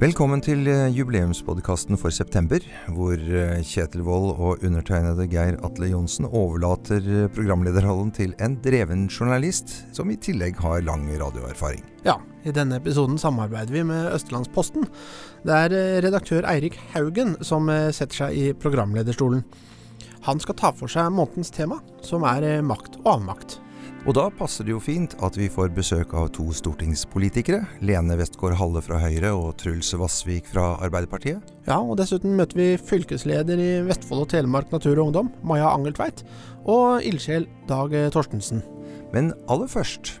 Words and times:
Velkommen 0.00 0.40
til 0.40 0.62
eh, 0.64 0.86
jubileumspodkasten 0.96 1.98
for 2.00 2.08
september, 2.08 2.62
hvor 2.96 3.20
eh, 3.20 3.58
Kjetil 3.68 4.00
Wold 4.06 4.30
og 4.32 4.62
undertegnede 4.64 5.26
Geir 5.28 5.58
Atle 5.60 5.90
Johnsen 5.90 6.24
overlater 6.24 7.04
eh, 7.04 7.26
programlederrollen 7.28 8.08
til 8.16 8.32
en 8.40 8.56
dreven 8.64 9.02
journalist, 9.12 9.74
som 9.92 10.08
i 10.08 10.16
tillegg 10.16 10.56
har 10.64 10.80
lang 10.88 11.04
radioerfaring. 11.20 11.84
Ja, 12.08 12.16
i 12.48 12.56
denne 12.56 12.80
episoden 12.80 13.20
samarbeider 13.20 13.76
vi 13.76 13.84
med 13.92 14.08
Østlandsposten. 14.14 14.88
Det 15.44 15.62
er 15.66 16.00
redaktør 16.06 16.48
Eirik 16.48 16.80
Haugen 16.94 17.36
som 17.44 17.68
setter 17.92 18.22
seg 18.22 18.40
i 18.40 18.50
programlederstolen. 18.56 19.44
Han 20.24 20.40
skal 20.40 20.56
ta 20.56 20.72
for 20.80 20.88
seg 20.88 21.12
månedens 21.12 21.52
tema, 21.52 21.82
som 22.00 22.24
er 22.24 22.64
makt 22.64 23.02
og 23.02 23.18
avmakt. 23.18 23.60
Og 24.08 24.14
da 24.16 24.22
passer 24.32 24.64
det 24.64 24.72
jo 24.72 24.80
fint 24.80 25.12
at 25.20 25.34
vi 25.36 25.50
får 25.52 25.74
besøk 25.76 26.14
av 26.16 26.30
to 26.32 26.46
stortingspolitikere. 26.56 27.60
Lene 27.84 28.16
Westgård 28.16 28.56
Halle 28.56 28.80
fra 28.84 28.96
Høyre 29.02 29.34
og 29.36 29.52
Truls 29.60 29.92
Vassvik 30.00 30.48
fra 30.48 30.72
Arbeiderpartiet. 30.80 31.44
Ja, 31.68 31.76
og 31.82 31.98
dessuten 32.00 32.32
møter 32.38 32.56
vi 32.56 32.68
fylkesleder 32.80 33.60
i 33.60 33.68
Vestfold 33.84 34.24
og 34.24 34.30
Telemark 34.32 34.72
Natur 34.72 34.96
og 34.96 35.10
Ungdom, 35.10 35.28
Maja 35.44 35.68
Angeltveit, 35.74 36.24
og 36.64 37.04
ildsjel 37.04 37.44
Dag 37.68 37.92
Torstensen. 38.14 38.64
Men 39.12 39.34
aller 39.52 39.68
først 39.68 40.16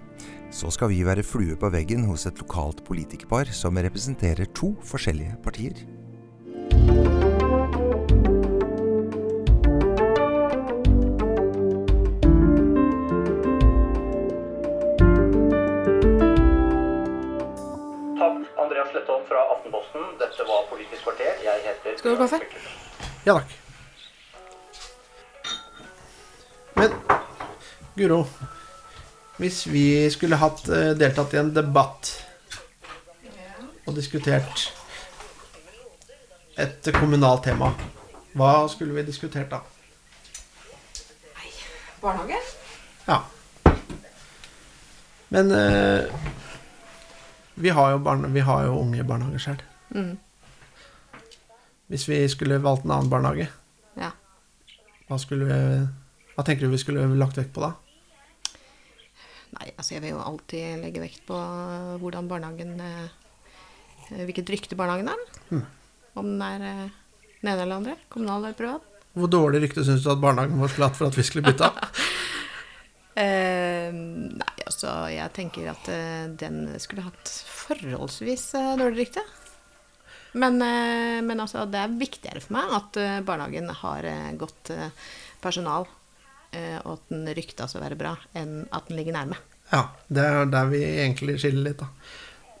så 0.52 0.68
skal 0.74 0.90
vi 0.92 1.00
være 1.06 1.24
flue 1.24 1.56
på 1.56 1.70
veggen 1.72 2.04
hos 2.10 2.26
et 2.28 2.38
lokalt 2.42 2.82
politikerpar 2.84 3.48
som 3.54 3.80
representerer 3.80 4.50
to 4.52 4.74
forskjellige 4.84 5.38
partier. 5.46 5.86
Skal 21.98 22.10
du 22.10 22.16
ha 22.16 22.26
kaffe? 22.26 22.40
Ja 23.24 23.34
takk. 23.38 23.56
Men 26.74 26.94
Guro, 27.94 28.26
hvis 29.36 29.66
vi 29.66 30.10
skulle 30.10 30.38
hatt 30.40 30.68
eh, 30.72 30.92
deltatt 30.96 31.34
i 31.34 31.40
en 31.40 31.50
debatt 31.52 32.12
og 33.84 33.96
diskutert 33.96 34.70
et 36.60 36.88
kommunalt 36.94 37.44
tema, 37.44 37.72
hva 38.38 38.54
skulle 38.72 38.94
vi 38.96 39.04
diskutert 39.04 39.50
da? 39.52 39.60
Nei, 41.36 41.52
barnehage? 42.00 42.40
Ja. 43.08 43.20
Men 45.28 45.52
eh, 45.52 46.04
vi, 47.54 47.68
har 47.68 47.92
jo 47.92 48.02
barne, 48.06 48.32
vi 48.32 48.40
har 48.46 48.64
jo 48.70 48.80
unge 48.80 49.04
barnehager 49.04 49.44
sjøl. 49.44 49.62
Mm. 49.92 50.14
Hvis 51.90 52.06
vi 52.06 52.20
skulle 52.30 52.60
valgt 52.62 52.84
en 52.86 52.92
annen 52.94 53.10
barnehage, 53.10 53.48
ja. 53.98 54.12
hva, 55.08 55.16
vi, 55.18 55.46
hva 56.36 56.44
tenker 56.46 56.62
du 56.62 56.70
vi 56.70 56.78
skulle 56.78 57.02
lagt 57.18 57.40
vekt 57.40 57.50
på 57.56 57.64
da? 57.64 57.72
Nei, 59.56 59.72
altså 59.74 59.96
jeg 59.96 60.04
vil 60.04 60.12
jo 60.14 60.20
alltid 60.22 60.84
legge 60.84 61.02
vekt 61.02 61.24
på 61.26 61.38
hvordan 61.98 62.28
barnehagen 62.30 62.76
eh, 62.78 63.16
Hvilket 64.10 64.50
rykte 64.50 64.78
barnehagen 64.78 65.10
er. 65.10 65.20
Hmm. 65.50 65.66
Om 66.18 66.30
den 66.32 66.40
er 66.42 66.62
nede 66.62 66.86
den 67.40 67.50
ene 67.50 67.62
eller 67.62 67.76
andre. 67.76 67.92
Kommunal 68.10 68.42
eller 68.42 68.56
privat. 68.58 68.86
Hvor 69.14 69.30
dårlig 69.30 69.60
rykte 69.62 69.84
syns 69.86 70.02
du 70.02 70.10
at 70.10 70.22
barnehagen 70.22 70.58
vår 70.58 70.72
skulle 70.72 70.88
hatt 70.90 70.98
for 70.98 71.10
at 71.10 71.18
vi 71.18 71.26
skulle 71.26 71.46
bytte? 71.46 71.68
eh, 73.22 73.94
nei, 73.94 74.56
altså 74.66 74.94
jeg 75.14 75.34
tenker 75.38 75.70
at 75.74 75.92
den 76.42 76.64
skulle 76.82 77.06
hatt 77.06 77.34
forholdsvis 77.66 78.48
dårlig 78.78 79.04
rykte. 79.04 79.26
Men, 80.32 80.62
eh, 80.62 81.22
men 81.26 81.40
altså, 81.42 81.64
det 81.66 81.80
er 81.80 81.96
viktigere 81.98 82.42
for 82.42 82.54
meg 82.58 82.74
at 82.76 82.98
eh, 83.00 83.18
barnehagen 83.26 83.70
har 83.82 84.06
eh, 84.06 84.30
godt 84.38 84.72
personal, 85.40 85.88
og 86.50 86.88
at 86.90 87.12
den 87.12 87.28
ryktes 87.30 87.76
å 87.78 87.80
være 87.80 87.94
bra, 87.94 88.10
enn 88.34 88.64
at 88.74 88.88
den 88.88 88.96
ligger 88.98 89.14
nærme. 89.14 89.36
Ja, 89.70 89.84
det 90.10 90.24
er 90.26 90.48
der 90.50 90.66
vi 90.72 90.80
egentlig 90.82 91.36
skiller 91.38 91.62
litt, 91.68 91.78
da. 91.78 91.86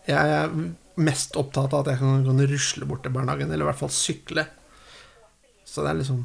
Jeg 0.06 0.36
er 0.36 0.54
mest 1.02 1.34
opptatt 1.40 1.74
av 1.74 1.82
at 1.82 1.90
jeg 1.90 2.00
kan, 2.04 2.22
kan 2.22 2.44
rusle 2.52 2.86
bort 2.86 3.02
til 3.02 3.16
barnehagen, 3.16 3.50
eller 3.50 3.66
i 3.66 3.68
hvert 3.72 3.80
fall 3.80 3.90
sykle. 3.90 4.44
Så 5.66 5.82
det 5.82 5.90
er 5.90 5.98
liksom 6.04 6.22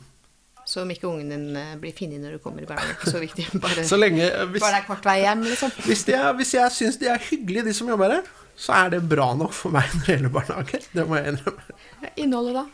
så 0.65 0.81
om 0.81 0.89
ikke 0.89 1.05
ungen 1.09 1.29
din 1.29 1.57
blir 1.81 1.93
funnet 1.93 2.21
når 2.21 2.37
du 2.37 2.39
kommer 2.41 2.63
i 2.63 2.69
barnehagen. 2.69 2.95
Ikke 2.99 3.11
så 3.13 3.19
viktig. 3.21 3.43
Bare, 3.61 3.83
så 3.91 3.97
lenge, 3.97 4.29
hvis, 4.53 4.61
bare 4.61 4.77
det 4.77 4.83
er 4.83 4.87
kort 4.87 5.09
vei 5.09 5.19
hjem, 5.21 5.43
liksom. 5.49 5.73
Hvis, 5.89 6.05
er, 6.09 6.29
hvis 6.37 6.53
jeg 6.55 6.77
syns 6.77 7.01
de 7.01 7.09
er 7.13 7.27
hyggelige, 7.31 7.65
de 7.67 7.75
som 7.77 7.89
jobber 7.89 8.13
her, 8.13 8.31
så 8.55 8.73
er 8.79 8.89
det 8.95 9.01
bra 9.09 9.31
nok 9.37 9.53
for 9.55 9.73
meg 9.75 9.89
når 9.93 10.05
det 10.05 10.13
gjelder 10.15 10.33
barnehage. 10.33 10.81
Det 10.95 11.05
må 11.07 11.19
jeg 11.19 11.33
innrømme. 11.33 11.77
Innholdet, 12.15 12.61
da? 12.61 12.65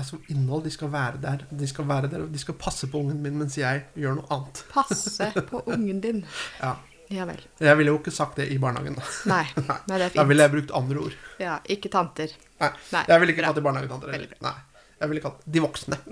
Altså, 0.00 0.16
innhold, 0.32 0.62
de 0.64 0.70
skal 0.72 0.92
være 0.92 1.18
der. 1.20 1.42
De 1.50 1.66
skal 1.68 1.88
være 1.88 2.08
der, 2.12 2.22
og 2.24 2.30
de 2.32 2.40
skal 2.40 2.56
passe 2.60 2.88
på 2.88 3.00
ungen 3.02 3.18
min 3.24 3.36
mens 3.40 3.58
jeg 3.58 3.82
gjør 4.00 4.20
noe 4.20 4.30
annet. 4.32 4.62
Passe 4.72 5.32
på 5.50 5.64
ungen 5.66 6.00
din. 6.04 6.22
ja. 6.62 6.76
Ja 7.10 7.24
vel. 7.26 7.40
Jeg 7.58 7.74
ville 7.74 7.90
jo 7.90 7.98
ikke 7.98 8.12
sagt 8.14 8.36
det 8.38 8.44
i 8.54 8.56
barnehagen, 8.62 8.94
da. 8.94 9.02
Nei, 9.26 9.42
Nei. 9.66 9.78
det 9.90 9.96
er 9.96 10.12
fint. 10.12 10.18
Da 10.20 10.24
ville 10.30 10.44
jeg 10.46 10.52
brukt 10.54 10.70
andre 10.78 11.00
ord. 11.02 11.16
Ja, 11.42 11.56
ikke 11.74 11.90
tanter. 11.90 12.30
Nei, 12.60 12.68
Nei. 12.94 13.02
jeg 13.10 13.22
ville 13.22 13.34
ikke 13.34 13.46
kalt 13.48 13.58
i 13.58 13.64
barnehagetanter 13.66 14.12
heller. 14.14 14.36
Nei. 14.46 14.54
Jeg 15.00 15.08
ville 15.10 15.22
kalt 15.24 15.40
de 15.48 15.60
voksne. 15.64 15.96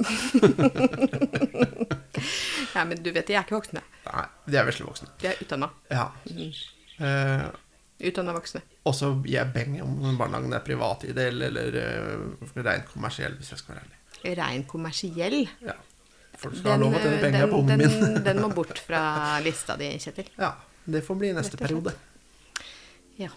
ja, 2.75 2.84
men 2.88 2.96
du 3.04 3.10
vet 3.12 3.28
de 3.28 3.36
er 3.36 3.44
ikke 3.44 3.58
voksne. 3.58 3.82
Nei, 4.08 4.25
de 4.48 4.58
er 4.58 4.64
vesle 4.66 4.86
voksne. 4.88 5.10
De 5.20 5.28
er 5.28 5.36
utdanna. 5.44 5.69
Ja. 5.92 6.06
Mm. 6.32 6.52
Uh, 6.98 7.46
Utdanna 7.98 8.32
voksne. 8.36 8.60
Og 8.86 8.94
så 8.94 9.10
gir 9.25 9.41
jeg 9.41 9.50
beng 9.54 9.78
om 9.82 10.14
barnehagen 10.19 10.54
er 10.54 10.62
privat 10.62 11.03
ideell 11.09 11.42
eller 11.48 11.78
uh, 11.82 12.53
rent 12.62 12.86
kommersiell, 12.92 13.34
hvis 13.41 13.50
jeg 13.53 13.62
skal 13.62 13.75
være 13.75 13.86
ærlig. 13.86 14.38
Rein 14.38 14.64
kommersiell? 14.70 15.41
Ja. 15.66 15.75
Folk 16.38 16.54
skal 16.54 16.70
den, 16.70 16.75
ha 16.76 16.78
lov 16.84 16.94
å 16.94 17.03
tjene 17.03 17.19
penger 17.25 17.50
på 17.50 17.58
ungen 17.64 17.82
min. 17.82 18.22
den 18.22 18.42
må 18.42 18.53
bort 18.58 18.78
fra 18.78 19.03
lista 19.42 19.75
di, 19.81 19.91
Kjetil. 19.98 20.31
Ja. 20.38 20.54
Det 20.88 21.03
får 21.04 21.19
bli 21.20 21.32
neste 21.37 21.58
periode. 21.60 21.92
Ja. 23.19 23.34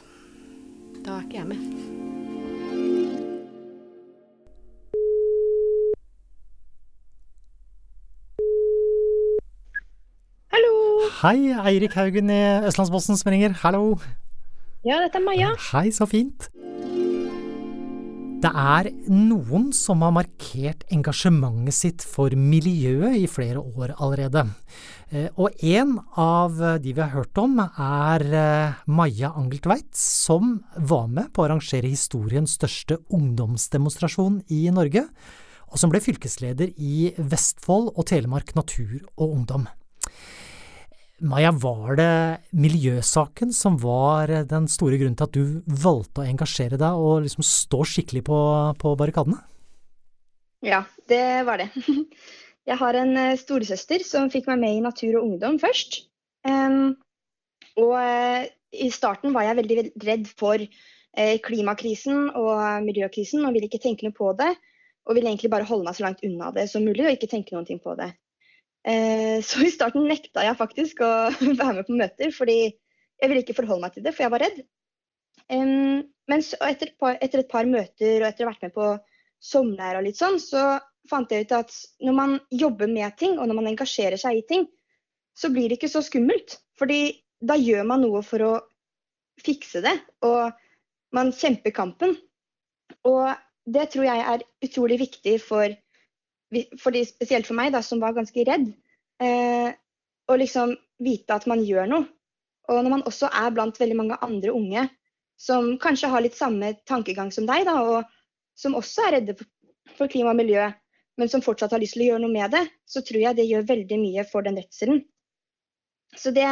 Da 1.02 1.18
er 1.18 1.26
ikke 1.26 1.42
jeg 1.42 1.50
med. 1.50 1.66
Hallo. 10.54 10.74
Hei, 11.26 11.38
Eirik 11.74 11.98
Haugen 11.98 12.30
i 12.30 12.42
Østlandsposten 12.70 13.18
som 13.18 13.34
ringer. 13.34 13.58
Hallo. 13.66 13.98
Ja, 14.82 14.98
dette 14.98 15.20
er 15.20 15.22
Maja. 15.22 15.52
Hei, 15.70 15.92
så 15.94 16.08
fint. 16.10 16.48
Det 18.42 18.50
er 18.50 18.88
noen 19.14 19.68
som 19.78 20.02
har 20.02 20.14
markert 20.16 20.82
engasjementet 20.90 21.76
sitt 21.78 22.02
for 22.02 22.34
miljøet 22.34 23.20
i 23.20 23.28
flere 23.30 23.62
år 23.62 23.92
allerede. 24.02 24.42
Eh, 25.14 25.28
og 25.38 25.54
en 25.62 26.00
av 26.18 26.58
de 26.82 26.96
vi 26.96 27.04
har 27.04 27.14
hørt 27.14 27.38
om, 27.38 27.60
er 27.62 28.26
eh, 28.26 28.80
Maja 28.90 29.30
Angeltveit, 29.38 29.92
som 29.94 30.56
var 30.74 31.06
med 31.14 31.30
på 31.30 31.44
å 31.44 31.52
arrangere 31.52 31.92
historiens 31.92 32.58
største 32.58 32.98
ungdomsdemonstrasjon 33.14 34.42
i 34.50 34.64
Norge, 34.74 35.06
og 35.70 35.78
som 35.78 35.94
ble 35.94 36.02
fylkesleder 36.02 36.74
i 36.82 37.12
Vestfold 37.22 37.94
og 37.94 38.10
Telemark 38.10 38.56
Natur 38.58 38.98
og 39.14 39.28
Ungdom. 39.30 39.70
Maja, 41.22 41.52
var 41.54 41.98
det 42.00 42.14
miljøsaken 42.58 43.52
som 43.54 43.76
var 43.78 44.32
den 44.50 44.66
store 44.72 44.98
grunnen 44.98 45.18
til 45.20 45.28
at 45.28 45.36
du 45.36 45.76
valgte 45.84 46.24
å 46.24 46.26
engasjere 46.26 46.80
deg 46.82 46.98
og 46.98 47.22
liksom 47.28 47.46
stå 47.46 47.84
skikkelig 47.86 48.24
på, 48.26 48.38
på 48.82 48.94
barrikadene? 48.98 49.38
Ja, 50.66 50.82
det 51.10 51.44
var 51.46 51.62
det. 51.62 51.70
Jeg 52.70 52.78
har 52.78 52.98
en 52.98 53.14
eh, 53.18 53.38
storesøster 53.38 54.02
som 54.06 54.32
fikk 54.34 54.50
meg 54.50 54.64
med 54.64 54.80
i 54.80 54.82
Natur 54.86 55.20
og 55.20 55.28
Ungdom 55.28 55.60
først. 55.62 56.02
Og 57.82 57.94
uh, 57.98 58.42
i 58.74 58.90
starten 58.94 59.34
var 59.34 59.46
jeg 59.46 59.58
veldig 59.58 59.78
redd 60.06 60.26
for 60.38 60.62
klimakrisen 61.46 62.30
og 62.40 62.86
miljøkrisen 62.86 63.44
og 63.44 63.56
ville 63.56 63.68
ikke 63.68 63.82
tenke 63.84 64.06
noe 64.06 64.16
på 64.16 64.30
det. 64.40 64.52
Og 65.08 65.18
ville 65.18 65.32
egentlig 65.32 65.52
bare 65.52 65.68
holde 65.68 65.88
meg 65.88 65.98
så 65.98 66.06
langt 66.06 66.22
unna 66.28 66.52
det 66.56 66.68
som 66.72 66.86
mulig 66.86 67.04
og 67.08 67.16
ikke 67.16 67.32
tenke 67.32 67.56
noe 67.58 67.80
på 67.84 67.96
det. 68.00 68.12
Eh, 68.88 69.40
så 69.46 69.62
i 69.62 69.72
starten 69.74 70.08
nekta 70.10 70.46
jeg 70.46 70.58
faktisk 70.58 71.04
å 71.06 71.12
være 71.62 71.74
med 71.80 71.88
på 71.88 71.98
møter, 71.98 72.34
fordi 72.34 72.60
jeg 72.66 73.30
ville 73.30 73.44
ikke 73.44 73.58
forholde 73.60 73.86
meg 73.86 73.96
til 73.96 74.06
det, 74.06 74.16
for 74.16 74.26
jeg 74.26 74.34
var 74.34 74.46
redd. 74.48 74.62
men 75.52 76.40
etter 76.40 76.88
et, 76.88 76.98
par, 76.98 77.18
etter 77.22 77.42
et 77.42 77.50
par 77.52 77.68
møter 77.68 78.22
og 78.22 78.28
etter 78.30 78.46
å 78.46 78.48
ha 78.48 78.54
vært 78.54 78.64
med 78.66 78.74
på 78.74 78.88
sommerleir 79.42 80.00
og 80.00 80.06
litt 80.06 80.20
sånn, 80.20 80.40
så 80.40 80.80
fant 81.10 81.32
jeg 81.34 81.46
ut 81.46 81.54
at 81.58 81.74
når 82.06 82.16
man 82.16 82.38
jobber 82.54 82.90
med 82.90 83.18
ting, 83.20 83.38
og 83.38 83.50
når 83.50 83.58
man 83.60 83.70
engasjerer 83.74 84.22
seg 84.22 84.40
i 84.40 84.46
ting, 84.48 84.66
så 85.38 85.52
blir 85.54 85.70
det 85.70 85.80
ikke 85.80 85.92
så 85.92 86.04
skummelt. 86.06 86.60
Fordi 86.80 87.02
da 87.42 87.58
gjør 87.58 87.88
man 87.90 88.04
noe 88.06 88.22
for 88.26 88.46
å 88.46 88.52
fikse 89.42 89.82
det, 89.84 89.96
og 90.26 90.52
man 91.16 91.34
kjemper 91.36 91.74
kampen. 91.76 92.16
Og 93.08 93.32
det 93.66 93.90
tror 93.94 94.08
jeg 94.08 94.26
er 94.34 94.46
utrolig 94.66 95.00
viktig 95.02 95.38
for 95.44 95.74
fordi, 96.82 97.04
spesielt 97.08 97.48
for 97.48 97.58
meg, 97.58 97.72
da, 97.76 97.82
som 97.86 98.02
var 98.04 98.16
ganske 98.18 98.46
redd, 98.48 98.72
eh, 99.24 99.70
å 100.28 100.38
liksom 100.40 100.76
vite 101.04 101.36
at 101.36 101.48
man 101.50 101.64
gjør 101.66 101.90
noe. 101.92 102.08
Og 102.70 102.84
når 102.84 102.94
man 102.94 103.06
også 103.10 103.30
er 103.34 103.54
blant 103.56 103.80
veldig 103.80 103.98
mange 103.98 104.18
andre 104.24 104.54
unge 104.56 104.86
som 105.42 105.74
kanskje 105.82 106.12
har 106.12 106.22
litt 106.24 106.38
samme 106.38 106.76
tankegang 106.88 107.32
som 107.34 107.48
deg, 107.50 107.66
da, 107.68 107.80
og 107.82 108.04
som 108.58 108.78
også 108.78 109.08
er 109.08 109.16
redde 109.18 109.36
for 109.98 110.12
klima 110.12 110.36
og 110.36 110.40
miljø, 110.40 110.68
men 111.18 111.32
som 111.32 111.44
fortsatt 111.44 111.74
har 111.74 111.82
lyst 111.82 111.98
til 111.98 112.06
å 112.06 112.10
gjøre 112.12 112.24
noe 112.24 112.34
med 112.34 112.54
det, 112.54 112.62
så 112.88 113.02
tror 113.06 113.24
jeg 113.24 113.38
det 113.40 113.48
gjør 113.50 113.68
veldig 113.72 113.98
mye 114.02 114.26
for 114.30 114.46
den 114.46 114.60
redselen. 114.60 115.02
Så 116.16 116.34
det 116.36 116.48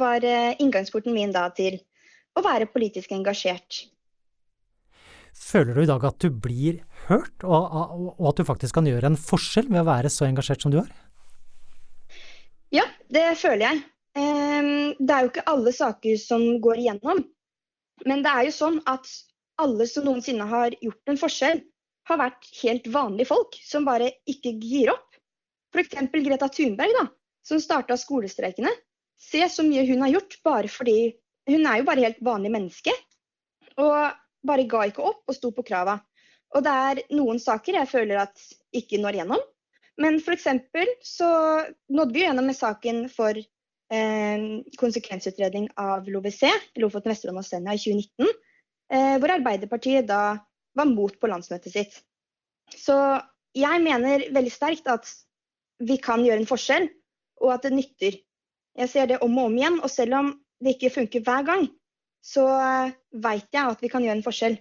var 0.00 0.24
eh, 0.24 0.56
inngangsporten 0.62 1.14
min 1.14 1.32
da 1.34 1.46
til 1.54 1.78
å 2.36 2.44
være 2.44 2.70
politisk 2.72 3.12
engasjert. 3.14 3.84
Føler 5.32 5.74
du 5.74 5.82
i 5.82 5.88
dag 5.88 6.04
at 6.04 6.18
du 6.20 6.28
blir 6.30 6.82
hørt, 7.08 7.44
og, 7.44 7.72
og 8.18 8.28
at 8.30 8.40
du 8.40 8.48
faktisk 8.48 8.76
kan 8.78 8.88
gjøre 8.88 9.12
en 9.12 9.18
forskjell 9.18 9.70
ved 9.70 9.82
å 9.82 9.88
være 9.88 10.12
så 10.12 10.26
engasjert 10.28 10.64
som 10.64 10.72
du 10.74 10.78
er? 10.82 10.92
Ja, 12.72 12.84
det 13.12 13.24
føler 13.40 13.66
jeg. 13.66 13.82
Ehm, 14.20 14.92
det 15.00 15.14
er 15.14 15.24
jo 15.24 15.32
ikke 15.32 15.48
alle 15.52 15.72
saker 15.76 16.20
som 16.20 16.44
går 16.64 16.84
igjennom. 16.84 17.24
Men 18.08 18.24
det 18.24 18.32
er 18.32 18.48
jo 18.48 18.54
sånn 18.56 18.78
at 18.90 19.08
alle 19.62 19.86
som 19.88 20.06
noensinne 20.08 20.46
har 20.48 20.76
gjort 20.80 21.12
en 21.12 21.20
forskjell, 21.20 21.62
har 22.10 22.18
vært 22.18 22.48
helt 22.58 22.88
vanlige 22.90 23.30
folk 23.30 23.56
som 23.62 23.84
bare 23.86 24.08
ikke 24.28 24.56
gir 24.58 24.90
opp. 24.90 25.18
F.eks. 25.72 26.00
Greta 26.24 26.48
Thunberg, 26.50 26.96
da, 26.98 27.04
som 27.46 27.60
starta 27.62 27.96
skolestreikene. 28.00 28.72
Se 29.22 29.44
så 29.48 29.62
mye 29.64 29.84
hun 29.86 30.02
har 30.02 30.16
gjort 30.16 30.40
bare 30.44 30.70
fordi 30.72 31.14
Hun 31.50 31.64
er 31.66 31.80
jo 31.80 31.86
bare 31.88 32.04
helt 32.04 32.20
vanlig 32.22 32.52
menneske. 32.54 32.92
Og 33.82 34.12
bare 34.46 34.66
ga 34.68 34.84
ikke 34.88 35.04
opp 35.06 35.30
og 35.30 35.36
sto 35.36 35.52
på 35.54 35.64
krava. 35.66 35.98
Og 36.52 36.64
det 36.64 36.72
er 36.88 37.00
noen 37.16 37.40
saker 37.40 37.78
jeg 37.80 37.90
føler 37.90 38.22
at 38.26 38.46
ikke 38.76 39.00
når 39.00 39.22
gjennom. 39.22 39.42
Men 40.00 40.18
f.eks. 40.20 40.48
så 41.04 41.30
nådde 41.92 42.14
vi 42.14 42.24
gjennom 42.24 42.48
med 42.48 42.56
saken 42.56 43.04
for 43.12 43.36
eh, 43.36 44.46
konsekvensutredning 44.80 45.68
av 45.80 46.08
LoVC, 46.08 46.46
Lofoten, 46.80 47.12
Vesterålen 47.12 47.42
og 47.42 47.48
Senja, 47.48 47.76
i 47.76 47.82
2019. 47.82 48.32
Eh, 48.92 49.16
hvor 49.20 49.34
Arbeiderpartiet 49.36 50.08
da 50.08 50.22
var 50.76 50.88
mot 50.88 51.14
på 51.20 51.28
landsmøtet 51.28 51.74
sitt. 51.74 52.00
Så 52.72 52.96
jeg 53.56 53.84
mener 53.84 54.28
veldig 54.32 54.52
sterkt 54.52 54.88
at 54.88 55.08
vi 55.82 55.98
kan 56.00 56.24
gjøre 56.24 56.42
en 56.42 56.48
forskjell, 56.48 56.88
og 57.42 57.54
at 57.56 57.66
det 57.66 57.74
nytter. 57.76 58.18
Jeg 58.78 58.88
ser 58.88 59.08
det 59.10 59.20
om 59.24 59.36
og 59.40 59.50
om 59.50 59.56
igjen, 59.58 59.78
og 59.84 59.90
selv 59.92 60.16
om 60.16 60.32
det 60.62 60.76
ikke 60.76 60.94
funker 60.94 61.24
hver 61.26 61.44
gang, 61.48 61.66
så 62.22 62.44
veit 63.12 63.48
jeg 63.50 63.74
at 63.74 63.82
vi 63.82 63.90
kan 63.90 64.04
gjøre 64.04 64.20
en 64.20 64.26
forskjell. 64.26 64.60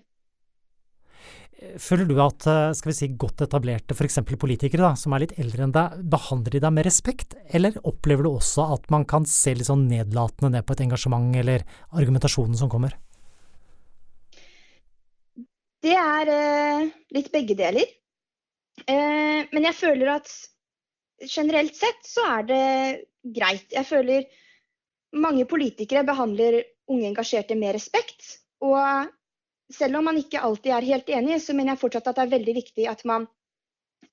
Føler 1.78 2.08
du 2.10 2.16
at 2.24 2.46
eh, 2.50 2.72
skal 2.74 2.90
vi 2.90 2.96
si, 2.98 3.08
godt 3.22 3.44
etablerte 3.46 3.94
f.eks. 3.94 4.18
politikere 4.42 4.82
da, 4.82 4.96
som 4.98 5.14
er 5.14 5.28
litt 5.28 5.36
eldre 5.42 5.68
enn 5.68 5.76
deg, 5.76 6.00
behandler 6.10 6.56
de 6.56 6.62
deg 6.64 6.74
med 6.74 6.88
respekt, 6.88 7.36
eller 7.54 7.78
opplever 7.86 8.26
du 8.26 8.32
også 8.32 8.66
at 8.74 8.90
man 8.94 9.06
kan 9.10 9.28
se 9.30 9.54
litt 9.54 9.70
sånn 9.70 9.86
nedlatende 9.92 10.56
ned 10.56 10.66
på 10.66 10.74
et 10.74 10.82
engasjement 10.88 11.38
eller 11.38 11.66
argumentasjonen 11.94 12.58
som 12.58 12.72
kommer? 12.72 12.96
Det 15.86 15.94
er 15.98 16.34
eh, 16.34 16.90
litt 17.14 17.30
begge 17.34 17.58
deler. 17.62 17.94
Eh, 18.82 19.46
men 19.54 19.70
jeg 19.70 19.78
føler 19.78 20.16
at 20.16 20.34
generelt 21.30 21.78
sett 21.78 22.02
så 22.10 22.26
er 22.40 22.50
det 22.50 22.66
greit. 23.38 23.68
Jeg 23.70 23.86
føler 23.86 24.26
mange 25.14 25.46
politikere 25.46 26.08
behandler 26.10 26.64
unge 26.92 27.10
engasjerte 27.10 27.58
med 27.60 27.76
respekt. 27.78 28.38
Og 28.62 29.10
selv 29.72 30.00
om 30.00 30.10
man 30.10 30.20
ikke 30.20 30.44
alltid 30.44 30.76
er 30.76 30.90
helt 30.92 31.10
enig, 31.10 31.40
så 31.44 31.56
mener 31.56 31.74
jeg 31.74 31.84
fortsatt 31.86 32.12
at 32.12 32.20
det 32.20 32.28
er 32.28 32.36
veldig 32.36 32.56
viktig 32.58 32.88
at 32.92 33.04
man 33.08 33.28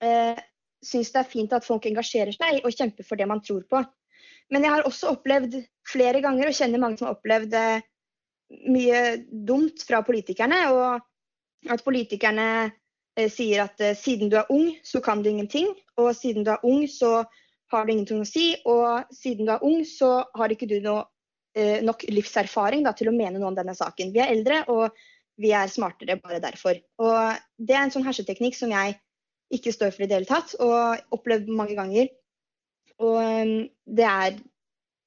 eh, 0.05 0.39
syns 0.85 1.11
det 1.13 1.23
er 1.23 1.31
fint 1.31 1.55
at 1.57 1.67
folk 1.67 1.87
engasjerer 1.91 2.35
seg 2.37 2.63
og 2.63 2.75
kjemper 2.75 3.07
for 3.07 3.21
det 3.21 3.29
man 3.31 3.43
tror 3.45 3.65
på. 3.71 3.83
Men 4.53 4.65
jeg 4.65 4.73
har 4.73 4.87
også 4.89 5.13
opplevd 5.13 5.59
flere 5.89 6.23
ganger, 6.25 6.49
og 6.49 6.57
kjenner 6.57 6.81
mange 6.81 7.01
som 7.01 7.09
har 7.09 7.19
opplevd 7.19 7.57
eh, 7.59 7.87
mye 8.73 9.03
dumt 9.49 9.85
fra 9.85 10.01
politikerne. 10.07 10.61
Og 10.73 11.73
at 11.75 11.85
politikerne 11.85 12.49
eh, 13.19 13.29
sier 13.33 13.67
at 13.67 13.81
eh, 13.85 13.97
siden 13.99 14.33
du 14.33 14.39
er 14.41 14.49
ung, 14.55 14.71
så 14.85 15.03
kan 15.05 15.23
du 15.23 15.31
ingenting. 15.31 15.69
Og 16.01 16.15
siden 16.17 16.47
du 16.47 16.55
er 16.55 16.65
ung, 16.65 16.87
så 16.89 17.27
har 17.73 17.85
du 17.85 17.93
ingenting 17.93 18.25
å 18.25 18.29
si. 18.29 18.51
Og 18.65 19.13
siden 19.15 19.49
du 19.49 19.55
er 19.57 19.65
ung, 19.65 19.85
så 19.85 20.23
har 20.39 20.55
ikke 20.55 20.71
du 20.71 20.79
noe, 20.85 21.05
nok 21.85 22.05
livserfaring 22.13 22.85
da, 22.87 22.95
til 22.97 23.11
å 23.11 23.15
mene 23.15 23.39
noe 23.39 23.51
om 23.51 23.57
denne 23.57 23.75
saken. 23.77 24.13
Vi 24.15 24.23
er 24.23 24.33
eldre, 24.35 24.63
og 24.73 24.95
vi 25.39 25.53
er 25.55 25.71
smartere 25.71 26.19
bare 26.21 26.41
derfor. 26.43 26.79
Og 27.03 27.19
det 27.59 27.77
er 27.77 27.85
en 27.85 27.95
sånn 27.95 28.07
herseteknikk 28.07 28.57
som 28.59 28.73
jeg 28.75 28.97
ikke 29.55 29.73
står 29.73 29.95
for 29.95 30.05
i 30.05 30.09
det 30.11 30.19
hele 30.19 30.29
tatt, 30.29 30.55
og 30.61 31.15
opplevd 31.15 31.51
mange 31.55 31.77
ganger. 31.79 32.11
Og 32.99 33.19
um, 33.23 33.59
det 33.87 34.07
er 34.07 34.39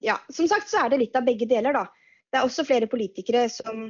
Ja, 0.02 0.16
som 0.34 0.48
sagt 0.50 0.66
så 0.72 0.80
er 0.82 0.90
det 0.90 0.98
litt 0.98 1.18
av 1.18 1.28
begge 1.28 1.46
deler, 1.46 1.76
da. 1.78 1.84
Det 2.32 2.40
er 2.40 2.48
også 2.48 2.64
flere 2.66 2.88
politikere 2.90 3.44
som 3.54 3.84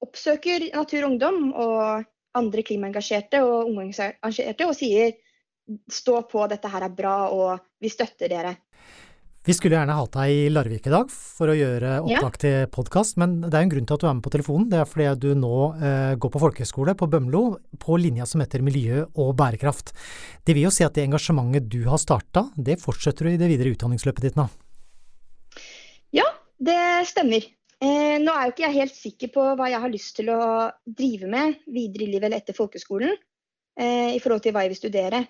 oppsøker 0.00 0.70
Natur 0.72 1.02
og 1.02 1.10
Ungdom 1.10 1.50
og 1.52 2.06
andre 2.38 2.64
klimaengasjerte 2.64 3.42
og 3.44 3.68
ungdomsengasjerte 3.68 4.64
og 4.64 4.72
sier 4.78 5.12
stå 5.92 6.22
på, 6.30 6.46
dette 6.48 6.70
her 6.72 6.86
er 6.86 6.96
bra 6.96 7.16
og 7.32 7.66
vi 7.80 7.90
støtter 7.92 8.32
dere. 8.32 8.54
Vi 9.44 9.52
skulle 9.52 9.76
gjerne 9.76 9.92
hatt 9.92 10.14
deg 10.16 10.30
i 10.32 10.44
Larvik 10.48 10.86
i 10.88 10.92
dag 10.92 11.10
for 11.12 11.50
å 11.52 11.54
gjøre 11.56 11.98
opptak 12.06 12.38
til 12.40 12.62
podkast, 12.72 13.18
men 13.20 13.42
det 13.42 13.50
er 13.52 13.66
en 13.66 13.72
grunn 13.74 13.84
til 13.84 13.98
at 13.98 14.00
du 14.00 14.06
er 14.08 14.14
med 14.16 14.24
på 14.24 14.30
telefonen. 14.32 14.70
Det 14.72 14.78
er 14.80 14.88
fordi 14.88 15.08
du 15.20 15.36
nå 15.36 15.58
eh, 15.84 16.12
går 16.16 16.32
på 16.32 16.40
folkehøyskole 16.40 16.94
på 16.96 17.08
Bømlo 17.12 17.42
på 17.82 17.98
linja 18.00 18.24
som 18.30 18.40
heter 18.40 18.64
miljø 18.64 19.02
og 19.20 19.34
bærekraft. 19.36 19.92
Det 20.48 20.56
vil 20.56 20.64
jo 20.64 20.72
si 20.72 20.86
at 20.88 20.96
det 20.96 21.04
engasjementet 21.04 21.68
du 21.68 21.82
har 21.90 22.00
starta, 22.00 22.46
det 22.56 22.78
fortsetter 22.80 23.28
du 23.28 23.34
i 23.34 23.42
det 23.42 23.52
videre 23.52 23.74
utdanningsløpet 23.76 24.30
ditt 24.30 24.40
nå? 24.40 24.48
Ja, 26.16 26.24
det 26.56 26.80
stemmer. 27.12 27.44
Eh, 27.84 28.16
nå 28.24 28.32
er 28.32 28.48
jo 28.48 28.56
ikke 28.56 28.64
jeg 28.70 28.78
helt 28.80 28.96
sikker 28.96 29.34
på 29.36 29.48
hva 29.60 29.68
jeg 29.68 29.84
har 29.84 29.92
lyst 29.92 30.16
til 30.22 30.32
å 30.32 30.42
drive 30.88 31.28
med 31.28 31.60
videre 31.68 32.08
i 32.08 32.12
livet 32.14 32.30
eller 32.30 32.40
etter 32.40 32.56
folkeskolen, 32.56 33.12
eh, 33.76 34.16
i 34.16 34.24
forhold 34.24 34.48
til 34.48 34.56
hva 34.56 34.64
jeg 34.64 34.72
vil 34.72 34.84
studere. 34.86 35.26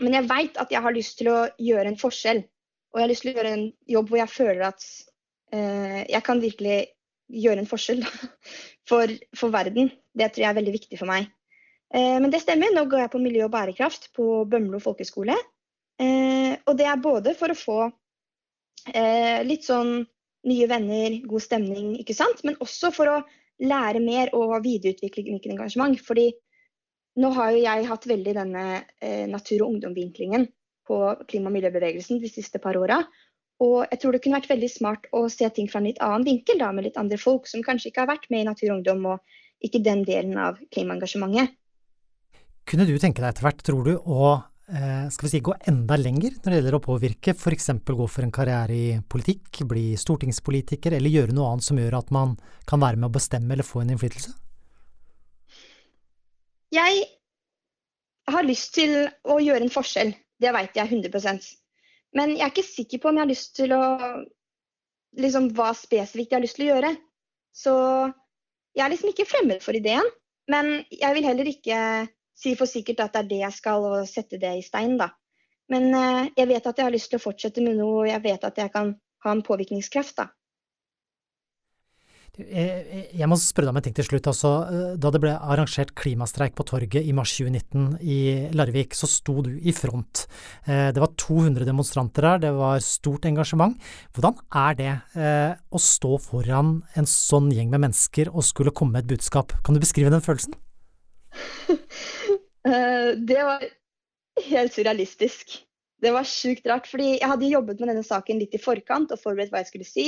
Men 0.00 0.22
jeg 0.22 0.32
veit 0.32 0.56
at 0.56 0.72
jeg 0.72 0.88
har 0.88 0.96
lyst 0.96 1.18
til 1.20 1.34
å 1.36 1.40
gjøre 1.60 1.92
en 1.92 2.00
forskjell. 2.00 2.46
Og 2.96 3.00
jeg 3.02 3.04
har 3.04 3.10
lyst 3.12 3.24
til 3.26 3.34
å 3.34 3.36
gjøre 3.36 3.50
en 3.52 3.64
jobb 3.92 4.06
hvor 4.08 4.18
jeg 4.22 4.32
føler 4.32 4.62
at 4.70 4.84
eh, 5.52 5.98
jeg 6.08 6.22
kan 6.24 6.38
virkelig 6.40 6.76
gjøre 7.44 7.60
en 7.60 7.68
forskjell 7.68 8.00
for, 8.88 9.12
for, 9.36 9.52
verden. 9.52 9.90
Det 10.16 10.30
tror 10.32 10.46
jeg 10.46 10.48
er 10.48 10.56
veldig 10.56 10.74
viktig 10.78 11.00
for 11.02 11.10
meg. 11.10 11.28
Eh, 11.92 12.16
men 12.24 12.32
det 12.32 12.40
stemmer. 12.40 12.72
Nå 12.72 12.86
går 12.88 13.04
jeg 13.04 13.12
på 13.12 13.20
miljø 13.20 13.44
og 13.44 13.52
bærekraft 13.52 14.08
på 14.16 14.46
Bømlo 14.48 14.80
folkeskole. 14.80 15.36
Eh, 16.00 16.56
og 16.64 16.80
det 16.80 16.88
er 16.88 17.04
både 17.04 17.36
for 17.36 17.52
å 17.52 17.58
få 17.60 17.78
eh, 18.94 19.44
litt 19.44 19.68
sånn 19.68 19.98
nye 20.48 20.72
venner, 20.72 21.20
god 21.28 21.44
stemning, 21.44 21.98
ikke 22.00 22.16
sant. 22.16 22.40
Men 22.48 22.56
også 22.64 22.94
for 22.96 23.12
å 23.12 23.22
lære 23.60 24.00
mer 24.00 24.32
og 24.40 24.56
videreutvikle 24.64 25.28
mitt 25.28 25.52
engasjement. 25.52 26.00
Fordi 26.00 26.30
nå 27.20 27.36
har 27.36 27.52
jo 27.52 27.66
jeg 27.68 27.90
hatt 27.92 28.08
veldig 28.08 28.40
denne 28.40 28.68
eh, 29.04 29.28
natur- 29.28 29.66
og 29.66 29.74
ungdom-vinklingen 29.74 30.48
på 30.88 30.98
klima- 31.30 31.50
og 31.50 31.56
miljøbevegelsen 31.56 32.20
de 32.22 32.30
siste 32.32 32.60
par 32.62 32.78
åra. 32.80 33.02
Og 33.64 33.86
jeg 33.90 34.00
tror 34.00 34.12
det 34.12 34.22
kunne 34.24 34.40
vært 34.40 34.50
veldig 34.52 34.70
smart 34.72 35.06
å 35.16 35.26
se 35.32 35.48
ting 35.56 35.68
fra 35.70 35.80
en 35.80 35.88
litt 35.88 36.02
annen 36.04 36.26
vinkel, 36.26 36.58
da, 36.60 36.72
med 36.76 36.88
litt 36.88 36.98
andre 37.00 37.18
folk 37.20 37.48
som 37.48 37.64
kanskje 37.64 37.90
ikke 37.90 38.04
har 38.04 38.12
vært 38.12 38.28
med 38.30 38.44
i 38.44 38.48
Natur 38.48 38.68
og 38.68 38.74
Ungdom, 38.78 39.06
og 39.14 39.64
ikke 39.64 39.80
den 39.84 40.04
delen 40.04 40.36
av 40.38 40.60
klimaengasjementet. 40.74 41.56
Kunne 42.66 42.84
du 42.84 42.98
tenke 43.00 43.22
deg 43.22 43.30
etter 43.30 43.46
hvert, 43.46 43.64
tror 43.64 43.86
du, 43.86 43.94
å 43.96 44.36
Eh, 44.68 45.08
skal 45.10 45.26
vi 45.26 45.30
si, 45.30 45.40
gå 45.40 45.52
enda 45.70 45.94
lenger 45.94 46.40
når 46.40 46.50
det 46.50 46.56
gjelder 46.56 46.74
å 46.74 46.82
påvirke, 46.82 47.34
f.eks. 47.38 47.68
gå 47.86 48.06
for 48.10 48.26
en 48.26 48.32
karriere 48.34 48.74
i 48.74 48.86
politikk, 48.98 49.60
bli 49.70 49.92
stortingspolitiker, 49.94 50.96
eller 50.96 51.12
gjøre 51.12 51.36
noe 51.36 51.52
annet 51.52 51.66
som 51.68 51.78
gjør 51.78 52.00
at 52.00 52.10
man 52.10 52.34
kan 52.66 52.82
være 52.82 52.98
med 52.98 53.06
å 53.06 53.14
bestemme 53.14 53.54
eller 53.54 53.66
få 53.66 53.84
en 53.84 53.92
innflytelse? 53.94 54.34
Jeg 56.74 57.04
har 58.26 58.48
lyst 58.48 58.74
til 58.74 59.06
å 59.22 59.38
gjøre 59.38 59.68
en 59.68 59.70
forskjell, 59.70 60.10
det 60.42 60.52
veit 60.52 60.76
jeg 60.76 60.90
100 60.92 61.38
Men 62.16 62.36
jeg 62.36 62.44
er 62.44 62.52
ikke 62.52 62.66
sikker 62.66 63.02
på 63.02 63.08
om 63.08 63.18
jeg 63.18 63.24
har 63.24 63.32
lyst 63.32 63.56
til 63.56 63.72
å 63.76 63.82
liksom 65.16 65.50
hva 65.56 65.72
spesifikt 65.76 66.32
jeg 66.32 66.38
har 66.38 66.44
lyst 66.44 66.58
til 66.58 66.66
å 66.66 66.74
gjøre. 66.74 66.92
Så 67.56 67.74
jeg 68.76 68.84
er 68.84 68.92
liksom 68.92 69.12
ikke 69.12 69.28
fremmed 69.28 69.62
for 69.64 69.76
ideen, 69.76 70.04
men 70.52 70.84
jeg 70.92 71.16
vil 71.16 71.26
heller 71.26 71.48
ikke 71.50 71.78
si 72.36 72.52
for 72.58 72.68
sikkert 72.68 73.00
at 73.00 73.14
det 73.14 73.22
er 73.22 73.30
det 73.30 73.40
jeg 73.40 73.56
skal, 73.56 73.86
og 73.88 74.08
sette 74.10 74.40
det 74.40 74.52
i 74.58 74.64
stein, 74.64 74.98
da. 75.00 75.08
Men 75.72 75.88
eh, 75.96 76.28
jeg 76.36 76.50
vet 76.52 76.66
at 76.68 76.78
jeg 76.78 76.86
har 76.86 76.94
lyst 76.94 77.10
til 77.10 77.18
å 77.18 77.24
fortsette 77.24 77.64
med 77.64 77.78
noe, 77.80 78.02
og 78.02 78.10
jeg 78.10 78.22
vet 78.26 78.44
at 78.44 78.60
jeg 78.60 78.72
kan 78.74 78.92
ha 79.24 79.32
en 79.32 79.44
påvirkningskraft, 79.46 80.18
da. 80.20 80.28
Jeg 82.36 83.28
må 83.30 83.38
spørre 83.40 83.64
deg 83.64 83.72
om 83.72 83.78
en 83.80 83.84
ting 83.86 83.94
til 83.96 84.04
slutt. 84.04 84.26
Altså, 84.28 84.50
eh, 84.68 84.96
da 85.00 85.12
det 85.12 85.22
ble 85.22 85.32
arrangert 85.32 85.94
klimastreik 85.96 86.52
på 86.58 86.66
torget 86.68 87.00
i 87.00 87.14
mars 87.16 87.32
2019 87.38 87.96
i 88.04 88.18
Larvik, 88.56 88.92
så 88.98 89.08
sto 89.08 89.40
du 89.46 89.54
i 89.56 89.72
front. 89.76 90.26
Eh, 90.68 90.90
det 90.92 91.00
var 91.00 91.14
200 91.16 91.64
demonstranter 91.64 92.28
her, 92.28 92.42
det 92.44 92.52
var 92.56 92.84
stort 92.84 93.24
engasjement. 93.28 93.78
Hvordan 94.12 94.36
er 94.52 94.76
det 94.76 94.92
å 95.72 95.80
stå 95.80 96.16
foran 96.20 96.82
en 96.96 97.08
sånn 97.08 97.48
gjeng 97.54 97.72
med 97.72 97.86
mennesker 97.86 98.28
og 98.32 98.44
skulle 98.44 98.74
komme 98.76 98.98
med 98.98 99.06
et 99.06 99.16
budskap? 99.16 99.56
Kan 99.64 99.76
du 99.76 99.80
beskrive 99.80 100.12
den 100.12 100.24
følelsen? 100.24 100.56
Eh, 102.66 103.12
det 103.14 103.42
var 103.46 103.60
helt 104.48 104.74
surrealistisk. 104.74 105.52
Det 106.02 106.10
var 106.10 106.26
sjukt 106.26 106.66
rart, 106.66 106.88
fordi 106.90 107.12
jeg 107.12 107.28
hadde 107.30 107.50
jobbet 107.52 107.78
med 107.78 107.92
denne 107.92 108.02
saken 108.02 108.40
litt 108.40 108.56
i 108.58 108.58
forkant 108.58 109.12
og 109.14 109.20
forberedt 109.22 109.52
hva 109.52 109.62
jeg 109.62 109.70
skulle 109.70 109.86
si, 109.86 110.06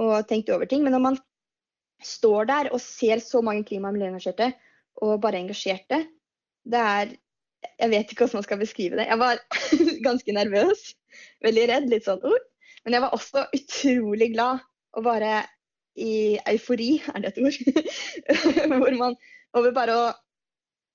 og 0.00 0.24
tenkt 0.30 0.48
over 0.54 0.64
ting. 0.70 0.80
Men 0.80 0.96
når 0.96 1.02
man 1.04 1.18
står 2.08 2.48
der 2.50 2.70
og 2.72 2.82
ser 2.82 3.22
så 3.24 3.42
mange 3.44 3.64
klima- 3.68 3.90
og 3.90 3.96
miljøengasjerte 3.96 4.52
og 5.02 5.20
bare 5.22 5.40
engasjerte, 5.42 6.04
det 6.64 6.80
er 6.80 7.14
Jeg 7.80 7.90
vet 7.90 8.10
ikke 8.12 8.26
hvordan 8.26 8.36
man 8.36 8.44
skal 8.44 8.58
beskrive 8.60 8.96
det. 8.98 9.06
Jeg 9.08 9.18
var 9.18 9.38
ganske 10.08 10.32
nervøs. 10.36 10.82
Veldig 11.40 11.62
redd. 11.70 11.86
Litt 11.88 12.04
sånn 12.04 12.20
ord. 12.20 12.42
Men 12.84 12.92
jeg 12.92 13.02
var 13.06 13.14
også 13.16 13.44
utrolig 13.56 14.28
glad 14.34 14.60
og 14.92 15.06
bare 15.06 15.46
i 15.96 16.36
eufori, 16.50 16.98
er 17.08 17.22
det 17.24 17.30
et 17.32 17.40
ord? 17.40 17.56
Hvor 18.82 18.98
man 18.98 19.16
over 19.56 19.72
bare 19.72 19.96
å 19.96 20.04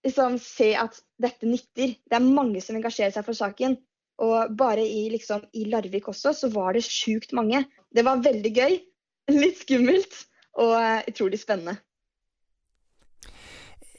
liksom 0.06 0.38
se 0.44 0.76
at 0.78 1.02
dette 1.18 1.50
nytter. 1.50 1.96
Det 1.98 2.20
er 2.20 2.30
mange 2.38 2.62
som 2.62 2.78
engasjerer 2.78 3.16
seg 3.18 3.26
for 3.26 3.38
saken. 3.38 3.80
Og 4.22 4.56
bare 4.60 4.84
i, 4.84 5.08
liksom, 5.10 5.46
i 5.56 5.66
Larvik 5.72 6.10
også, 6.12 6.36
så 6.36 6.50
var 6.54 6.76
det 6.76 6.86
sjukt 6.86 7.34
mange. 7.34 7.64
Det 7.96 8.06
var 8.06 8.22
veldig 8.22 8.52
gøy. 8.56 8.78
Litt 9.34 9.62
skummelt 9.64 10.26
og 10.60 10.76
uh, 10.76 11.00
utrolig 11.10 11.40
spennende. 11.42 11.80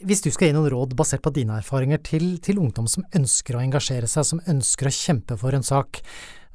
Hvis 0.00 0.22
du 0.24 0.30
skal 0.32 0.48
gi 0.48 0.56
noen 0.56 0.70
råd 0.72 0.94
basert 0.96 1.20
på 1.24 1.32
dine 1.36 1.58
erfaringer 1.60 2.00
til, 2.04 2.38
til, 2.40 2.60
ungdom 2.62 2.86
som 2.88 3.04
ønsker 3.16 3.58
å 3.58 3.60
engasjere 3.60 4.08
seg, 4.08 4.24
som 4.24 4.40
ønsker 4.48 4.88
å 4.88 4.94
kjempe 4.96 5.36
for 5.40 5.56
en 5.56 5.66
sak, 5.66 6.00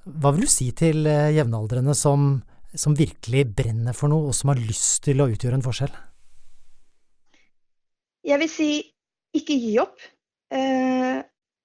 hva 0.05 0.31
vil 0.33 0.47
du 0.47 0.51
si 0.51 0.71
til 0.77 1.05
uh, 1.05 1.29
jevnaldrende 1.33 1.93
som, 1.97 2.39
som 2.74 2.97
virkelig 2.97 3.45
brenner 3.57 3.97
for 3.97 4.09
noe, 4.13 4.31
og 4.31 4.38
som 4.38 4.53
har 4.53 4.62
lyst 4.62 5.03
til 5.05 5.21
å 5.21 5.29
utgjøre 5.33 5.59
en 5.59 5.65
forskjell? 5.65 5.93
Jeg 8.25 8.41
vil 8.41 8.50
si 8.50 8.69
ikke 9.38 9.57
gi 9.59 9.77
opp. 9.81 10.01
Eh, 10.53 11.19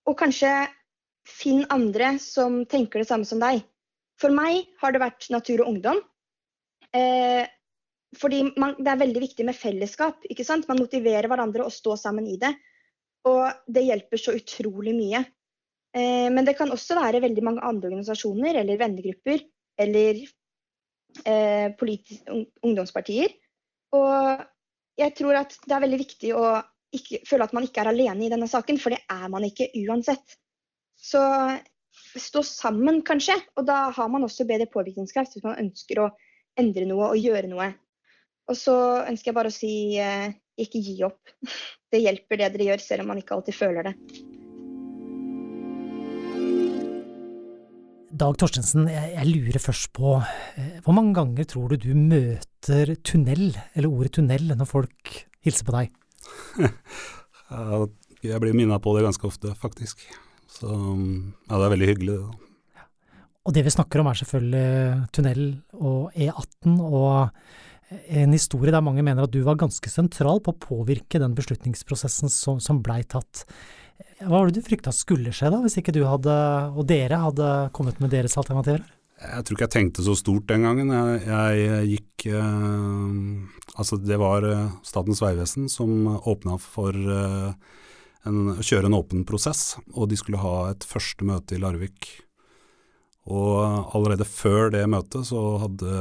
og 0.09 0.17
kanskje 0.19 0.51
finn 1.29 1.65
andre 1.73 2.15
som 2.23 2.63
tenker 2.69 3.03
det 3.03 3.09
samme 3.11 3.29
som 3.29 3.41
deg. 3.43 3.63
For 4.21 4.33
meg 4.35 4.67
har 4.83 4.93
det 4.93 5.03
vært 5.03 5.29
Natur 5.33 5.65
og 5.65 5.75
Ungdom. 5.75 6.01
Eh, 6.97 7.47
fordi 8.19 8.43
man, 8.59 8.75
det 8.79 8.91
er 8.91 9.03
veldig 9.05 9.23
viktig 9.23 9.47
med 9.47 9.57
fellesskap. 9.57 10.25
ikke 10.27 10.47
sant? 10.47 10.67
Man 10.69 10.81
motiverer 10.83 11.29
hverandre 11.31 11.67
å 11.67 11.73
stå 11.75 11.95
sammen 12.01 12.27
i 12.27 12.37
det. 12.41 12.53
Og 13.29 13.45
det 13.71 13.85
hjelper 13.87 14.19
så 14.21 14.35
utrolig 14.35 14.95
mye. 14.97 15.23
Eh, 15.95 16.27
men 16.33 16.47
det 16.47 16.57
kan 16.59 16.71
også 16.73 16.97
være 16.99 17.23
veldig 17.23 17.45
mange 17.47 17.65
andre 17.67 17.91
organisasjoner 17.91 18.61
eller 18.63 18.81
vennegrupper 18.81 19.45
eller 19.81 20.23
eh, 21.25 21.71
ungdomspartier. 22.67 23.35
Og 23.95 24.45
jeg 25.01 25.17
tror 25.19 25.41
at 25.43 25.57
det 25.67 25.77
er 25.77 25.85
veldig 25.85 26.01
viktig 26.01 26.33
å 26.37 26.45
ikke, 26.95 27.23
føle 27.29 27.47
at 27.47 27.55
man 27.55 27.67
ikke 27.67 27.85
er 27.85 27.93
alene 27.93 28.27
i 28.27 28.33
denne 28.33 28.49
saken, 28.51 28.79
for 28.83 28.95
det 28.95 29.03
er 29.11 29.29
man 29.31 29.47
ikke 29.47 29.71
uansett. 29.85 30.35
Så 30.99 31.23
stå 32.19 32.43
sammen, 32.47 33.05
kanskje. 33.07 33.37
Og 33.59 33.67
da 33.69 33.85
har 33.95 34.11
man 34.11 34.27
også 34.27 34.49
bedre 34.49 34.69
påvirkningskraft 34.71 35.37
hvis 35.37 35.47
man 35.47 35.61
ønsker 35.63 36.03
å 36.03 36.11
endre 36.59 36.87
noe 36.89 37.13
og 37.13 37.23
gjøre 37.23 37.51
noe. 37.51 37.71
Og 38.51 38.59
så 38.59 38.75
ønsker 39.07 39.31
jeg 39.31 39.37
bare 39.37 39.51
å 39.53 39.55
si 39.55 39.73
eh, 40.03 40.33
ikke 40.59 40.83
gi 40.83 40.99
opp. 41.07 41.37
Det 41.91 41.99
hjelper 41.99 42.39
det 42.39 42.53
dere 42.55 42.67
gjør, 42.69 42.83
selv 42.85 43.03
om 43.03 43.09
man 43.11 43.19
ikke 43.19 43.35
alltid 43.35 43.55
føler 43.57 43.89
det. 43.89 43.93
Dag 48.21 48.37
Torstensen, 48.39 48.85
jeg, 48.87 49.09
jeg 49.17 49.27
lurer 49.27 49.59
først 49.65 49.89
på 49.97 50.13
eh, 50.21 50.77
hvor 50.85 50.95
mange 50.95 51.17
ganger 51.17 51.49
tror 51.51 51.73
du 51.73 51.83
du 51.83 51.99
møter 51.99 52.93
tunnel, 53.03 53.49
eller 53.75 53.91
ordet 53.91 54.13
tunnel, 54.21 54.53
når 54.55 54.71
folk 54.71 55.17
hilser 55.43 55.67
på 55.67 55.75
deg? 55.75 55.99
jeg 58.31 58.43
blir 58.45 58.55
minna 58.55 58.79
på 58.79 58.95
det 58.95 59.03
ganske 59.09 59.27
ofte, 59.27 59.51
faktisk. 59.59 60.07
Så 60.47 60.71
ja, 60.71 61.57
det 61.57 61.65
er 61.65 61.75
veldig 61.75 61.91
hyggelig. 61.91 62.21
Ja. 62.79 62.87
Og 63.51 63.57
det 63.57 63.67
vi 63.67 63.75
snakker 63.75 64.05
om 64.05 64.13
er 64.13 64.23
selvfølgelig 64.23 65.11
tunnel 65.17 65.45
og 65.75 66.15
E18 66.15 66.79
og 66.87 67.35
en 67.91 68.35
historie 68.35 68.73
der 68.73 68.85
mange 68.85 69.03
mener 69.03 69.27
at 69.27 69.35
du 69.35 69.41
var 69.47 69.59
ganske 69.59 69.91
sentral 69.91 70.39
på 70.45 70.55
å 70.55 70.61
påvirke 70.63 71.21
den 71.23 71.35
beslutningsprosessen 71.35 72.31
som, 72.31 72.61
som 72.63 72.83
blei 72.85 73.03
tatt. 73.03 73.45
Hva 74.23 74.39
var 74.39 74.49
det 74.49 74.61
du 74.61 74.67
frykta 74.67 74.93
skulle 74.95 75.33
skje 75.35 75.51
da, 75.53 75.61
hvis 75.65 75.79
ikke 75.81 75.95
du 75.97 76.05
hadde, 76.07 76.37
og 76.77 76.87
dere 76.89 77.21
hadde 77.25 77.51
kommet 77.77 78.01
med 78.03 78.13
deres 78.15 78.37
alternativer? 78.41 78.85
Jeg 79.21 79.45
tror 79.45 79.57
ikke 79.57 79.67
jeg 79.67 79.75
tenkte 79.75 80.05
så 80.05 80.15
stort 80.17 80.47
den 80.49 80.65
gangen. 80.65 80.93
Jeg, 80.95 81.59
jeg 81.61 81.89
gikk 81.91 82.27
eh, 82.33 83.19
Altså, 83.77 83.99
det 84.01 84.17
var 84.21 84.47
eh, 84.49 84.71
Statens 84.87 85.21
vegvesen 85.21 85.69
som 85.73 86.09
åpna 86.09 86.57
for 86.63 86.97
eh, 86.97 87.53
en, 88.29 88.41
kjøre 88.61 88.89
en 88.89 88.97
åpen 88.97 89.27
prosess, 89.29 89.75
og 89.93 90.09
de 90.09 90.17
skulle 90.21 90.41
ha 90.41 90.71
et 90.71 90.85
første 90.89 91.27
møte 91.29 91.57
i 91.57 91.61
Larvik. 91.61 92.09
Og 93.29 93.93
allerede 93.97 94.25
før 94.29 94.73
det 94.73 94.87
møtet 94.89 95.29
så 95.29 95.43
hadde 95.63 95.93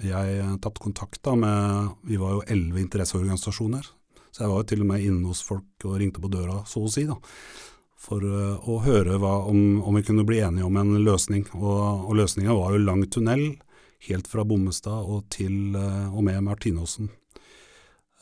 jeg 0.00 0.44
tatt 0.64 0.78
kontakt 0.80 1.20
da 1.20 1.34
med 1.36 1.90
Vi 2.08 2.16
var 2.16 2.38
jo 2.38 2.44
elleve 2.48 2.80
interesseorganisasjoner, 2.80 3.84
så 4.32 4.44
jeg 4.44 4.52
var 4.52 4.62
jo 4.62 4.68
til 4.70 4.84
og 4.84 4.88
med 4.88 5.04
inne 5.04 5.28
hos 5.28 5.42
folk 5.44 5.86
og 5.88 5.98
ringte 6.00 6.22
på 6.22 6.30
døra, 6.32 6.62
så 6.68 6.84
å 6.86 6.92
si, 6.92 7.04
da. 7.08 7.18
For 8.02 8.24
uh, 8.24 8.62
å 8.66 8.80
høre 8.82 9.18
hva, 9.22 9.44
om, 9.46 9.82
om, 9.84 9.94
vi 9.94 10.02
kunne 10.08 10.24
bli 10.26 10.40
enige 10.42 10.66
om 10.66 10.78
en 10.80 10.96
løsning. 11.04 11.44
Og, 11.54 12.08
og 12.08 12.16
løsninga 12.18 12.56
var 12.58 12.74
jo 12.74 12.80
lang 12.82 13.04
tunnel 13.06 13.44
helt 14.08 14.26
fra 14.26 14.42
Bommestad 14.42 15.06
og 15.06 15.28
til 15.30 15.76
uh, 15.76 16.08
og 16.10 16.24
med 16.26 16.40
Martinåsen. 16.42 17.12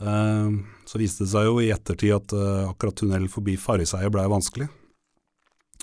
Eh, 0.00 0.50
så 0.84 0.98
viste 0.98 1.26
det 1.26 1.32
seg 1.32 1.46
jo 1.48 1.58
i 1.60 1.70
ettertid 1.74 2.14
at 2.16 2.32
eh, 2.32 2.68
akkurat 2.70 2.96
tunnel 2.96 3.26
forbi 3.32 3.58
Farriseidet 3.60 4.12
blei 4.14 4.24
vanskelig. 4.32 4.70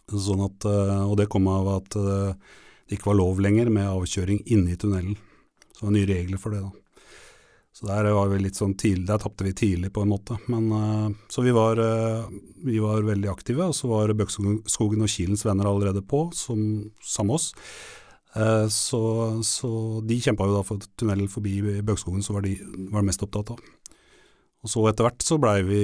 Sånn 0.07 0.41
at, 0.45 0.65
eh, 0.65 1.03
og 1.05 1.17
det 1.19 1.29
kom 1.31 1.49
av 1.51 1.69
at 1.75 1.97
det 1.97 2.95
ikke 2.97 3.11
var 3.11 3.19
lov 3.19 3.41
lenger 3.43 3.69
med 3.73 3.89
avkjøring 3.91 4.41
inne 4.47 4.73
i 4.73 4.79
tunnelen. 4.79 5.17
Så 5.77 5.85
det 5.85 5.87
var 5.87 5.95
nye 5.99 6.09
regler 6.09 6.41
for 6.41 6.55
det. 6.55 6.63
da. 6.65 6.71
Så 7.77 7.85
der 7.85 8.09
var 8.09 8.31
vi 8.31 8.39
litt 8.41 8.57
sånn 8.57 8.73
tidlig, 8.73 9.05
der 9.05 9.21
tapte 9.21 9.45
vi 9.45 9.53
tidlig 9.53 9.91
på 9.93 10.01
en 10.01 10.09
måte. 10.09 10.39
Men, 10.49 11.13
så 11.29 11.43
vi 11.45 11.53
var, 11.53 11.77
vi 12.65 12.79
var 12.81 13.05
veldig 13.05 13.29
aktive, 13.29 13.67
og 13.69 13.77
så 13.77 13.91
var 13.91 14.15
Bøkskogen 14.17 15.05
og 15.05 15.11
Kilens 15.13 15.45
venner 15.45 15.69
allerede 15.69 16.01
på, 16.01 16.23
som, 16.33 16.57
med 16.89 17.35
oss. 17.35 17.51
Så, 18.73 19.01
så 19.45 19.69
de 20.09 20.17
kjempa 20.25 20.49
jo 20.49 20.57
da 20.57 20.63
for 20.65 20.89
tunnel 20.97 21.27
forbi 21.29 21.59
Bøkskogen, 21.85 22.25
som 22.25 22.39
var 22.39 22.47
de 22.47 22.55
var 22.89 23.05
mest 23.05 23.21
opptatt 23.27 23.53
av. 23.53 23.61
Og 24.65 24.71
så 24.73 24.83
etter 24.89 25.05
hvert 25.05 25.23
så 25.23 25.37
blei 25.41 25.59
vi 25.63 25.81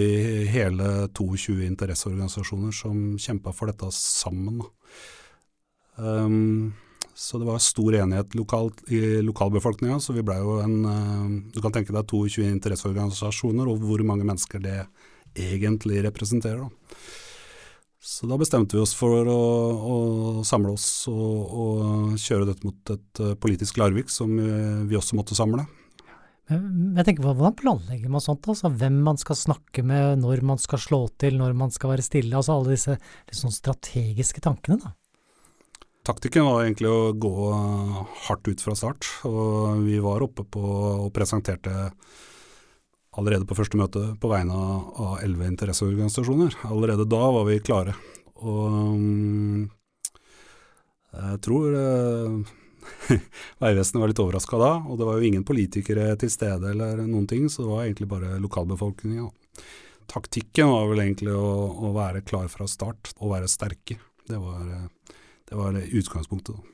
hele 0.50 0.88
22 1.14 1.62
interesseorganisasjoner 1.70 2.74
som 2.76 3.14
kjempa 3.22 3.54
for 3.56 3.70
dette 3.70 3.92
sammen. 3.96 4.64
Um, 5.96 6.74
så 7.16 7.38
det 7.38 7.46
var 7.46 7.60
stor 7.62 7.96
enighet 7.96 8.36
lokalt, 8.36 8.82
i 8.90 9.22
lokalbefolkninga, 9.22 10.00
så 10.02 10.16
vi 10.16 10.24
blei 10.26 10.40
jo 10.42 10.58
en 10.64 10.78
uh, 10.86 11.28
Du 11.54 11.62
kan 11.62 11.74
tenke 11.74 11.94
deg 11.94 12.08
22 12.10 12.48
interesseorganisasjoner 12.50 13.70
og 13.70 13.84
hvor 13.86 14.02
mange 14.08 14.26
mennesker 14.26 14.64
det 14.64 14.80
egentlig 15.34 16.02
representerer. 16.06 16.66
Da. 16.66 16.98
Så 18.04 18.28
da 18.28 18.38
bestemte 18.38 18.76
vi 18.76 18.82
oss 18.84 18.96
for 18.98 19.30
å, 19.30 19.44
å 19.94 19.98
samle 20.46 20.74
oss 20.74 20.88
og, 21.10 21.54
og, 21.54 22.18
kjøre 22.20 22.50
dette 22.50 22.68
mot 22.68 22.94
et 22.98 23.22
uh, 23.22 23.38
politisk 23.40 23.78
Larvik, 23.82 24.12
som 24.12 24.34
vi 24.34 24.98
også 25.00 25.18
måtte 25.20 25.38
samle. 25.38 25.68
Jeg 26.52 27.06
tenker 27.08 27.24
Hvordan 27.24 27.56
planlegger 27.56 28.12
man 28.12 28.22
sånt? 28.22 28.44
altså 28.52 28.68
Hvem 28.74 28.98
man 29.06 29.18
skal 29.22 29.38
snakke 29.40 29.86
med, 29.86 30.20
når 30.20 30.44
man 30.44 30.60
skal 30.60 30.82
slå 30.82 31.06
til, 31.22 31.38
når 31.40 31.56
man 31.56 31.72
skal 31.72 31.94
være 31.94 32.06
stille. 32.06 32.36
altså 32.36 32.58
Alle 32.58 32.76
disse 32.76 32.98
sånn 33.32 33.56
strategiske 33.56 34.44
tankene. 34.44 34.82
da. 34.82 34.92
Taktikken 36.04 36.44
var 36.44 36.66
egentlig 36.66 36.90
å 36.92 37.14
gå 37.16 37.34
hardt 38.28 38.48
ut 38.50 38.62
fra 38.64 38.76
start. 38.76 39.08
og 39.24 39.86
Vi 39.86 40.02
var 40.04 40.26
oppe 40.26 40.44
på 40.44 40.64
og 41.06 41.14
presenterte 41.16 41.92
allerede 43.16 43.48
på 43.48 43.56
første 43.56 43.80
møte 43.80 44.02
på 44.20 44.32
vegne 44.32 44.58
av 44.58 45.22
elleve 45.24 45.48
interesseorganisasjoner. 45.48 46.58
Allerede 46.68 47.08
da 47.08 47.22
var 47.38 47.48
vi 47.48 47.62
klare. 47.64 47.96
Og 48.44 48.98
mm, 49.00 49.64
jeg 51.14 51.40
tror 51.46 51.80
eh, 51.80 52.52
Vegvesenet 53.64 54.02
var 54.02 54.12
litt 54.12 54.22
overraska 54.26 54.60
da, 54.60 54.72
og 54.84 55.00
det 55.00 55.08
var 55.08 55.20
jo 55.20 55.30
ingen 55.30 55.48
politikere 55.48 56.10
til 56.20 56.32
stede 56.34 56.74
eller 56.74 57.00
noen 57.06 57.30
ting, 57.30 57.48
så 57.48 57.64
det 57.64 57.70
var 57.70 57.86
egentlig 57.86 58.10
bare 58.12 58.42
lokalbefolkninga. 58.44 59.30
Taktikken 60.12 60.68
var 60.68 60.90
vel 60.92 61.06
egentlig 61.06 61.32
å, 61.32 61.48
å, 61.88 61.94
være 61.96 62.26
klar 62.28 62.50
fra 62.52 62.68
start 62.68 63.14
og 63.22 63.38
være 63.38 63.48
sterke. 63.48 64.02
Det 64.28 64.40
var, 64.42 64.68
det 65.50 65.60
var 65.60 65.78
utgangspunktet. 65.78 66.56
da. 66.56 66.74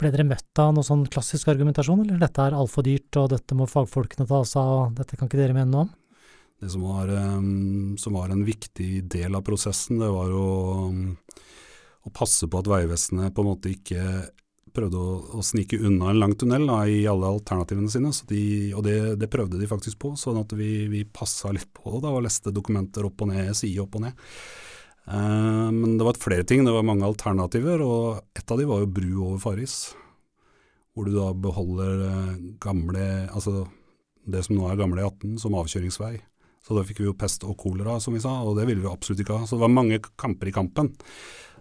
Ble 0.00 0.10
dere 0.14 0.24
møtt 0.24 0.60
av 0.62 0.72
noe 0.72 0.86
sånn 0.86 1.04
klassisk 1.12 1.50
argumentasjon, 1.52 2.06
eller 2.06 2.20
dette 2.22 2.44
er 2.46 2.56
altfor 2.56 2.86
dyrt 2.86 3.18
og 3.20 3.32
dette 3.34 3.56
må 3.56 3.68
fagfolkene 3.68 4.28
ta 4.28 4.40
seg 4.48 4.74
av, 4.76 4.94
dette 4.96 5.18
kan 5.18 5.28
ikke 5.28 5.40
dere 5.42 5.56
mene 5.56 5.68
noe 5.68 5.86
om? 5.86 5.90
Det 6.60 6.68
som 6.72 6.84
var, 6.84 7.08
um, 7.08 7.96
som 8.00 8.16
var 8.16 8.32
en 8.32 8.44
viktig 8.44 9.04
del 9.12 9.36
av 9.36 9.44
prosessen, 9.44 10.00
det 10.00 10.08
var 10.12 10.32
um, 10.32 11.16
å 12.04 12.12
passe 12.16 12.48
på 12.48 12.60
at 12.60 12.68
Vegvesenet 12.68 13.34
på 13.36 13.44
en 13.44 13.48
måte 13.48 13.72
ikke 13.72 14.04
prøvde 14.74 15.00
å, 15.00 15.14
å, 15.38 15.44
snike 15.44 15.80
unna 15.80 16.12
en 16.12 16.20
lang 16.20 16.34
tunnel 16.38 16.66
da, 16.68 16.80
i 16.88 17.02
alle 17.10 17.30
alternativene 17.34 17.90
sine. 17.92 18.12
De, 18.28 18.42
og 18.76 18.84
det, 18.86 18.96
det, 19.20 19.30
prøvde 19.32 19.60
de 19.60 19.68
faktisk 19.68 20.00
på, 20.00 20.14
sånn 20.20 20.40
at 20.40 20.52
vi, 20.56 20.86
vi 20.92 21.04
passa 21.04 21.52
litt 21.54 21.72
på 21.76 21.98
det 22.00 22.12
og 22.12 22.24
leste 22.24 22.52
dokumenter 22.54 23.08
opp 23.08 23.24
og 23.24 23.32
ned, 23.32 23.52
side 23.58 23.80
opp 23.82 23.98
og 23.98 24.06
ned. 24.06 24.28
Eh, 25.10 25.70
men 25.74 25.98
det 25.98 26.06
var 26.06 26.18
flere 26.22 26.44
ting, 26.46 26.64
det 26.64 26.74
var 26.74 26.86
mange 26.86 27.06
alternativer, 27.06 27.82
og 27.82 28.38
et 28.38 28.52
av 28.52 28.60
de 28.60 28.68
var 28.68 28.84
jo 28.84 28.94
bru 28.94 29.10
over 29.16 29.42
Farris. 29.42 29.76
Hvor 30.94 31.06
du 31.06 31.14
da 31.14 31.30
beholder 31.34 32.00
eh, 32.06 32.32
gamle 32.62 33.04
Altså 33.30 33.64
det 34.30 34.42
som 34.44 34.56
nå 34.58 34.66
er 34.68 34.78
gamle 34.78 35.02
E18 35.02 35.38
som 35.42 35.56
avkjøringsvei. 35.58 36.14
Så 36.60 36.76
da 36.76 36.84
fikk 36.86 37.00
vi 37.00 37.08
jo 37.08 37.16
pest 37.18 37.46
og 37.48 37.56
kolera, 37.58 37.96
som 38.02 38.14
vi 38.14 38.22
sa, 38.22 38.34
og 38.44 38.58
det 38.58 38.66
ville 38.68 38.84
vi 38.84 38.90
absolutt 38.90 39.22
ikke 39.24 39.38
ha. 39.40 39.46
Så 39.48 39.56
det 39.56 39.64
var 39.64 39.72
mange 39.72 39.98
kamper 40.20 40.50
i 40.50 40.54
kampen. 40.54 40.92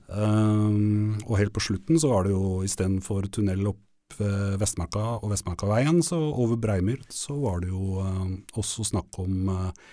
Um, 0.09 1.15
og 1.23 1.37
helt 1.39 1.53
på 1.55 1.63
slutten 1.63 2.01
så 2.01 2.11
var 2.11 2.25
det 2.25 2.33
jo 2.33 2.59
istedenfor 2.65 3.29
tunnel 3.31 3.71
opp 3.71 3.85
Vestmarka 4.59 5.21
og 5.21 5.29
Vestmarkaveien, 5.31 6.01
så 6.03 6.17
over 6.17 6.57
Breimyr, 6.59 6.99
så 7.13 7.37
var 7.39 7.61
det 7.63 7.69
jo 7.69 8.01
uh, 8.03 8.25
også 8.59 8.83
snakk 8.89 9.21
om 9.21 9.51
uh, 9.53 9.91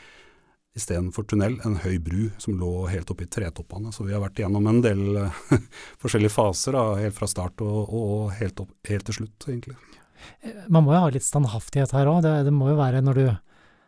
istedenfor 0.76 1.24
tunnel, 1.30 1.56
en 1.64 1.78
høy 1.80 1.96
bru 2.02 2.26
som 2.42 2.58
lå 2.60 2.70
helt 2.92 3.10
oppe 3.12 3.24
i 3.24 3.30
tretoppene. 3.32 3.92
Så 3.94 4.04
vi 4.04 4.12
har 4.12 4.22
vært 4.22 4.40
igjennom 4.40 4.66
en 4.68 4.82
del 4.84 5.02
uh, 5.16 5.42
forskjellige 6.02 6.34
faser, 6.34 6.76
da, 6.76 6.98
helt 7.00 7.16
fra 7.16 7.28
start 7.30 7.64
og, 7.64 7.94
og 7.96 8.34
helt, 8.36 8.60
opp, 8.64 8.74
helt, 8.90 9.06
til 9.08 9.22
slutt, 9.22 9.48
egentlig. 9.48 9.76
Man 10.72 10.84
må 10.84 10.94
jo 10.94 11.02
ha 11.04 11.12
litt 11.12 11.24
standhaftighet 11.24 11.94
her 11.96 12.10
òg. 12.10 12.22
Det, 12.26 12.34
det 12.48 12.54
må 12.54 12.70
jo 12.72 12.78
være 12.78 13.02
når 13.04 13.20
du 13.20 13.26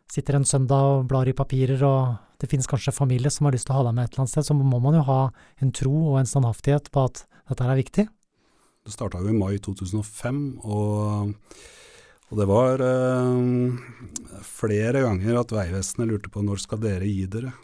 sitter 0.09 0.39
en 0.39 0.49
søndag 0.49 0.95
og 0.95 1.09
blar 1.11 1.29
i 1.29 1.37
papirer, 1.37 1.83
og 1.85 2.41
det 2.41 2.49
finnes 2.49 2.69
kanskje 2.71 2.95
familie 2.97 3.33
som 3.33 3.49
har 3.49 3.57
lyst 3.57 3.69
til 3.69 3.77
å 3.77 3.81
ha 3.83 3.89
deg 3.89 3.97
med 3.97 4.09
et 4.09 4.15
eller 4.15 4.25
annet 4.25 4.35
sted, 4.37 4.49
så 4.49 4.57
må 4.57 4.81
man 4.81 4.97
jo 4.97 5.05
ha 5.09 5.23
en 5.65 5.75
tro 5.75 5.95
og 6.13 6.21
en 6.21 6.31
standhaftighet 6.31 6.89
på 6.95 7.05
at 7.05 7.27
dette 7.51 7.67
er 7.67 7.81
viktig. 7.81 8.07
Det 8.89 8.95
starta 8.95 9.21
jo 9.21 9.29
i 9.29 9.37
mai 9.37 9.59
2005, 9.61 10.39
og, 10.65 11.35
og 12.29 12.41
det 12.41 12.47
var 12.49 12.83
eh, 12.85 14.43
flere 14.45 15.05
ganger 15.07 15.41
at 15.41 15.55
Vegvesenet 15.55 16.11
lurte 16.11 16.33
på 16.33 16.43
når 16.45 16.61
skal 16.65 16.83
dere 16.83 17.09
gi 17.09 17.25
dere. 17.31 17.55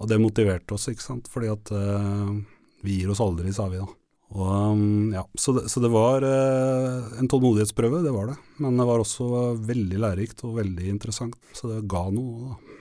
Og 0.00 0.08
det 0.08 0.20
motiverte 0.20 0.76
oss, 0.76 0.88
ikke 0.88 1.04
sant, 1.04 1.28
fordi 1.32 1.50
at 1.52 1.72
eh, 1.76 2.34
vi 2.84 3.00
gir 3.00 3.12
oss 3.12 3.22
aldri, 3.24 3.52
sa 3.52 3.68
vi 3.72 3.80
da. 3.80 3.88
Og, 4.30 4.46
um, 4.46 5.10
ja, 5.12 5.24
så, 5.34 5.52
det, 5.56 5.64
så 5.72 5.82
det 5.82 5.90
var 5.90 6.22
eh, 6.22 7.16
en 7.18 7.28
tålmodighetsprøve, 7.28 8.02
det 8.04 8.12
var 8.14 8.30
det. 8.30 8.36
Men 8.62 8.78
det 8.78 8.86
var 8.86 9.02
også 9.02 9.56
veldig 9.58 10.02
lærerikt 10.04 10.44
og 10.46 10.60
veldig 10.60 10.86
interessant. 10.92 11.36
Så 11.56 11.72
det 11.72 11.82
ga 11.90 12.04
noe. 12.14 12.52
da. 12.52 12.79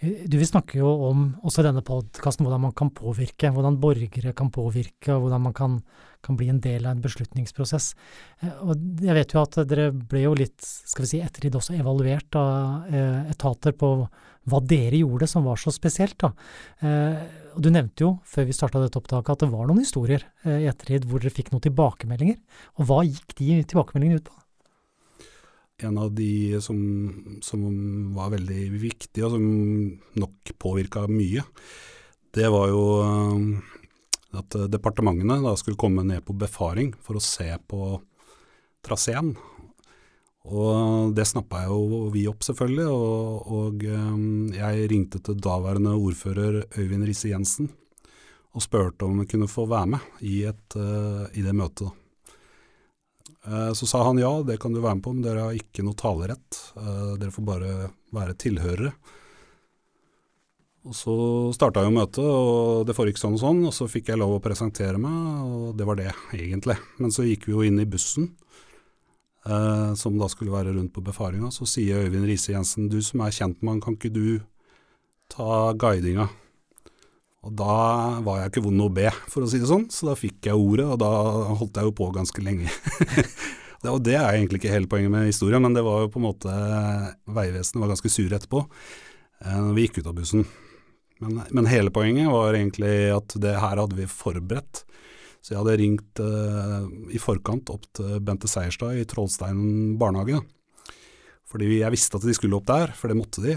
Du, 0.00 0.38
Vi 0.38 0.46
snakker 0.48 0.78
jo 0.80 0.90
om, 1.10 1.24
også 1.44 1.60
i 1.60 1.66
denne 1.66 1.82
podkasten, 1.84 2.46
hvordan 2.46 2.62
man 2.62 2.72
kan 2.76 2.88
påvirke. 2.96 3.50
Hvordan 3.52 3.76
borgere 3.82 4.32
kan 4.36 4.48
påvirke, 4.52 5.12
og 5.12 5.26
hvordan 5.26 5.44
man 5.44 5.54
kan, 5.56 5.74
kan, 6.24 6.38
bli 6.40 6.48
en 6.48 6.62
del 6.64 6.86
av 6.86 6.94
en 6.94 7.02
beslutningsprosess. 7.04 7.90
Eh, 8.40 8.62
og 8.64 8.80
Jeg 9.04 9.18
vet 9.18 9.34
jo 9.36 9.42
at 9.42 9.60
dere 9.68 9.90
ble 9.92 10.24
jo 10.24 10.32
litt, 10.38 10.56
skal 10.64 11.04
vi 11.04 11.10
si, 11.12 11.20
ettertid 11.20 11.58
også 11.60 11.76
evaluert 11.76 12.40
av 12.40 12.88
eh, 12.88 13.28
etater 13.34 13.76
på 13.76 13.92
hva 14.48 14.62
dere 14.64 15.02
gjorde 15.02 15.28
som 15.28 15.44
var 15.44 15.60
så 15.60 15.72
spesielt. 15.74 16.16
da. 16.24 16.32
Eh, 16.80 17.20
og 17.52 17.60
Du 17.60 17.68
nevnte 17.68 18.06
jo 18.06 18.14
før 18.24 18.48
vi 18.48 18.56
starta 18.56 18.80
dette 18.80 18.96
opptaket 18.96 19.36
at 19.36 19.44
det 19.44 19.52
var 19.52 19.68
noen 19.68 19.84
historier 19.84 20.24
i 20.48 20.64
ettertid 20.70 21.04
hvor 21.04 21.20
dere 21.20 21.34
fikk 21.34 21.52
noen 21.52 21.66
tilbakemeldinger. 21.68 22.40
Og 22.80 22.88
hva 22.88 23.02
gikk 23.04 23.36
de 23.36 23.60
tilbakemeldingene 23.68 24.22
ut 24.22 24.32
på? 24.32 24.40
En 25.86 25.98
av 26.00 26.12
de 26.14 26.60
som, 26.64 26.78
som 27.44 27.62
var 28.16 28.34
veldig 28.34 28.64
viktig, 28.80 29.24
og 29.26 29.36
som 29.36 29.46
nok 30.20 30.54
påvirka 30.60 31.06
mye, 31.10 31.44
det 32.36 32.48
var 32.52 32.68
jo 32.70 32.84
eh, 33.04 33.78
at 34.40 34.58
departementene 34.70 35.40
da 35.42 35.56
skulle 35.58 35.80
komme 35.80 36.04
ned 36.06 36.22
på 36.26 36.36
befaring 36.38 36.92
for 37.02 37.18
å 37.18 37.24
se 37.24 37.48
på 37.70 37.96
traseen 38.86 39.34
og 40.48 41.12
det 41.12 41.26
snappa 41.28 41.66
jo 41.68 42.08
vi 42.14 42.24
opp, 42.30 42.42
selvfølgelig. 42.46 42.86
Og, 42.88 43.50
og 43.52 43.84
um, 43.84 44.48
jeg 44.54 44.88
ringte 44.92 45.20
til 45.24 45.36
daværende 45.36 45.92
ordfører 45.98 46.62
Øyvind 46.78 47.06
Risse 47.08 47.32
Jensen 47.32 47.70
og 48.50 48.64
spurte 48.64 49.06
om 49.06 49.20
jeg 49.20 49.30
kunne 49.30 49.50
få 49.50 49.66
være 49.70 49.92
med 49.92 50.24
i, 50.26 50.40
et, 50.48 50.76
uh, 50.76 51.28
i 51.36 51.44
det 51.44 51.54
møtet. 51.54 51.92
Uh, 53.46 53.72
så 53.72 53.88
sa 53.88 54.02
han 54.04 54.20
ja, 54.20 54.30
det 54.44 54.58
kan 54.60 54.74
du 54.74 54.82
være 54.82 54.98
med 54.98 55.04
på, 55.06 55.14
men 55.16 55.24
dere 55.24 55.46
har 55.48 55.56
ikke 55.56 55.84
noe 55.86 55.98
talerett. 55.98 56.60
Uh, 56.76 57.16
dere 57.20 57.32
får 57.34 57.46
bare 57.46 57.72
være 58.14 58.36
tilhørere. 58.40 58.92
Og 60.88 60.96
Så 60.96 61.14
starta 61.52 61.82
jo 61.84 61.92
møtet, 61.92 62.24
og 62.24 62.86
det 62.88 62.96
foregikk 62.96 63.20
sånn 63.20 63.36
og 63.36 63.42
sånn. 63.42 63.64
Og 63.68 63.74
så 63.76 63.88
fikk 63.90 64.12
jeg 64.12 64.20
lov 64.20 64.38
å 64.38 64.44
presentere 64.44 65.00
meg, 65.00 65.42
og 65.44 65.74
det 65.76 65.88
var 65.88 65.98
det, 66.00 66.12
egentlig. 66.36 66.78
Men 67.00 67.12
så 67.12 67.26
gikk 67.26 67.48
vi 67.48 67.56
jo 67.56 67.64
inn 67.66 67.82
i 67.82 67.88
bussen 67.88 68.30
eh, 69.46 69.94
som 69.94 70.18
da 70.18 70.28
skulle 70.32 70.54
være 70.54 70.72
rundt 70.76 70.94
på 70.94 71.04
befaringa, 71.04 71.50
så 71.52 71.68
sier 71.68 72.06
Øyvind 72.06 72.28
Riise 72.28 72.54
Jensen 72.54 72.88
du 72.92 73.00
som 73.04 73.20
er 73.24 73.34
kjentmann, 73.34 73.82
kan 73.84 73.98
ikke 73.98 74.12
du 74.14 74.40
ta 75.30 75.72
guidinga? 75.76 76.30
Og 77.40 77.52
da 77.56 77.74
var 78.20 78.42
jeg 78.42 78.52
ikke 78.52 78.66
vond 78.66 78.84
å 78.84 78.90
be, 78.92 79.08
for 79.32 79.44
å 79.44 79.48
si 79.48 79.60
det 79.62 79.68
sånn, 79.70 79.86
så 79.92 80.10
da 80.10 80.16
fikk 80.18 80.50
jeg 80.50 80.60
ordet, 80.60 80.84
og 80.92 80.98
da 81.00 81.10
holdt 81.56 81.78
jeg 81.80 81.88
jo 81.88 81.94
på 81.96 82.10
ganske 82.12 82.44
lenge. 82.44 82.68
og 83.94 84.02
det 84.04 84.18
er 84.18 84.34
egentlig 84.34 84.60
ikke 84.60 84.74
hele 84.74 84.90
poenget 84.90 85.14
med 85.14 85.30
historien, 85.30 85.64
men 85.64 85.76
det 85.76 85.84
var 85.86 86.04
jo 86.04 86.10
på 86.12 86.20
en 86.20 86.26
måte 86.26 86.56
Vegvesenet 87.32 87.80
var 87.80 87.94
ganske 87.94 88.12
sure 88.12 88.36
etterpå, 88.36 88.60
eh, 89.40 89.56
når 89.56 89.72
vi 89.78 89.86
gikk 89.86 90.02
ut 90.02 90.12
av 90.12 90.18
bussen. 90.20 90.44
Men, 91.20 91.42
men, 91.48 91.68
hele 91.68 91.92
poenget 91.92 92.28
var 92.32 92.56
egentlig 92.56 92.94
at 93.12 93.36
det 93.40 93.56
her 93.60 93.80
hadde 93.82 93.96
vi 93.96 94.08
forberedt. 94.08 94.84
Så 95.40 95.54
jeg 95.54 95.62
hadde 95.62 95.80
ringt 95.80 96.20
eh, 96.20 96.88
i 97.16 97.20
forkant 97.20 97.72
opp 97.72 97.86
til 97.96 98.18
Bente 98.24 98.48
Seierstad 98.48 99.00
i 99.00 99.06
Trollsteinen 99.08 99.96
barnehage. 100.00 100.42
Fordi 101.48 101.80
jeg 101.80 101.92
visste 101.92 102.20
at 102.20 102.24
de 102.28 102.36
skulle 102.36 102.60
opp 102.60 102.68
der, 102.68 102.92
for 102.96 103.08
det 103.08 103.16
måtte 103.16 103.44
de. 103.44 103.56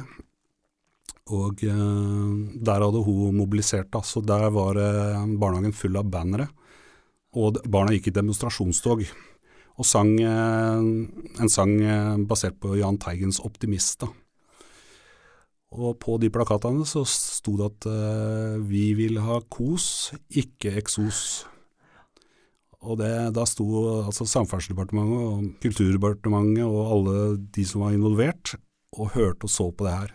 Og 1.31 1.61
uh, 1.63 2.31
der 2.67 2.83
hadde 2.83 3.03
hun 3.05 3.37
mobilisert, 3.37 3.91
da. 3.93 4.01
Så 4.03 4.21
der 4.25 4.49
var 4.51 4.79
barnehagen 5.39 5.75
full 5.75 5.95
av 5.99 6.09
bannere. 6.11 6.49
Og 7.33 7.61
barna 7.65 7.95
gikk 7.95 8.11
i 8.11 8.17
demonstrasjonstog. 8.17 9.05
Og 9.73 9.87
sang 9.89 10.11
en 10.21 11.49
sang 11.49 11.71
basert 12.29 12.59
på 12.61 12.75
Jahn 12.77 12.99
Teigens 13.01 13.39
'Optimist'. 13.41 14.03
da. 14.05 14.11
Og 15.73 15.97
på 16.01 16.19
de 16.21 16.29
plakatene 16.29 16.85
så 16.85 17.01
sto 17.09 17.55
det 17.57 17.69
at 17.71 17.87
uh, 17.89 18.61
vi 18.61 18.91
vil 18.97 19.17
ha 19.23 19.39
kos, 19.49 20.13
ikke 20.29 20.75
eksos. 20.77 21.47
Og 22.83 22.99
det, 22.99 23.09
da 23.33 23.45
sto 23.47 23.65
altså 24.03 24.27
Samferdselsdepartementet 24.27 25.23
og 25.23 25.47
Kulturdepartementet 25.63 26.65
og 26.67 26.81
alle 26.97 27.15
de 27.55 27.65
som 27.65 27.85
var 27.85 27.95
involvert, 27.95 28.57
og 28.93 29.15
hørte 29.15 29.47
og 29.47 29.53
så 29.53 29.69
på 29.71 29.87
det 29.87 29.95
her. 29.95 30.11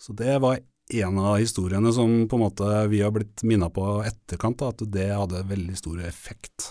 Så 0.00 0.14
det 0.16 0.38
var 0.40 0.58
en 0.90 1.18
av 1.18 1.36
historiene 1.36 1.92
som 1.92 2.28
på 2.28 2.36
en 2.36 2.42
måte 2.42 2.68
vi 2.88 3.02
har 3.04 3.12
blitt 3.14 3.42
minna 3.46 3.68
på 3.70 3.84
etterkant, 4.02 4.58
da, 4.58 4.70
at 4.72 4.84
det 4.90 5.10
hadde 5.12 5.44
veldig 5.50 5.76
stor 5.78 6.00
effekt. 6.06 6.70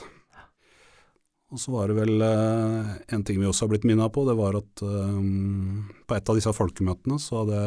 Og 1.49 1.61
så 1.61 1.73
var 1.73 1.89
det 1.89 1.97
vel 1.97 2.21
eh, 2.21 2.89
en 3.15 3.23
ting 3.25 3.39
vi 3.41 3.47
også 3.49 3.65
har 3.65 3.73
blitt 3.73 3.87
minna 3.89 4.09
på, 4.13 4.25
det 4.27 4.35
var 4.37 4.57
at 4.59 4.83
um, 4.85 5.87
på 6.05 6.17
et 6.17 6.29
av 6.29 6.37
disse 6.37 6.53
folkemøtene 6.53 7.17
så 7.21 7.43
hadde, 7.43 7.61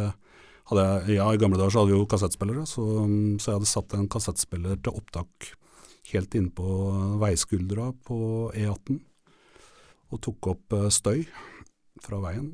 hadde 0.71 0.85
jeg 0.87 1.17
Ja, 1.17 1.31
i 1.33 1.41
gamle 1.41 1.59
dager 1.59 1.75
så 1.75 1.83
hadde 1.83 1.95
vi 1.95 1.99
jo 1.99 2.11
kassettspillere, 2.11 2.67
så, 2.69 2.85
så 3.43 3.51
jeg 3.51 3.59
hadde 3.59 3.71
satt 3.73 3.97
en 3.99 4.11
kassettspiller 4.13 4.79
til 4.83 5.01
opptak 5.03 5.53
helt 6.13 6.35
innpå 6.37 6.67
veiskuldra 7.23 7.91
på 8.07 8.19
E18 8.55 8.99
og 10.13 10.21
tok 10.27 10.51
opp 10.53 10.77
eh, 10.77 10.91
støy 10.93 11.23
fra 12.03 12.19
veien. 12.23 12.51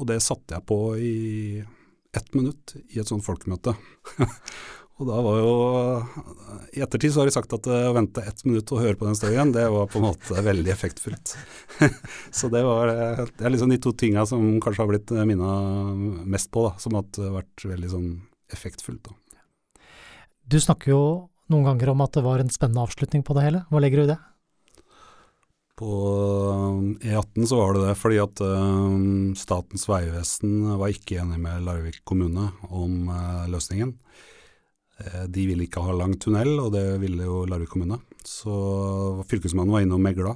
Og 0.00 0.08
det 0.08 0.20
satte 0.24 0.56
jeg 0.56 0.66
på 0.68 0.80
i 0.96 1.14
ett 2.16 2.34
minutt 2.34 2.74
i 2.90 3.00
et 3.00 3.08
sånt 3.08 3.24
folkemøte. 3.26 3.74
og 5.00 5.08
da 5.08 5.20
var 5.24 5.38
jo 5.40 5.52
I 6.76 6.82
ettertid 6.84 7.14
så 7.14 7.22
har 7.22 7.30
de 7.30 7.34
sagt 7.34 7.54
at 7.56 7.68
eh, 7.70 7.88
å 7.88 7.94
vente 7.96 8.24
ett 8.26 8.42
minutt 8.44 8.72
og 8.74 8.82
høre 8.82 8.98
på 9.00 9.08
den 9.08 9.18
støyen, 9.18 9.54
det 9.54 9.66
var 9.72 9.88
på 9.90 10.00
en 10.00 10.08
måte 10.10 10.44
veldig 10.46 10.74
effektfullt. 10.74 11.36
så 12.38 12.50
det 12.52 12.64
var 12.66 12.92
eh, 12.92 13.24
det 13.30 13.46
er 13.46 13.54
liksom 13.54 13.72
de 13.72 13.80
to 13.82 13.94
tinga 13.96 14.26
som 14.28 14.52
kanskje 14.62 14.84
har 14.84 14.92
blitt 14.92 15.14
minna 15.30 15.54
mest 16.26 16.52
på, 16.52 16.68
da, 16.68 16.74
som 16.82 16.98
har 16.98 17.08
vært 17.40 17.66
veldig 17.70 17.92
sånn 17.94 18.10
effektfullt. 18.52 19.06
Da. 19.08 19.16
Du 20.50 20.58
snakker 20.60 20.94
jo 20.94 21.02
noen 21.50 21.66
ganger 21.66 21.92
om 21.92 22.02
at 22.04 22.14
det 22.16 22.26
var 22.26 22.42
en 22.42 22.50
spennende 22.52 22.82
avslutning 22.86 23.22
på 23.26 23.34
det 23.36 23.46
hele. 23.46 23.64
Hva 23.70 23.82
legger 23.82 24.02
du 24.02 24.08
i 24.08 24.12
det? 24.12 24.20
På 25.80 25.92
eh, 27.00 27.08
E18 27.08 27.46
så 27.46 27.56
var 27.56 27.74
det 27.74 27.86
det 27.86 27.96
fordi 27.96 28.18
at 28.20 28.42
uh, 28.44 28.96
Statens 29.38 29.86
vegvesen 29.88 30.74
var 30.76 30.92
ikke 30.92 31.22
enig 31.22 31.38
med 31.40 31.64
Larvik 31.64 32.02
kommune 32.04 32.50
om 32.68 33.08
uh, 33.08 33.48
løsningen. 33.48 33.96
De 35.00 35.42
ville 35.48 35.64
ikke 35.64 35.80
ha 35.80 35.94
lang 35.96 36.12
tunnel, 36.20 36.58
og 36.60 36.74
det 36.74 36.98
ville 37.00 37.24
jo 37.24 37.46
Larvik 37.48 37.70
kommune. 37.72 37.96
Så 38.20 38.52
fylkesmannen 39.30 39.72
var 39.72 39.80
inne 39.80 39.96
og 39.96 40.02
megla. 40.04 40.34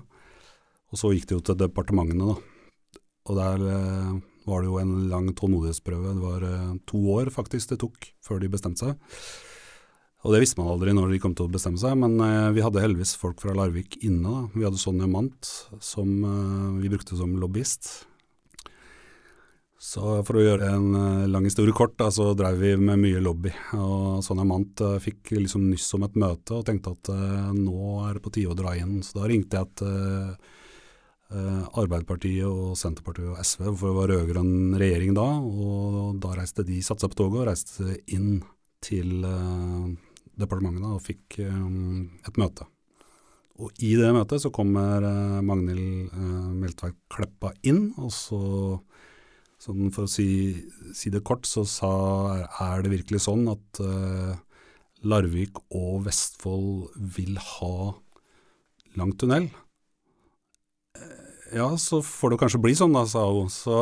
Og 0.89 0.97
så 0.97 1.11
gikk 1.13 1.27
det 1.29 1.37
jo 1.37 1.43
til 1.45 1.59
departementene, 1.61 2.31
da. 2.31 3.03
Og 3.29 3.37
der 3.37 3.65
var 4.49 4.65
det 4.65 4.71
jo 4.71 4.79
en 4.81 4.95
lang 5.11 5.29
tålmodighetsprøve. 5.37 6.15
Det 6.17 6.25
var 6.25 6.49
to 6.89 7.03
år 7.13 7.29
faktisk 7.35 7.75
det 7.75 7.83
tok 7.85 8.09
før 8.25 8.41
de 8.41 8.49
bestemte 8.57 8.89
seg. 8.89 9.13
Og 10.25 10.33
det 10.33 10.41
visste 10.41 10.57
man 10.57 10.73
aldri 10.73 10.95
når 10.97 11.13
de 11.13 11.21
kom 11.21 11.35
til 11.37 11.45
å 11.51 11.53
bestemme 11.53 11.81
seg, 11.81 11.99
men 12.01 12.17
eh, 12.25 12.49
vi 12.57 12.65
hadde 12.65 12.81
heldigvis 12.81 13.13
folk 13.21 13.43
fra 13.45 13.53
Larvik 13.57 13.99
inne. 14.01 14.25
Da. 14.25 14.43
Vi 14.57 14.65
hadde 14.65 14.81
Sonja 14.81 15.09
Mant, 15.11 15.51
som 15.85 16.11
eh, 16.25 16.81
vi 16.81 16.93
brukte 16.93 17.19
som 17.19 17.35
lobbyist. 17.41 17.91
Så 19.85 20.15
for 20.25 20.41
å 20.41 20.45
gjøre 20.47 20.71
en 20.79 20.97
eh, 20.97 21.27
lang 21.29 21.45
historie 21.45 21.77
kort, 21.77 21.99
da, 22.01 22.09
så 22.09 22.31
drev 22.39 22.57
vi 22.63 22.71
med 22.81 23.03
mye 23.03 23.21
lobby. 23.21 23.53
Og 23.77 24.25
Sonja 24.25 24.47
Mant 24.49 24.81
fikk 25.05 25.35
liksom 25.37 25.67
nyss 25.69 25.91
om 25.99 26.09
et 26.09 26.17
møte 26.25 26.57
og 26.57 26.65
tenkte 26.71 26.95
at 26.97 27.13
nå 27.59 27.91
er 28.07 28.17
det 28.17 28.25
på 28.25 28.33
tide 28.33 28.55
å 28.55 28.57
dra 28.57 28.73
inn. 28.81 29.03
Så 29.05 29.21
da 29.21 29.29
ringte 29.29 29.61
jeg 29.61 29.75
til 29.83 29.93
Arbeiderpartiet 31.35 32.47
og 32.47 32.79
Senterpartiet 32.79 33.29
og 33.33 33.39
SV, 33.43 33.69
for 33.75 33.91
det 33.91 33.95
var 33.99 34.11
rød-grønn 34.13 34.81
regjering 34.81 35.13
da. 35.21 35.29
Og 35.37 36.17
da 36.23 36.33
reiste 36.41 36.65
de, 36.65 36.81
satsa 36.85 37.13
på 37.13 37.21
toget 37.21 37.43
og 37.43 37.49
reiste 37.51 38.01
inn 38.17 38.39
til 38.85 39.25
departementet 40.40 40.87
og 40.90 41.03
fikk 41.05 41.40
eh, 41.44 41.66
et 42.29 42.40
møte. 42.40 42.68
Og 43.62 43.70
i 43.87 43.92
det 43.94 44.11
møtet 44.14 44.42
så 44.42 44.51
kommer 44.55 45.05
eh, 45.07 45.42
Magnhild 45.47 46.11
eh, 46.11 46.47
Meltveit 46.59 46.97
Kleppa 47.12 47.53
inn, 47.62 47.92
og 48.03 48.11
så 48.14 48.40
sånn 49.62 49.92
for 49.94 50.09
å 50.09 50.11
si, 50.11 50.27
si, 50.92 51.12
det 51.14 51.23
kort, 51.25 51.47
så 51.49 51.62
sa 51.68 51.92
er 52.66 52.83
det 52.85 52.90
virkelig 52.92 53.23
sånn 53.29 53.47
at 53.53 53.81
eh, 53.81 54.35
Larvik 55.07 55.61
og 55.70 56.03
Vestfold 56.09 56.97
vil 57.14 57.38
ha 57.38 57.77
lang 58.99 59.14
tunnel? 59.20 59.47
Ja, 61.55 61.68
så 61.79 62.01
får 62.03 62.35
det 62.35 62.40
kanskje 62.42 62.61
bli 62.64 62.75
sånn, 62.75 62.97
da, 62.97 63.05
sa 63.07 63.23
hun. 63.31 63.47
Så, 63.53 63.79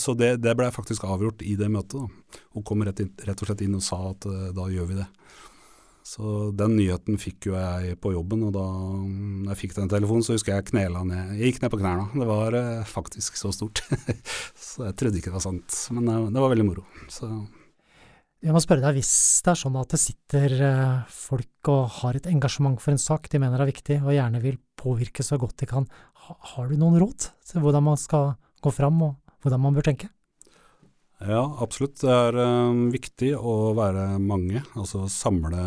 så 0.00 0.14
det, 0.16 0.38
det 0.40 0.54
ble 0.56 0.70
faktisk 0.72 1.04
avgjort 1.04 1.44
i 1.44 1.52
det 1.60 1.68
møtet. 1.68 2.00
da. 2.00 2.40
Hun 2.56 2.64
kom 2.64 2.86
rett, 2.86 3.02
rett 3.26 3.42
og 3.42 3.50
slett 3.50 3.64
inn 3.66 3.76
og 3.76 3.84
sa 3.84 3.98
at 4.14 4.24
da 4.56 4.68
gjør 4.72 4.88
vi 4.88 5.00
det. 5.02 5.08
Så 6.10 6.50
den 6.58 6.74
nyheten 6.74 7.20
fikk 7.22 7.46
jo 7.50 7.54
jeg 7.54 7.94
på 8.02 8.10
jobben, 8.16 8.42
og 8.48 8.54
da 8.56 8.64
jeg 9.52 9.58
fikk 9.60 9.76
den 9.76 9.90
telefonen, 9.92 10.24
så 10.26 10.34
husker 10.34 10.56
jeg 10.56 10.66
knela 10.72 11.04
ned. 11.06 11.36
Jeg 11.38 11.52
gikk 11.52 11.62
ned 11.62 11.70
på 11.70 11.78
knærne. 11.78 12.08
Det 12.18 12.26
var 12.26 12.56
eh, 12.58 12.88
faktisk 12.88 13.38
så 13.38 13.52
stort. 13.54 13.84
så 14.72 14.88
jeg 14.88 14.96
trodde 14.98 15.20
ikke 15.20 15.30
det 15.30 15.36
var 15.36 15.44
sant. 15.46 15.76
Men 15.94 16.10
det, 16.10 16.16
det 16.34 16.42
var 16.42 16.50
veldig 16.50 16.66
moro. 16.66 16.86
Så. 17.14 17.30
Jeg 18.42 18.56
må 18.56 18.62
spørre 18.64 18.82
deg, 18.82 18.98
hvis 18.98 19.14
det 19.46 19.54
er 19.54 19.62
sånn 19.62 19.78
at 19.78 19.94
det 19.94 20.02
sitter 20.02 20.56
eh, 20.66 21.14
folk 21.14 21.70
og 21.70 21.98
har 22.00 22.18
et 22.18 22.30
engasjement 22.32 22.82
for 22.82 22.96
en 22.96 23.02
sak 23.06 23.30
de 23.30 23.44
mener 23.44 23.62
er 23.62 23.70
viktig, 23.70 24.02
og 24.02 24.16
gjerne 24.16 24.42
vil 24.42 24.58
påvirke 24.80 25.22
så 25.22 25.38
godt 25.38 25.60
de 25.62 25.70
kan, 25.70 25.86
har 26.26 26.70
du 26.70 26.74
noen 26.80 26.98
råd 27.04 27.30
til 27.52 27.62
hvordan 27.62 27.86
man 27.86 28.00
skal 28.00 28.32
gå 28.64 28.74
fram, 28.74 28.98
og 29.06 29.44
hvordan 29.44 29.62
man 29.62 29.78
bør 29.78 29.92
tenke? 29.92 30.10
Ja, 31.20 31.42
absolutt. 31.60 31.98
Det 32.00 32.08
er 32.08 32.36
um, 32.40 32.86
viktig 32.92 33.34
å 33.36 33.74
være 33.76 34.14
mange, 34.24 34.62
altså 34.72 35.04
samle 35.12 35.60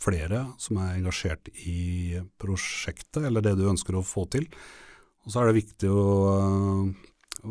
flere 0.00 0.46
som 0.58 0.78
er 0.80 0.94
engasjert 0.96 1.50
i 1.68 2.16
prosjektet, 2.40 3.20
eller 3.20 3.44
det 3.44 3.58
du 3.58 3.66
ønsker 3.68 3.98
å 3.98 4.06
få 4.06 4.24
til. 4.32 4.46
Og 5.22 5.34
så 5.34 5.42
er 5.42 5.50
det 5.50 5.58
viktig 5.60 5.90
å 5.92 6.06
uh, 6.32 7.10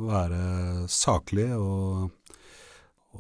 være 0.10 0.88
saklig 0.90 1.46
og, 1.54 2.10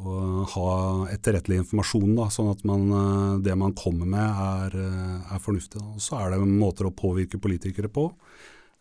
og 0.01 0.49
ha 0.55 0.71
etterrettelig 1.13 1.59
informasjon, 1.61 2.15
da, 2.17 2.25
sånn 2.33 2.49
at 2.55 2.65
man, 2.65 2.87
uh, 2.89 3.35
det 3.45 3.53
man 3.53 3.75
kommer 3.77 4.09
med 4.09 4.41
er, 4.47 4.79
er 5.29 5.43
fornuftig. 5.45 5.83
Og 5.93 6.01
så 6.01 6.23
er 6.23 6.33
det 6.33 6.41
måter 6.47 6.89
å 6.89 6.95
påvirke 7.03 7.37
politikere 7.43 7.91
på. 7.93 8.09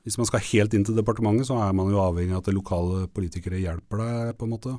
Hvis 0.01 0.17
man 0.17 0.25
skal 0.25 0.41
helt 0.49 0.73
inn 0.73 0.89
til 0.89 0.97
departementet, 0.97 1.51
så 1.51 1.61
er 1.61 1.77
man 1.77 1.93
jo 1.93 2.01
avhengig 2.01 2.33
av 2.33 2.41
at 2.41 2.57
lokale 2.57 3.05
politikere 3.13 3.61
hjelper 3.61 4.01
deg, 4.01 4.33
på 4.41 4.49
en 4.49 4.55
måte 4.57 4.79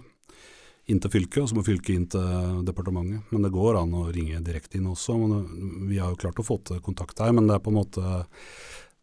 inn 0.89 0.99
til 1.01 1.13
fylket, 1.13 1.43
og 1.43 1.49
så 1.49 1.57
må 1.57 1.63
fylket 1.65 1.95
inn 1.95 2.07
til 2.11 2.61
departementet. 2.67 3.29
Men 3.31 3.45
det 3.45 3.53
går 3.53 3.79
an 3.79 3.95
å 3.97 4.07
ringe 4.13 4.41
direkte 4.45 4.79
inn 4.79 4.89
også. 4.91 5.17
Men 5.21 5.87
vi 5.89 6.01
har 6.01 6.13
jo 6.13 6.19
klart 6.23 6.41
å 6.41 6.45
få 6.45 6.57
til 6.67 6.81
kontakt 6.83 7.21
her, 7.21 7.33
men 7.35 7.47
det 7.49 7.57
er 7.57 7.63
på 7.63 7.73
en 7.73 7.79
måte, 7.79 8.21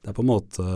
det 0.03 0.13
er 0.13 0.17
på 0.17 0.25
en 0.25 0.33
måte 0.33 0.69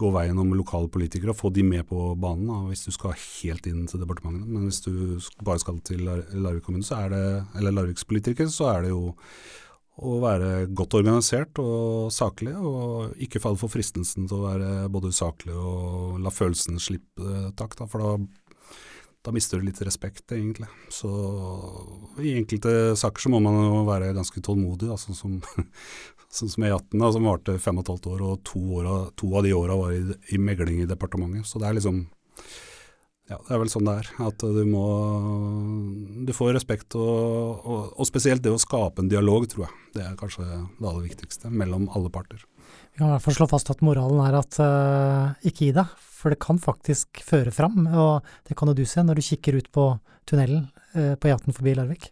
gå 0.00 0.10
veien 0.14 0.38
om 0.38 0.52
lokale 0.54 0.88
politikere 0.92 1.32
og 1.32 1.38
få 1.38 1.50
de 1.54 1.64
med 1.66 1.82
på 1.88 2.12
banen 2.20 2.48
da, 2.48 2.58
hvis 2.68 2.86
du 2.86 2.92
skal 2.94 3.16
helt 3.16 3.66
inn 3.68 3.88
til 3.90 4.02
departementene. 4.02 4.46
Men 4.46 4.68
hvis 4.68 4.82
du 4.86 4.92
bare 5.44 5.62
skal 5.62 5.80
til 5.86 6.06
Larvik 6.06 6.64
kommune, 6.66 6.86
så 6.86 7.02
er 7.04 7.14
det, 7.14 7.24
eller 7.58 7.74
Larvikspolitikere, 7.76 8.52
så 8.52 8.70
er 8.74 8.86
det 8.86 8.94
jo 8.94 9.10
å 10.00 10.16
være 10.22 10.66
godt 10.76 10.96
organisert 11.00 11.60
og 11.60 12.08
saklig, 12.14 12.54
og 12.56 13.16
ikke 13.20 13.42
falle 13.42 13.60
for 13.60 13.72
fristelsen 13.72 14.28
til 14.30 14.38
å 14.38 14.46
være 14.46 14.70
både 14.92 15.12
usaklig 15.12 15.56
og 15.56 16.20
la 16.24 16.32
følelsene 16.32 16.80
slippe 16.80 17.50
tak. 17.58 17.76
Da, 17.76 17.88
for 17.90 18.04
da 18.04 18.14
da 19.20 19.32
mister 19.36 19.60
du 19.60 19.66
litt 19.68 19.80
respekt, 19.84 20.32
egentlig. 20.32 20.68
Så 20.88 21.10
i 22.24 22.32
enkelte 22.38 22.96
saker 22.96 23.26
så 23.26 23.32
må 23.32 23.40
man 23.44 23.58
jo 23.66 23.82
være 23.88 24.14
ganske 24.16 24.40
tålmodig, 24.44 24.88
da, 24.88 24.96
sånn 25.00 25.18
som, 25.18 25.34
sånn 26.38 26.52
som 26.54 26.64
E18, 26.64 26.96
da, 26.96 27.10
som 27.12 27.28
varte 27.28 27.58
fem 27.60 27.80
og 27.80 27.84
et 27.84 27.92
halvt 27.92 28.08
år, 28.14 28.22
og 28.30 28.40
to, 28.48 28.62
år, 28.78 28.88
to 29.20 29.28
av 29.36 29.44
de 29.44 29.52
åra 29.56 29.76
var 29.76 29.92
i, 29.96 30.00
i, 30.32 30.40
megling 30.40 30.80
i 30.80 30.88
departementet. 30.88 31.48
Så 31.48 31.60
det 31.60 31.68
er 31.68 31.76
liksom 31.76 32.06
Ja, 33.30 33.36
det 33.46 33.52
er 33.54 33.60
vel 33.62 33.70
sånn 33.70 33.86
det 33.86 33.94
er. 34.00 34.08
At 34.26 34.42
du 34.42 34.60
må 34.66 34.84
Du 36.26 36.32
får 36.34 36.54
respekt, 36.56 36.96
og, 36.98 37.62
og, 37.62 37.92
og 37.94 38.08
spesielt 38.08 38.42
det 38.42 38.50
å 38.50 38.60
skape 38.60 39.04
en 39.04 39.10
dialog, 39.10 39.46
tror 39.50 39.68
jeg. 39.68 39.76
Det 39.94 40.02
er 40.02 40.16
kanskje 40.18 40.46
det 40.48 40.58
aller 40.82 41.04
viktigste, 41.04 41.50
mellom 41.54 41.86
alle 41.94 42.10
parter. 42.10 42.42
Vi 42.90 42.98
kan 42.98 43.08
i 43.08 43.14
hvert 43.14 43.24
fall 43.24 43.38
slå 43.38 43.46
fast 43.50 43.70
at 43.70 43.84
moralen 43.86 44.18
er 44.24 44.38
at 44.40 44.58
uh, 44.62 45.46
ikke 45.46 45.68
gi 45.68 45.72
deg, 45.78 45.94
for 46.20 46.34
det 46.34 46.40
kan 46.42 46.58
faktisk 46.62 47.22
føre 47.26 47.54
fram. 47.54 47.86
Og 47.86 48.26
det 48.50 48.58
kan 48.58 48.70
jo 48.70 48.78
du 48.80 48.84
se 48.88 49.04
når 49.06 49.20
du 49.20 49.26
kikker 49.30 49.60
ut 49.60 49.70
på 49.74 49.86
tunnelen 50.26 50.66
uh, 50.96 51.14
på 51.14 51.30
E18 51.30 51.54
forbi 51.54 51.78
Larvik. 51.78 52.10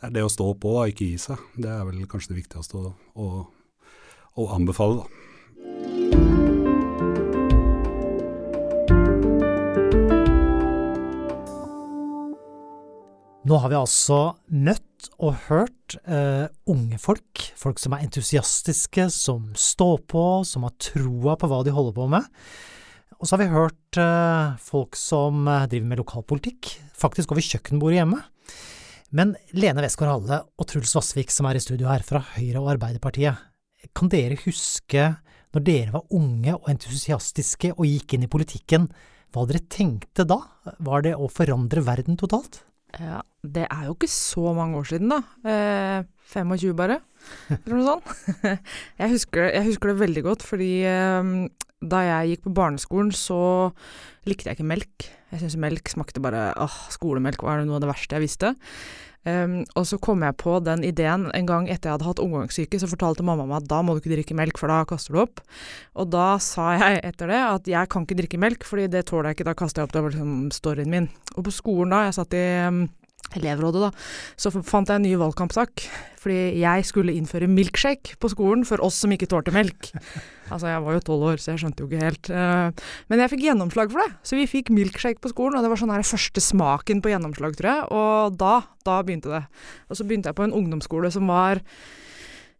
Det 0.00 0.08
er 0.08 0.16
det 0.16 0.26
å 0.26 0.32
stå 0.32 0.50
på, 0.58 0.74
da, 0.74 0.88
ikke 0.90 1.06
gi 1.12 1.18
seg. 1.22 1.42
Det 1.54 1.70
er 1.70 1.86
vel 1.86 2.02
kanskje 2.10 2.34
det 2.34 2.42
viktigste 2.42 2.82
å, 2.82 2.94
å, 3.14 3.28
å 4.40 4.48
anbefale, 4.56 5.04
da. 5.04 6.58
Nå 13.48 13.56
har 13.56 13.70
vi 13.72 13.76
altså 13.78 14.16
møtt 14.52 15.06
og 15.16 15.38
hørt 15.46 15.94
uh, 16.04 16.52
unge 16.68 16.98
folk, 17.00 17.44
folk 17.56 17.80
som 17.80 17.94
er 17.96 18.02
entusiastiske, 18.04 19.06
som 19.14 19.46
står 19.56 20.02
på, 20.12 20.24
som 20.44 20.66
har 20.66 20.74
troa 20.76 21.38
på 21.40 21.48
hva 21.48 21.62
de 21.64 21.72
holder 21.72 21.96
på 21.96 22.08
med. 22.12 22.26
Og 23.16 23.24
så 23.24 23.34
har 23.34 23.40
vi 23.40 23.54
hørt 23.54 24.00
uh, 24.00 24.60
folk 24.60 24.98
som 25.00 25.48
uh, 25.48 25.64
driver 25.72 25.88
med 25.88 26.02
lokalpolitikk, 26.02 26.74
faktisk 27.00 27.32
over 27.32 27.46
kjøkkenbordet 27.46 28.02
hjemme. 28.02 28.20
Men 29.16 29.32
Lene 29.56 29.86
Westgård 29.86 30.12
Halle 30.12 30.42
og 30.60 30.68
Truls 30.68 30.92
Vassvik, 31.00 31.32
som 31.32 31.48
er 31.48 31.56
i 31.56 31.64
studio 31.64 31.88
her 31.88 32.04
fra 32.04 32.20
Høyre 32.34 32.60
og 32.60 32.74
Arbeiderpartiet, 32.76 33.40
kan 33.96 34.12
dere 34.12 34.36
huske 34.44 35.14
når 35.56 35.64
dere 35.64 35.94
var 35.96 36.12
unge 36.12 36.58
og 36.60 36.68
entusiastiske 36.68 37.72
og 37.72 37.88
gikk 37.88 38.14
inn 38.18 38.28
i 38.28 38.30
politikken, 38.30 38.90
hva 39.32 39.48
dere 39.48 39.64
tenkte 39.72 40.28
da? 40.28 40.42
Var 40.82 41.08
det 41.08 41.16
å 41.16 41.30
forandre 41.32 41.82
verden 41.86 42.20
totalt? 42.20 42.66
Ja, 42.98 43.20
det 43.46 43.66
er 43.70 43.86
jo 43.86 43.94
ikke 43.94 44.10
så 44.10 44.52
mange 44.56 44.80
år 44.80 44.88
siden, 44.90 45.12
da. 45.12 45.20
Eh, 45.46 46.04
25 46.32 46.74
bare, 46.78 47.00
eller 47.54 47.76
noe 47.76 47.86
sånt. 47.86 48.10
jeg, 49.00 49.10
husker, 49.14 49.46
jeg, 49.50 49.64
husker, 49.68 49.92
det 49.92 50.02
veldig 50.02 50.24
godt, 50.26 50.46
fordi 50.46 50.70
eh, 50.88 51.30
da 51.80 52.02
jeg 52.04 52.34
gikk 52.34 52.48
på 52.48 52.54
barneskolen, 52.56 53.12
så 53.14 53.70
likte 54.28 54.50
jeg 54.50 54.58
ikke 54.58 54.70
melk. 54.72 55.06
Jeg 55.30 55.42
syntes 55.42 55.60
melk 55.60 55.92
smakte 55.92 56.22
bare 56.22 56.50
åh, 56.60 56.80
skolemelk 56.92 57.42
var 57.46 57.62
noe 57.64 57.78
av 57.78 57.84
det 57.84 57.92
verste 57.92 58.18
jeg 58.18 58.26
visste. 58.26 58.52
Um, 59.20 59.58
og 59.76 59.84
så 59.84 59.98
kom 60.00 60.22
jeg 60.24 60.32
på 60.40 60.54
den 60.64 60.80
ideen 60.86 61.26
en 61.36 61.48
gang 61.48 61.66
etter 61.68 61.90
jeg 61.90 61.98
hadde 61.98 62.06
hatt 62.08 62.22
omgangssyke, 62.22 62.78
så 62.80 62.88
fortalte 62.88 63.24
mamma 63.26 63.44
meg 63.44 63.58
at 63.58 63.68
da 63.68 63.82
må 63.84 63.92
du 63.92 64.00
ikke 64.00 64.14
drikke 64.14 64.36
melk, 64.38 64.60
for 64.60 64.72
da 64.72 64.78
kaster 64.88 65.12
du 65.12 65.20
opp. 65.20 65.42
Og 66.00 66.08
da 66.12 66.38
sa 66.40 66.70
jeg 66.80 67.02
etter 67.10 67.28
det 67.28 67.40
at 67.44 67.68
jeg 67.68 67.90
kan 67.92 68.06
ikke 68.06 68.16
drikke 68.22 68.40
melk, 68.40 68.64
fordi 68.64 68.88
det 68.92 69.04
tåler 69.10 69.30
jeg 69.30 69.40
ikke, 69.40 69.50
da 69.50 69.56
kaster 69.58 69.82
jeg 69.82 69.88
opp. 69.90 69.92
Det 69.96 70.04
var 70.06 70.16
liksom 70.16 70.48
storyen 70.56 70.92
min. 70.92 71.10
Og 71.36 71.44
på 71.48 71.52
skolen 71.52 71.92
da, 71.92 72.06
jeg 72.08 72.16
satt 72.16 72.38
i 72.38 72.46
um, 72.64 72.86
elevrådet, 73.38 73.88
da, 73.88 73.90
så 74.40 74.52
fant 74.54 74.90
jeg 74.90 75.00
en 75.00 75.06
ny 75.06 75.14
valgkampsak. 75.20 75.84
Fordi 76.20 76.60
jeg 76.60 76.84
skulle 76.84 77.14
innføre 77.16 77.48
milkshake 77.48 78.18
på 78.20 78.28
skolen 78.28 78.66
for 78.68 78.82
oss 78.84 78.98
som 79.00 79.12
ikke 79.14 79.30
tålte 79.30 79.54
melk. 79.54 79.92
Altså, 80.50 80.66
jeg 80.66 80.82
var 80.82 80.96
jo 80.96 81.00
tolv 81.06 81.24
år, 81.28 81.36
så 81.38 81.52
jeg 81.52 81.60
skjønte 81.62 81.84
jo 81.84 81.86
ikke 81.86 82.06
helt. 82.08 82.28
Eh, 82.34 82.86
men 83.06 83.20
jeg 83.22 83.30
fikk 83.30 83.44
gjennomslag 83.44 83.92
for 83.92 84.02
det, 84.02 84.16
så 84.26 84.34
vi 84.34 84.48
fikk 84.50 84.72
milkshake 84.74 85.22
på 85.22 85.30
skolen. 85.30 85.54
Og 85.54 85.62
det 85.62 85.70
var 85.70 85.78
sånn 85.78 85.92
her 85.94 86.02
første 86.02 86.42
smaken 86.42 86.98
på 87.04 87.12
gjennomslag, 87.12 87.54
tror 87.54 87.68
jeg. 87.70 87.84
Og 87.94 88.34
da, 88.40 88.56
da 88.82 88.96
begynte 89.06 89.30
det. 89.30 89.44
Og 89.86 90.00
så 90.00 90.08
begynte 90.08 90.32
jeg 90.32 90.38
på 90.40 90.48
en 90.48 90.56
ungdomsskole 90.58 91.12
som 91.14 91.30
var 91.30 91.62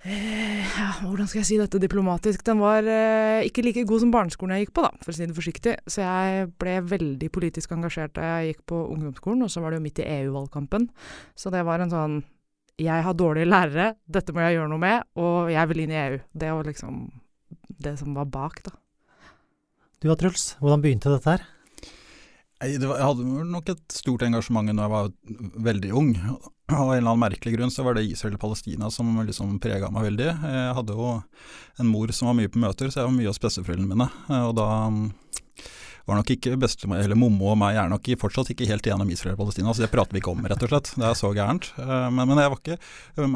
ja, 0.01 0.87
hvordan 1.03 1.29
skal 1.29 1.43
jeg 1.43 1.49
si 1.51 1.57
dette 1.61 1.81
diplomatisk? 1.83 2.41
Den 2.47 2.61
var 2.63 2.87
eh, 2.89 3.45
ikke 3.45 3.65
like 3.67 3.85
god 3.89 4.01
som 4.01 4.13
barneskolen 4.15 4.57
jeg 4.57 4.67
gikk 4.67 4.75
på, 4.79 4.85
da, 4.87 4.93
for 5.05 5.13
å 5.13 5.17
si 5.17 5.29
det 5.29 5.37
forsiktig. 5.37 5.75
Så 5.93 6.01
jeg 6.01 6.47
ble 6.63 6.79
veldig 6.89 7.29
politisk 7.35 7.75
engasjert 7.77 8.15
da 8.17 8.31
jeg 8.39 8.55
gikk 8.55 8.63
på 8.73 8.81
ungdomsskolen, 8.95 9.45
og 9.45 9.53
så 9.53 9.61
var 9.61 9.75
det 9.75 9.81
jo 9.81 9.85
midt 9.85 10.01
i 10.01 10.09
EU-valgkampen. 10.17 10.89
Så 11.37 11.53
det 11.53 11.67
var 11.69 11.85
en 11.85 11.93
sånn 11.93 12.21
Jeg 12.81 13.05
har 13.05 13.13
dårlige 13.13 13.45
lærere, 13.45 13.91
dette 14.09 14.33
må 14.33 14.41
jeg 14.41 14.57
gjøre 14.57 14.71
noe 14.73 14.81
med, 14.81 15.03
og 15.21 15.51
jeg 15.53 15.69
vil 15.69 15.83
inn 15.83 15.91
i 15.93 15.99
EU. 16.01 16.21
Det 16.33 16.53
var 16.57 16.65
liksom 16.65 17.03
det 17.77 17.99
som 18.01 18.15
var 18.17 18.25
bak, 18.33 18.63
da. 18.65 18.73
Du 20.01 20.09
da, 20.09 20.17
Truls, 20.17 20.55
hvordan 20.63 20.81
begynte 20.81 21.13
dette 21.13 21.35
her? 21.35 21.45
Jeg 22.61 22.85
hadde 22.85 23.25
nok 23.49 23.71
et 23.73 23.95
stort 23.95 24.21
engasjement 24.27 24.69
da 24.69 24.85
jeg 24.85 24.93
var 24.93 25.07
veldig 25.65 25.93
ung. 25.97 26.11
Av 26.69 26.91
en 26.91 26.99
eller 26.99 27.15
annen 27.15 27.23
merkelig 27.23 27.55
grunn 27.55 27.73
så 27.73 27.87
var 27.87 27.97
det 27.97 28.05
Israel 28.05 28.37
og 28.37 28.43
Palestina 28.43 28.91
som 28.93 29.15
liksom 29.25 29.55
prega 29.65 29.89
meg 29.89 30.11
veldig. 30.11 30.27
Jeg 30.29 30.75
hadde 30.77 30.97
jo 30.99 31.15
en 31.81 31.89
mor 31.89 32.13
som 32.13 32.29
var 32.29 32.37
mye 32.37 32.53
på 32.53 32.61
møter, 32.61 32.93
så 32.93 33.01
jeg 33.01 33.09
var 33.09 33.17
mye 33.17 33.31
hos 33.31 33.41
besteforeldrene 33.41 33.89
mine. 33.89 34.11
Og 34.45 34.53
da 34.59 34.67
mm, 34.93 35.07
var 36.05 36.21
nok 36.21 36.35
ikke 36.37 36.59
bestemor, 36.61 37.01
eller 37.01 37.17
mommo 37.17 37.49
og 37.55 37.57
meg 37.63 37.81
er 37.81 37.89
nok 37.89 38.13
fortsatt 38.21 38.53
ikke 38.53 38.69
helt 38.69 38.85
igjennom 38.85 39.09
Israel 39.17 39.39
og 39.39 39.41
Palestina, 39.41 39.73
så 39.73 39.87
det 39.87 39.91
prater 39.95 40.19
vi 40.19 40.21
ikke 40.21 40.37
om, 40.37 40.45
rett 40.53 40.67
og 40.69 40.75
slett. 40.75 40.93
Det 41.01 41.09
er 41.09 41.17
så 41.17 41.33
gærent. 41.37 41.71
Eh, 41.81 42.07
men, 42.13 42.29
men 42.29 42.43
jeg 42.45 42.53
var 42.53 42.61
ikke 42.61 42.79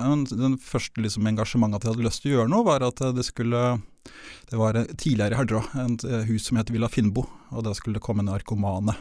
Men 0.02 0.28
den 0.28 0.58
første 0.60 1.00
liksom 1.00 1.32
engasjementet 1.32 1.80
at 1.80 1.88
jeg 1.88 1.96
hadde 1.96 2.08
lyst 2.10 2.24
til 2.26 2.34
å 2.34 2.36
gjøre 2.36 2.52
noe, 2.52 2.68
var 2.68 2.84
at 2.84 3.00
det 3.16 3.24
skulle 3.24 3.64
Det 4.52 4.60
var 4.60 4.76
tidligere 5.00 5.32
i 5.32 5.40
Hardra 5.40 5.64
et 5.88 6.06
hus 6.28 6.50
som 6.50 6.60
het 6.60 6.68
Villa 6.68 6.92
Finnbo, 6.92 7.24
og 7.56 7.64
der 7.64 7.72
skulle 7.80 7.96
det 7.96 8.04
komme 8.04 8.28
narkomane. 8.28 8.98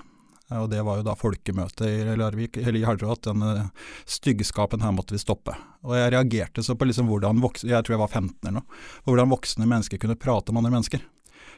Og 0.51 0.67
det 0.69 0.81
var 0.85 0.99
jo 0.99 1.05
da 1.07 1.15
folkemøtet 1.17 1.87
i 1.87 2.15
Larvik, 2.19 2.59
eller 2.59 2.77
i 2.81 2.83
Hardra, 2.85 3.15
at 3.15 3.29
denne 3.29 3.69
styggskapen 4.09 4.83
her 4.83 4.91
måtte 4.95 5.15
vi 5.15 5.21
stoppe. 5.21 5.55
Og 5.87 5.95
jeg 5.97 6.11
reagerte 6.13 6.65
så 6.65 6.75
på 6.75 6.87
liksom 6.89 7.07
hvordan 7.09 7.41
voksne, 7.43 7.71
jeg 7.71 7.85
tror 7.85 7.95
jeg 7.95 8.03
var 8.03 8.11
15 8.11 8.35
eller 8.43 8.59
noe, 8.59 8.83
hvordan 9.07 9.31
voksne 9.31 9.69
mennesker 9.69 10.01
kunne 10.01 10.19
prate 10.19 10.53
om 10.53 10.59
andre 10.59 10.73
mennesker. 10.75 11.01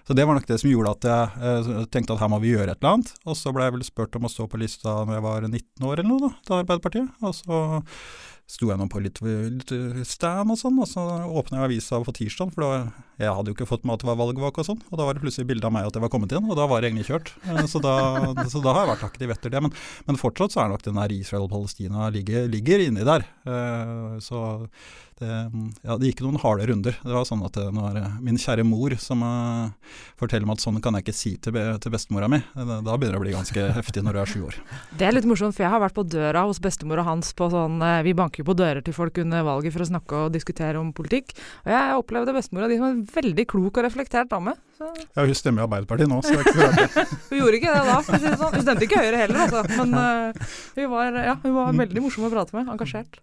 Så 0.06 0.14
det 0.14 0.26
var 0.26 0.38
nok 0.38 0.46
det 0.46 0.60
som 0.62 0.70
gjorde 0.70 0.92
at 0.94 1.08
jeg 1.10 1.50
eh, 1.50 1.86
tenkte 1.90 2.14
at 2.14 2.22
her 2.22 2.30
må 2.30 2.38
vi 2.44 2.54
gjøre 2.54 2.76
et 2.76 2.78
eller 2.78 3.00
annet. 3.00 3.12
Og 3.26 3.38
så 3.40 3.50
ble 3.56 3.66
jeg 3.66 3.74
vel 3.74 3.86
spurt 3.88 4.18
om 4.20 4.28
å 4.28 4.30
stå 4.30 4.46
på 4.52 4.60
lista 4.62 5.00
når 5.02 5.18
jeg 5.18 5.26
var 5.26 5.48
19 5.50 5.88
år 5.90 5.98
eller 5.98 6.10
noe, 6.12 6.28
da, 6.28 6.32
til 6.46 6.58
Arbeiderpartiet. 6.60 7.24
Og 7.26 7.34
så 7.34 7.62
sto 8.46 8.70
jeg 8.70 8.78
nå 8.78 8.86
på 8.92 9.02
litt, 9.02 9.18
litt 9.26 9.72
stand 10.06 10.54
og 10.54 10.60
sånn, 10.60 10.78
og 10.78 10.90
så 10.90 11.04
åpna 11.26 11.64
jeg 11.64 11.70
avisa 11.70 12.00
på 12.06 12.14
tirsdag, 12.14 12.52
for 12.54 12.62
da, 12.62 13.06
jeg 13.18 13.34
hadde 13.34 13.50
jo 13.50 13.58
ikke 13.58 13.68
fått 13.70 13.88
med 13.88 13.96
at 13.96 14.04
det 14.04 14.10
var 14.12 14.20
valgvake 14.20 14.62
og 14.62 14.68
sånn, 14.68 14.84
og 14.92 15.00
da 15.00 15.08
var 15.08 15.18
det 15.18 15.24
plutselig 15.24 15.48
bilde 15.50 15.66
av 15.66 15.74
meg 15.74 15.88
at 15.88 15.98
jeg 15.98 16.04
var 16.04 16.12
kommet 16.14 16.36
inn, 16.36 16.46
og 16.46 16.60
da 16.60 16.68
var 16.70 16.84
det 16.84 16.92
egentlig 16.92 17.08
kjørt. 17.10 17.32
Eh, 17.48 17.64
så 17.72 17.82
da, 17.82 17.96
så 18.54 18.62
da 18.62 18.76
har 18.76 18.86
jeg 18.86 18.92
vært 18.94 19.08
aktiv 19.10 19.34
etter 19.34 19.56
det. 19.56 19.64
Men, 19.66 19.74
men 20.06 20.22
fortsatt 20.22 20.54
så 20.54 20.62
er 20.62 20.70
nok 20.74 20.86
den 20.86 21.02
der 21.02 21.16
Israel-Palestina 21.18 22.12
ligger, 22.14 22.46
ligger 22.52 22.86
inni 22.86 23.08
der. 23.08 23.26
Eh, 23.50 24.20
så 24.26 24.44
det, 25.22 25.32
ja, 25.86 25.96
det 25.96 26.10
gikk 26.10 26.26
noen 26.26 26.40
harde 26.44 26.66
runder. 26.68 26.98
Det 27.00 27.14
var 27.16 27.24
sånn 27.28 27.44
at 27.48 27.56
det 27.56 27.70
var 27.72 28.00
min 28.24 28.40
kjære 28.42 28.66
mor 28.68 28.96
som 29.00 29.22
uh, 29.24 29.94
forteller 30.20 30.44
meg 30.48 30.60
at 30.60 30.66
sånn 30.66 30.82
kan 30.84 30.98
jeg 30.98 31.06
ikke 31.06 31.16
si 31.16 31.32
til, 31.40 31.56
be, 31.56 31.64
til 31.80 31.94
bestemora 31.94 32.28
mi. 32.32 32.42
Da 32.56 32.98
begynner 32.98 33.16
det 33.16 33.22
å 33.22 33.24
bli 33.24 33.36
ganske 33.36 33.68
heftig 33.78 34.04
når 34.04 34.18
du 34.18 34.22
er 34.26 34.34
sju 34.34 34.44
år. 34.50 34.60
Det 35.00 35.08
er 35.08 35.16
litt 35.16 35.30
morsomt, 35.30 35.56
for 35.56 35.64
jeg 35.64 35.72
har 35.72 35.84
vært 35.86 35.96
på 35.96 36.04
døra 36.12 36.44
hos 36.50 36.60
bestemora 36.64 37.08
hans 37.08 37.32
på 37.38 37.48
sånn 37.54 37.80
Vi 38.04 38.16
banker 38.18 38.44
jo 38.44 38.50
på 38.52 38.58
dører 38.60 38.84
til 38.84 38.98
folk 38.98 39.22
under 39.24 39.48
valget 39.48 39.76
for 39.76 39.86
å 39.86 39.90
snakke 39.94 40.26
og 40.26 40.36
diskutere 40.36 40.82
om 40.82 40.92
politikk. 40.96 41.32
Og 41.64 41.72
jeg 41.72 42.00
opplevde 42.04 42.36
bestemora 42.36 42.68
di 42.72 42.82
som 42.82 42.92
en 42.92 43.04
veldig 43.16 43.48
klok 43.56 43.80
og 43.80 43.88
reflektert 43.88 44.34
dame. 44.36 44.58
Så. 44.76 44.90
Ja, 45.16 45.24
hun 45.24 45.36
stemmer 45.40 45.64
i 45.64 45.66
Arbeiderpartiet 45.70 46.10
nå, 46.12 46.18
så 46.20 46.34
det 46.34 46.42
er 46.42 46.50
ikke 46.50 46.56
så 46.58 46.66
rart. 46.68 47.12
hun 47.30 47.38
gjorde 47.40 47.60
ikke 47.62 47.72
det 47.72 47.84
da, 47.88 47.94
for 48.04 48.18
å 48.18 48.20
si 48.20 48.28
det 48.28 48.40
sånn. 48.42 48.56
Hun 48.58 48.66
stemte 48.66 48.88
ikke 48.90 49.00
Høyre 49.00 49.22
heller, 49.22 49.44
altså. 49.46 49.62
Men 49.72 49.94
uh, 49.96 50.58
hun, 50.76 50.90
var, 50.92 51.20
ja, 51.30 51.36
hun 51.46 51.56
var 51.56 51.78
veldig 51.80 52.04
morsom 52.04 52.28
å 52.28 52.32
prate 52.34 52.58
med, 52.58 52.68
engasjert. 52.74 53.22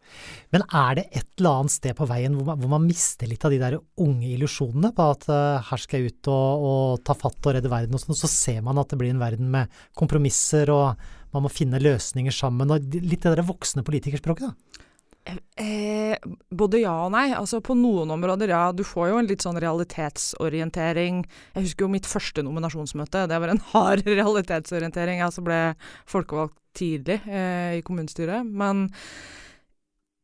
Men 0.57 0.65
er 0.65 0.97
det 0.97 1.05
et 1.11 1.27
eller 1.37 1.61
annet 1.61 1.75
sted 1.83 1.97
på 1.99 2.07
veien 2.09 2.37
hvor 2.39 2.47
man, 2.53 2.61
hvor 2.63 2.71
man 2.71 2.87
mister 2.87 3.29
litt 3.31 3.43
av 3.45 3.53
de 3.53 3.59
der 3.61 3.79
unge 4.01 4.31
illusjonene 4.31 4.93
på 4.95 5.09
at 5.15 5.27
uh, 5.33 5.63
her 5.67 5.83
skal 5.83 6.01
jeg 6.01 6.15
ut 6.15 6.31
og, 6.31 6.69
og, 6.69 7.03
ta 7.07 7.17
fatt 7.19 7.43
og 7.43 7.57
redde 7.59 7.73
verden 7.73 7.99
og 7.99 8.05
sånn, 8.05 8.19
så 8.19 8.31
ser 8.31 8.63
man 8.63 8.79
at 8.79 8.93
det 8.93 9.01
blir 9.01 9.11
en 9.13 9.23
verden 9.23 9.51
med 9.53 9.83
kompromisser 9.99 10.71
og 10.73 10.95
man 11.33 11.47
må 11.47 11.51
finne 11.53 11.81
løsninger 11.81 12.35
sammen, 12.35 12.71
og 12.71 12.93
litt 12.93 13.25
det 13.25 13.33
der 13.33 13.47
voksne 13.47 13.85
politikerspråket, 13.87 14.51
da? 14.53 14.89
Eh, 15.57 16.17
både 16.51 16.81
ja 16.83 16.95
og 17.05 17.13
nei. 17.15 17.29
Altså 17.37 17.61
På 17.65 17.77
noen 17.79 18.11
områder, 18.11 18.51
ja. 18.53 18.65
Du 18.75 18.83
får 18.87 19.13
jo 19.13 19.21
en 19.21 19.29
litt 19.31 19.45
sånn 19.45 19.61
realitetsorientering. 19.63 21.23
Jeg 21.55 21.69
husker 21.69 21.87
jo 21.87 21.93
mitt 21.93 22.09
første 22.11 22.43
nominasjonsmøte. 22.45 23.29
Det 23.31 23.39
var 23.45 23.55
en 23.55 23.63
hard 23.73 24.09
realitetsorientering. 24.09 25.21
Jeg 25.21 25.29
altså 25.31 25.47
ble 25.47 25.61
folkevalgt 26.11 26.59
tidlig 26.77 27.21
eh, 27.29 27.79
i 27.79 27.85
kommunestyret. 27.87 28.45
Men 28.49 28.89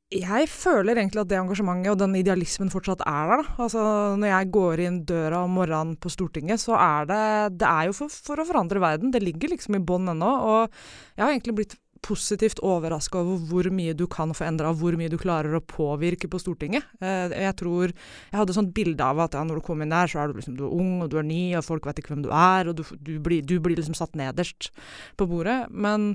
jeg 0.09 0.49
føler 0.49 0.97
egentlig 0.97 1.21
at 1.21 1.29
det 1.29 1.37
engasjementet 1.37 1.93
og 1.93 1.99
den 2.01 2.15
idealismen 2.17 2.71
fortsatt 2.73 3.03
er 3.05 3.29
der. 3.29 3.43
Da. 3.43 3.57
Altså, 3.67 3.83
når 4.17 4.31
jeg 4.31 4.53
går 4.57 4.83
inn 4.87 5.03
døra 5.09 5.43
om 5.45 5.59
morgenen 5.59 5.99
på 6.01 6.13
Stortinget, 6.13 6.63
så 6.63 6.79
er 6.81 7.11
det 7.11 7.59
Det 7.61 7.69
er 7.69 7.91
jo 7.91 7.99
for, 7.99 8.09
for 8.09 8.41
å 8.41 8.47
forandre 8.49 8.81
verden. 8.81 9.13
Det 9.13 9.21
ligger 9.21 9.53
liksom 9.53 9.77
i 9.77 9.85
bånn 9.85 10.09
ennå. 10.09 10.31
Og 10.49 10.73
jeg 11.17 11.25
har 11.25 11.35
egentlig 11.35 11.59
blitt 11.61 11.77
positivt 12.05 12.61
overraska 12.65 13.21
over 13.21 13.41
hvor 13.51 13.69
mye 13.75 13.95
du 13.97 14.07
kan 14.11 14.33
få 14.37 14.47
endra, 14.47 14.71
hvor 14.73 14.97
mye 14.97 15.11
du 15.11 15.19
klarer 15.21 15.57
å 15.57 15.65
påvirke 15.65 16.31
på 16.31 16.41
Stortinget. 16.41 16.87
Eh, 17.03 17.35
jeg 17.35 17.57
tror 17.59 17.93
Jeg 17.93 18.39
hadde 18.39 18.55
sånt 18.57 18.75
bilde 18.75 19.05
av 19.05 19.19
at 19.21 19.35
ja, 19.35 19.45
når 19.45 19.61
du 19.61 19.67
kommer 19.67 19.85
inn 19.85 19.93
der, 19.93 20.09
så 20.09 20.23
er 20.23 20.29
du 20.29 20.39
liksom 20.39 20.57
du 20.57 20.65
er 20.67 20.77
ung, 20.79 21.03
og 21.03 21.11
du 21.11 21.19
er 21.19 21.27
ny, 21.27 21.57
og 21.59 21.67
folk 21.67 21.89
vet 21.89 22.01
ikke 22.01 22.15
hvem 22.15 22.25
du 22.25 22.31
er, 22.31 22.71
og 22.71 22.79
du, 22.79 22.85
du, 22.97 23.19
blir, 23.21 23.43
du 23.43 23.59
blir 23.61 23.77
liksom 23.77 23.99
satt 23.99 24.17
nederst 24.17 24.71
på 25.19 25.29
bordet. 25.29 25.67
Men 25.71 26.15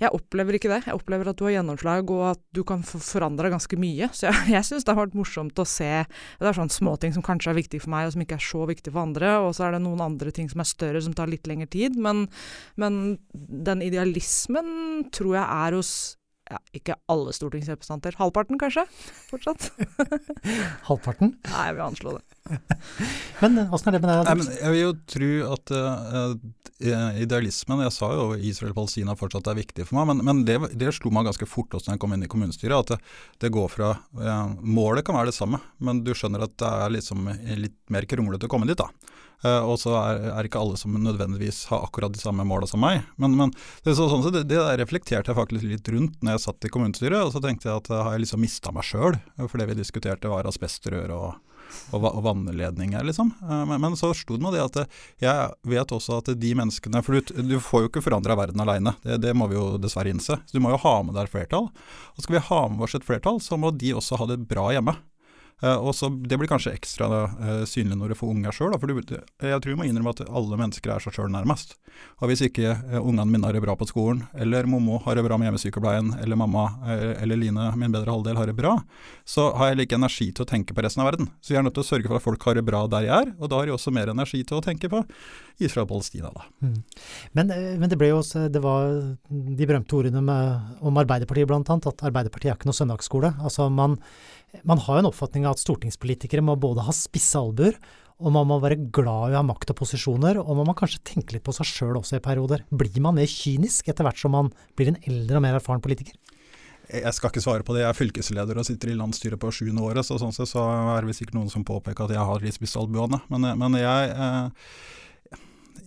jeg 0.00 0.12
opplever 0.16 0.56
ikke 0.56 0.70
det. 0.72 0.80
Jeg 0.88 0.96
opplever 0.96 1.28
at 1.30 1.36
du 1.36 1.44
har 1.44 1.54
gjennomslag, 1.58 2.10
og 2.14 2.22
at 2.30 2.42
du 2.56 2.62
kan 2.66 2.80
forandre 2.84 3.50
ganske 3.52 3.76
mye. 3.80 4.08
Så 4.16 4.28
jeg, 4.28 4.46
jeg 4.56 4.66
syns 4.66 4.86
det 4.86 4.94
har 4.94 5.02
vært 5.02 5.18
morsomt 5.18 5.60
å 5.60 5.66
se 5.68 5.90
Det 6.00 6.48
er 6.48 6.56
sånne 6.56 6.72
småting 6.72 7.16
som 7.16 7.24
kanskje 7.26 7.52
er 7.52 7.60
viktig 7.60 7.82
for 7.84 7.92
meg, 7.92 8.08
og 8.08 8.14
som 8.16 8.24
ikke 8.24 8.38
er 8.40 8.46
så 8.46 8.64
viktig 8.70 8.94
for 8.94 9.04
andre. 9.04 9.34
Og 9.44 9.52
så 9.56 9.68
er 9.68 9.76
det 9.76 9.82
noen 9.84 10.04
andre 10.04 10.32
ting 10.34 10.48
som 10.52 10.64
er 10.64 10.70
større, 10.70 11.04
som 11.04 11.16
tar 11.16 11.30
litt 11.30 11.50
lengre 11.50 11.68
tid. 11.70 11.98
Men, 12.00 12.26
men 12.80 13.18
den 13.32 13.84
idealismen 13.84 15.10
tror 15.12 15.36
jeg 15.36 15.46
er 15.46 15.78
hos 15.78 15.92
ja, 16.50 16.58
ikke 16.74 16.96
alle 17.10 17.32
stortingsrepresentanter. 17.34 18.16
Halvparten, 18.18 18.58
kanskje? 18.58 18.82
Fortsatt. 19.30 19.68
Halvparten? 20.88 21.36
Nei, 21.46 21.66
jeg 21.68 21.76
vil 21.76 21.84
anslå 21.84 22.14
det. 22.16 22.56
men 23.42 23.60
åssen 23.68 23.90
er 23.92 23.96
det 23.96 24.00
med 24.02 24.10
deg? 24.10 24.40
Nei, 24.40 24.56
jeg 24.56 24.74
vil 24.74 24.82
jo 24.82 24.90
tro 25.14 25.30
at 25.54 25.72
uh, 25.76 27.12
idealismen 27.20 27.84
Jeg 27.84 27.94
sa 27.94 28.08
jo 28.16 28.24
Israel-Palestina 28.34 29.14
fortsatt 29.20 29.52
er 29.52 29.60
viktig 29.60 29.86
for 29.86 30.00
meg, 30.00 30.10
men, 30.10 30.24
men 30.26 30.42
det, 30.48 30.58
det, 30.80 30.90
slo 30.96 31.12
meg 31.14 31.28
ganske 31.28 31.46
fort 31.46 31.76
også 31.76 31.90
når 31.90 31.98
jeg 31.98 32.02
kom 32.02 32.16
inn 32.16 32.26
i 32.26 32.32
kommunestyret. 32.32 32.74
At 32.82 32.94
det, 32.96 33.14
det 33.46 33.54
går 33.54 33.70
fra 33.70 33.94
uh, 33.94 34.50
Målet 34.58 35.06
kan 35.06 35.20
være 35.20 35.30
det 35.30 35.38
samme, 35.38 35.62
men 35.78 36.02
du 36.02 36.14
skjønner 36.16 36.48
at 36.48 36.58
det 36.58 36.74
er 36.82 36.96
liksom 36.98 37.30
litt 37.62 37.78
mer 37.94 38.10
kronglete 38.10 38.50
å 38.50 38.52
komme 38.52 38.66
dit. 38.66 38.80
da. 38.80 38.90
Uh, 39.44 39.62
og 39.64 39.76
så 39.80 39.94
er, 39.98 40.22
er, 40.32 40.48
ikke 40.48 40.60
alle 40.60 40.78
som 40.80 40.96
nødvendigvis 40.96 41.64
har 41.70 41.86
akkurat 41.86 42.14
de 42.14 42.22
samme 42.22 42.44
måla 42.48 42.68
som 42.70 42.82
meg. 42.82 43.04
Men, 43.20 43.36
men 43.38 43.54
det, 43.84 43.94
så, 43.94 44.08
sånn, 44.10 44.24
så 44.26 44.32
det, 44.34 44.46
det, 44.50 44.60
reflekterte 44.80 45.32
jeg 45.32 45.38
faktisk 45.38 45.68
litt 45.68 45.92
rundt 45.94 46.18
når 46.20 46.36
jeg 46.36 46.46
satt 46.46 46.68
i 46.68 46.72
kommunestyret. 46.72 47.20
Og 47.22 47.34
så 47.34 47.44
tenkte 47.44 47.70
jeg 47.70 47.82
at 47.82 47.92
har 47.94 48.16
jeg 48.16 48.26
liksom 48.26 48.44
mista 48.44 48.74
meg 48.74 48.86
sjøl, 48.86 49.20
for 49.46 49.60
det 49.60 49.70
vi 49.70 49.80
diskuterte 49.80 50.32
var 50.32 50.48
asbestrør 50.50 51.14
og 51.16 51.30
og, 51.90 52.22
vannledninger, 52.24 53.04
liksom. 53.04 53.32
Eh, 53.42 53.66
men, 53.66 53.80
men 53.80 53.96
så 53.96 54.12
sto 54.14 54.36
det 54.36 54.44
med 54.44 54.56
det 54.56 54.64
at 54.64 54.78
eh, 54.82 54.98
jeg 55.24 55.72
vet 55.72 55.94
også 55.94 56.20
at 56.20 56.32
de 56.40 56.52
menneskene 56.56 57.02
For 57.06 57.18
du, 57.18 57.44
du 57.46 57.56
får 57.62 57.84
jo 57.84 57.90
ikke 57.90 58.04
forandra 58.04 58.36
verden 58.38 58.62
aleine, 58.62 58.94
det, 59.04 59.20
det, 59.24 59.34
må 59.36 59.50
vi 59.50 59.58
jo 59.58 59.76
dessverre 59.80 60.12
innse. 60.12 60.40
Så 60.44 60.56
du 60.56 60.62
må 60.62 60.74
jo 60.74 60.80
ha 60.84 60.96
med 61.06 61.16
deg 61.16 61.28
et 61.28 61.34
flertall. 61.34 61.70
Og 62.16 62.24
skal 62.24 62.38
vi 62.38 62.46
ha 62.50 62.60
med 62.72 62.84
oss 62.86 62.98
et 62.98 63.06
flertall, 63.06 63.40
så 63.44 63.58
må 63.60 63.72
de 63.74 63.94
også 63.96 64.20
ha 64.20 64.30
det 64.32 64.42
bra 64.50 64.70
hjemme. 64.74 64.96
Uh, 65.60 65.76
og 65.76 65.94
så 65.96 66.08
Det 66.08 66.38
blir 66.40 66.48
kanskje 66.50 66.72
ekstra 66.76 67.08
da, 67.10 67.20
synlig 67.68 67.98
når 67.98 68.12
du 68.12 68.18
får 68.18 68.32
unger 68.32 68.56
sjøl. 68.56 68.76
For 68.80 68.90
jeg 68.90 69.60
tror 69.60 69.72
vi 69.72 69.78
må 69.78 69.88
innrømme 69.88 70.14
at 70.14 70.24
alle 70.26 70.58
mennesker 70.60 70.94
er 70.94 71.04
seg 71.04 71.16
sjøl 71.16 71.32
nærmest. 71.32 71.76
Og 72.20 72.30
Hvis 72.30 72.44
ikke 72.46 72.74
uh, 72.76 72.98
ungene 73.00 73.28
mine 73.30 73.48
har 73.48 73.56
det 73.56 73.64
bra 73.64 73.76
på 73.78 73.88
skolen, 73.88 74.24
eller 74.34 74.68
Mommo 74.70 75.00
har 75.04 75.18
det 75.18 75.26
bra 75.26 75.38
med 75.40 75.50
hjemmesykepleien, 75.50 76.14
eller 76.20 76.38
mamma 76.38 76.66
eller 76.90 77.38
Line, 77.38 77.70
min 77.78 77.92
bedre 77.92 78.12
halvdel, 78.12 78.36
har 78.38 78.48
det 78.48 78.56
bra, 78.58 78.74
så 79.28 79.50
har 79.56 79.70
jeg 79.70 79.80
like 79.80 79.96
energi 79.96 80.30
til 80.34 80.44
å 80.44 80.48
tenke 80.48 80.74
på 80.74 80.82
resten 80.84 81.02
av 81.02 81.10
verden. 81.10 81.30
Så 81.40 81.54
jeg 81.54 81.60
er 81.60 81.66
nødt 81.66 81.76
til 81.78 81.84
å 81.84 81.88
sørge 81.88 82.10
for 82.10 82.18
at 82.18 82.24
folk 82.24 82.44
har 82.48 82.58
det 82.58 82.64
bra 82.66 82.82
der 82.90 83.06
jeg 83.06 83.26
er, 83.26 83.32
og 83.38 83.50
da 83.50 83.60
har 83.60 83.70
jeg 83.70 83.76
også 83.76 83.92
mer 83.94 84.12
energi 84.12 84.42
til 84.46 84.58
å 84.58 84.64
tenke 84.64 84.90
på 84.92 85.02
Israel 85.60 85.86
og 85.86 85.92
Palestina. 85.92 86.32
da. 86.34 86.46
Mm. 86.64 86.76
Men, 87.36 87.52
men, 87.80 87.88
det 87.90 87.98
ble 88.00 88.10
jo 88.12 88.20
også, 88.22 88.46
det 88.52 88.62
var 88.64 88.90
de 89.28 89.68
berømte 89.68 89.96
ordene 89.98 90.22
med, 90.24 90.76
om 90.80 91.00
Arbeiderpartiet 91.02 91.48
bl.a., 91.50 91.62
at 91.62 92.04
Arbeiderpartiet 92.08 92.52
er 92.52 92.58
ikke 92.58 92.70
noe 92.70 92.80
søndagsskole. 92.80 93.34
Altså 93.44 93.68
man 93.72 93.98
man 94.66 94.80
har 94.84 94.98
jo 94.98 95.02
en 95.04 95.10
oppfatning 95.10 95.46
av 95.46 95.56
at 95.56 95.62
stortingspolitikere 95.62 96.44
må 96.44 96.56
både 96.60 96.84
ha 96.86 96.94
spisse 96.94 97.38
albuer, 97.38 97.76
og 98.20 98.34
man 98.34 98.48
må 98.50 98.58
være 98.60 98.76
glad 98.92 99.30
i 99.30 99.36
å 99.36 99.40
ha 99.40 99.46
makt 99.46 99.72
og 99.72 99.78
posisjoner, 99.80 100.40
og 100.42 100.58
man 100.58 100.68
må 100.68 100.74
kanskje 100.76 101.00
tenke 101.14 101.36
litt 101.36 101.46
på 101.46 101.54
seg 101.56 101.68
sjøl 101.68 102.00
også 102.00 102.18
i 102.18 102.24
perioder. 102.24 102.66
Blir 102.68 103.00
man 103.00 103.16
mer 103.16 103.30
kynisk 103.30 103.88
etter 103.88 104.04
hvert 104.04 104.20
som 104.20 104.34
man 104.36 104.50
blir 104.76 104.92
en 104.92 105.00
eldre 105.08 105.40
og 105.40 105.44
mer 105.46 105.56
erfaren 105.56 105.80
politiker? 105.84 106.18
Jeg 106.90 107.14
skal 107.14 107.30
ikke 107.30 107.42
svare 107.44 107.64
på 107.64 107.72
det. 107.72 107.84
Jeg 107.84 107.92
er 107.92 107.96
fylkesleder 107.96 108.58
og 108.58 108.66
sitter 108.66 108.90
i 108.90 108.98
landsstyret 108.98 109.40
på 109.40 109.52
sjuende 109.54 109.84
året, 109.86 110.04
så 110.04 110.18
sånn 110.20 110.34
sett 110.34 110.50
så 110.50 110.64
er 110.96 111.06
det 111.06 111.14
sikkert 111.16 111.38
noen 111.38 111.52
som 111.52 111.64
påpeker 111.66 112.08
at 112.08 112.16
jeg 112.16 112.28
har 112.30 112.42
de 112.42 112.52
spisse 112.52 112.80
albuene. 112.80 113.22
Men, 113.30 113.46
men 113.60 113.78
jeg 113.78 114.10
eh, 114.10 114.72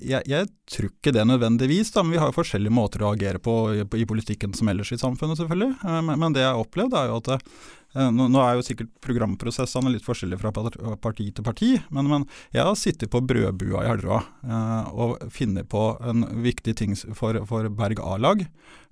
jeg, 0.06 0.26
jeg, 0.30 0.50
tror 0.70 0.90
ikke 0.90 1.14
det 1.16 1.24
nødvendigvis, 1.28 1.92
da, 1.96 2.04
men 2.04 2.16
vi 2.16 2.20
har 2.22 2.32
jo 2.32 2.36
forskjellige 2.38 2.74
måter 2.74 3.04
å 3.04 3.14
agere 3.14 3.42
på 3.44 3.56
i, 3.82 4.06
politikken 4.10 4.54
som 4.58 4.70
ellers 4.72 4.94
i 4.94 5.00
samfunnet, 5.02 5.40
selvfølgelig. 5.40 5.72
Eh, 5.84 6.02
men, 6.10 6.20
men 6.22 6.36
det 6.36 6.44
jeg 6.44 6.52
har 6.52 6.62
opplevd, 6.62 6.98
er 7.00 7.10
jo 7.12 7.18
at 7.22 7.32
eh, 7.34 8.10
nå, 8.14 8.28
nå, 8.28 8.44
er 8.44 8.60
jo 8.60 8.68
sikkert 8.68 8.94
programprosessene 9.06 9.94
litt 9.94 10.06
forskjellige 10.06 10.44
fra 10.44 10.96
parti 11.02 11.30
til 11.32 11.46
parti, 11.46 11.74
men, 11.94 12.12
men 12.12 12.28
jeg 12.56 12.68
har 12.68 12.80
sittet 12.80 13.12
på 13.14 13.24
brødbua 13.24 13.84
i 13.84 13.92
Helgerå 13.92 14.22
eh, 14.22 14.94
og 14.94 15.28
funnet 15.34 15.70
på 15.72 15.90
en 16.04 16.28
viktig 16.46 16.78
ting 16.80 16.98
for, 17.16 17.44
for 17.50 17.70
Berg 17.74 18.02
A-lag, 18.04 18.48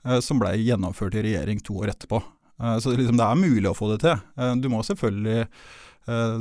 eh, 0.08 0.19
som 0.24 0.41
ble 0.41 0.56
gjennomført 0.60 1.17
i 1.19 1.26
regjering 1.30 1.63
to 1.65 1.82
år 1.84 1.95
etterpå. 1.95 2.24
Eh, 2.62 2.78
så 2.80 2.93
liksom, 2.95 3.17
det 3.17 3.28
er 3.28 3.39
mulig 3.39 3.69
å 3.69 3.78
få 3.78 3.91
det 3.93 4.02
til. 4.06 4.19
Eh, 4.38 4.54
du 4.62 4.69
må 4.71 4.84
selvfølgelig 4.86 5.47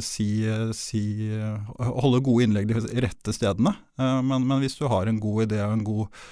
si, 0.05 0.29
si, 0.77 1.03
holde 1.79 2.23
gode 2.25 2.47
innlegg 2.47 2.71
de 2.71 2.81
rette 3.05 3.35
stedene. 3.37 3.75
Uh, 4.01 4.21
men, 4.25 4.47
men, 4.47 4.59
hvis 4.63 4.79
du 4.81 4.87
har 4.91 5.11
en 5.11 5.21
god 5.21 5.47
idé 5.49 5.61
og 5.67 5.85
god, 5.87 6.25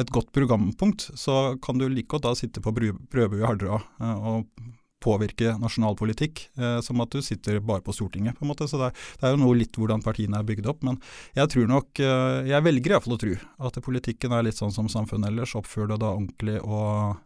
et 0.00 0.12
godt 0.12 0.32
programpunkt, 0.36 1.08
så 1.18 1.56
kan 1.62 1.80
du 1.80 1.88
like 1.88 2.10
godt 2.12 2.28
da 2.28 2.34
sitte 2.38 2.62
på 2.62 2.74
prøve 2.74 3.40
i 3.40 3.46
Hardra 3.46 3.80
og 3.98 4.44
påvirke 5.02 5.54
nasjonal 5.60 5.94
politikk, 5.96 6.42
som 6.82 7.00
at 7.04 7.12
du 7.14 7.22
sitter 7.22 7.60
bare 7.64 7.84
på 7.84 7.94
Stortinget. 7.94 8.36
på 8.36 8.44
en 8.44 8.50
måte. 8.50 8.66
Så 8.68 8.80
det 8.80 8.90
er, 8.90 9.04
det 9.20 9.28
er 9.28 9.34
jo 9.34 9.40
noe 9.40 9.56
litt 9.56 9.76
hvordan 9.76 10.02
partiene 10.04 10.40
er 10.40 10.48
bygd 10.48 10.68
opp. 10.68 10.82
Men 10.84 10.98
jeg 11.36 11.52
tror 11.52 11.68
nok, 11.70 12.00
jeg 12.00 12.66
velger 12.66 12.96
iallfall 12.96 13.16
å 13.16 13.20
tro 13.22 13.36
at 13.68 13.78
politikken 13.86 14.34
er 14.36 14.48
litt 14.48 14.58
sånn 14.58 14.74
som 14.74 14.90
samfunnet 14.92 15.30
ellers. 15.30 15.54
Oppfører 15.56 15.94
det 15.94 16.00
da 16.02 16.12
ordentlig 16.12 16.58
og 16.64 17.16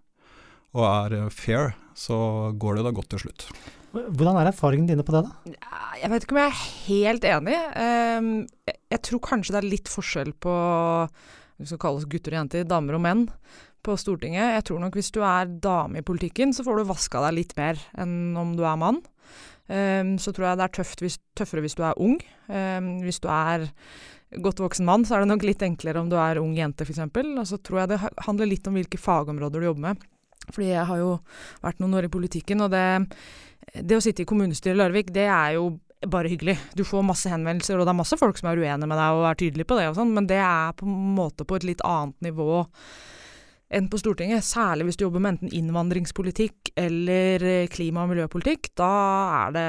og 0.76 0.86
er 0.86 1.28
fair, 1.34 1.74
så 1.98 2.16
går 2.60 2.78
det 2.78 2.86
da 2.86 2.94
godt 2.94 3.10
til 3.14 3.24
slutt. 3.26 3.46
Hvordan 3.90 4.38
er 4.38 4.52
erfaringene 4.52 4.92
dine 4.92 5.04
på 5.06 5.14
det, 5.16 5.24
da? 5.26 5.54
Jeg 5.98 6.12
vet 6.12 6.24
ikke 6.24 6.36
om 6.36 6.40
jeg 6.40 6.50
er 6.50 6.60
helt 6.86 7.26
enig. 7.26 7.56
Um, 7.74 8.30
jeg, 8.70 9.00
tror 9.08 9.22
kanskje 9.26 9.56
det 9.56 9.60
er 9.60 9.72
litt 9.72 9.90
forskjell 9.90 10.30
på 10.38 10.54
vi 11.60 11.68
skal 11.68 11.80
kalle 11.82 12.00
oss 12.00 12.08
gutter 12.08 12.32
og 12.32 12.38
jenter, 12.38 12.68
damer 12.68 12.96
og 12.96 13.02
menn 13.04 13.26
på 13.84 13.96
Stortinget. 13.98 14.54
Jeg 14.54 14.66
tror 14.68 14.80
nok 14.80 14.96
hvis 14.96 15.10
du 15.12 15.20
er 15.26 15.50
dame 15.60 16.00
i 16.00 16.06
politikken, 16.06 16.54
så 16.56 16.64
får 16.64 16.80
du 16.80 16.88
vaska 16.88 17.24
deg 17.26 17.36
litt 17.36 17.56
mer 17.58 17.80
enn 18.00 18.38
om 18.38 18.54
du 18.56 18.62
er 18.64 18.78
mann. 18.80 19.02
Um, 19.70 20.14
så 20.22 20.32
tror 20.34 20.50
jeg 20.50 20.60
det 20.60 20.70
er 20.70 20.94
hvis, 21.02 21.18
tøffere 21.38 21.66
hvis 21.66 21.76
du 21.78 21.84
er 21.86 21.98
ung. 22.00 22.16
Um, 22.46 22.94
hvis 23.04 23.20
du 23.22 23.28
er 23.32 23.68
godt 24.38 24.62
voksen 24.62 24.86
mann, 24.86 25.04
så 25.04 25.16
er 25.16 25.24
det 25.24 25.32
nok 25.32 25.44
litt 25.44 25.66
enklere 25.66 26.00
om 26.00 26.08
du 26.10 26.16
er 26.20 26.38
ung 26.40 26.54
jente, 26.54 26.86
f.eks. 26.86 27.02
Og 27.10 27.46
så 27.50 27.58
tror 27.58 27.82
jeg 27.82 27.92
det 27.92 28.00
handler 28.28 28.50
litt 28.54 28.70
om 28.70 28.78
hvilke 28.78 29.02
fagområder 29.02 29.60
du 29.60 29.70
jobber 29.72 29.90
med. 29.90 30.09
Fordi 30.48 30.72
jeg 30.72 30.88
har 30.88 30.98
jo 31.02 31.12
vært 31.62 31.82
noen 31.82 31.98
år 32.00 32.08
i 32.08 32.12
politikken, 32.12 32.64
og 32.64 32.72
det, 32.72 32.84
det 33.76 33.98
å 33.98 34.02
sitte 34.02 34.24
i 34.24 34.28
kommunestyret 34.28 34.74
i 34.74 34.80
Larvik, 34.80 35.12
det 35.14 35.28
er 35.28 35.58
jo 35.58 35.68
bare 36.08 36.30
hyggelig. 36.32 36.56
Du 36.74 36.82
får 36.86 37.04
masse 37.04 37.28
henvendelser, 37.28 37.76
og 37.76 37.84
det 37.84 37.92
er 37.92 38.00
masse 38.00 38.16
folk 38.18 38.38
som 38.40 38.48
er 38.50 38.60
uenige 38.60 38.88
med 38.88 38.96
deg 38.96 39.18
og 39.18 39.26
er 39.28 39.40
tydelige 39.42 39.68
på 39.68 39.76
det 39.78 39.90
og 39.90 39.98
sånn, 39.98 40.14
men 40.16 40.28
det 40.30 40.40
er 40.40 40.72
på 40.78 40.88
en 40.88 41.14
måte 41.18 41.44
på 41.44 41.58
et 41.60 41.66
litt 41.68 41.84
annet 41.86 42.16
nivå 42.30 42.64
enn 43.70 43.86
på 43.90 43.98
Stortinget. 44.00 44.44
Særlig 44.44 44.88
hvis 44.88 44.98
du 44.98 45.04
jobber 45.04 45.22
med 45.22 45.36
enten 45.36 45.52
innvandringspolitikk 45.54 46.72
eller 46.78 47.44
eh, 47.46 47.68
klima- 47.70 48.04
og 48.04 48.10
miljøpolitikk. 48.12 48.72
Da 48.78 48.90
er 49.44 49.54
det, 49.54 49.66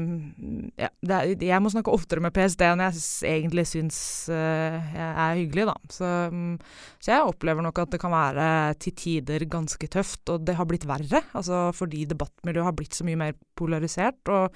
mm, 0.00 0.72
ja, 0.80 0.90
det 1.00 1.18
er, 1.18 1.46
Jeg 1.48 1.62
må 1.62 1.70
snakke 1.72 1.94
oftere 1.94 2.24
med 2.24 2.34
PST 2.34 2.64
enn 2.66 2.82
jeg 2.82 3.04
egentlig 3.30 3.66
syns 3.70 3.98
uh, 4.32 4.98
er 5.04 5.38
hyggelig, 5.38 5.68
da. 5.70 5.76
Så, 5.92 6.10
um, 6.32 6.58
så, 6.98 7.14
jeg 7.14 7.30
opplever 7.30 7.64
nok 7.64 7.78
at 7.84 7.94
det 7.94 8.02
kan 8.02 8.14
være 8.14 8.48
til 8.82 8.96
tider 8.98 9.46
ganske 9.50 9.90
tøft, 9.90 10.26
og 10.34 10.44
det 10.48 10.58
har 10.58 10.68
blitt 10.68 10.88
verre. 10.90 11.22
Altså 11.38 11.68
fordi 11.76 12.04
debattmiljøet 12.10 12.68
har 12.70 12.76
blitt 12.76 12.98
så 12.98 13.06
mye 13.06 13.20
mer 13.20 13.38
polarisert. 13.58 14.22
og 14.28 14.50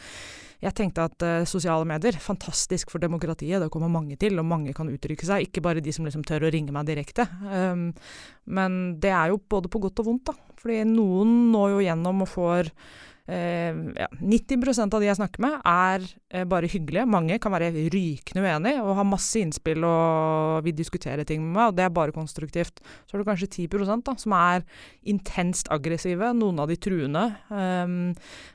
jeg 0.59 0.75
tenkte 0.75 1.05
at 1.07 1.23
uh, 1.23 1.47
sosiale 1.47 1.87
medier, 1.87 2.17
fantastisk 2.19 2.91
for 2.91 3.03
demokratiet, 3.03 3.61
det 3.63 3.71
kommer 3.71 3.91
mange 3.93 4.17
til, 4.19 4.39
og 4.41 4.49
mange 4.49 4.75
kan 4.75 4.91
uttrykke 4.91 5.27
seg. 5.27 5.47
Ikke 5.47 5.63
bare 5.63 5.83
de 5.85 5.95
som 5.95 6.09
liksom 6.09 6.25
tør 6.27 6.49
å 6.49 6.53
ringe 6.55 6.75
meg 6.75 6.89
direkte. 6.89 7.29
Um, 7.47 7.93
men 8.51 8.79
det 9.03 9.13
er 9.15 9.31
jo 9.33 9.39
både 9.39 9.71
på 9.71 9.83
godt 9.85 10.03
og 10.03 10.11
vondt, 10.11 10.33
da. 10.33 10.55
Fordi 10.59 10.81
noen 10.91 11.53
når 11.53 11.77
jo 11.77 11.85
gjennom 11.87 12.25
og 12.25 12.33
får 12.33 12.73
ja, 13.29 14.07
90% 14.23 14.95
av 14.97 15.03
de 15.03 15.09
jeg 15.11 15.19
snakker 15.19 15.43
med, 15.45 15.59
er 15.69 16.05
eh, 16.33 16.47
bare 16.49 16.71
hyggelige. 16.71 17.05
Mange 17.13 17.37
kan 17.43 17.53
være 17.53 17.69
rykende 17.93 18.41
uenige 18.41 18.81
og 18.81 18.95
ha 18.97 19.05
masse 19.05 19.43
innspill 19.43 19.85
og 19.85 20.65
vil 20.65 20.77
diskutere 20.77 21.27
ting 21.29 21.43
med 21.45 21.53
meg, 21.53 21.67
og 21.69 21.77
det 21.77 21.85
er 21.85 21.93
bare 21.93 22.15
konstruktivt. 22.17 22.81
Så 23.05 23.17
er 23.17 23.21
det 23.21 23.29
kanskje 23.29 23.51
10 23.69 24.01
da, 24.07 24.15
som 24.17 24.37
er 24.39 24.65
intenst 25.13 25.69
aggressive, 25.75 26.33
noen 26.41 26.63
av 26.65 26.73
de 26.73 26.79
truende, 26.81 27.27
um, 27.53 28.15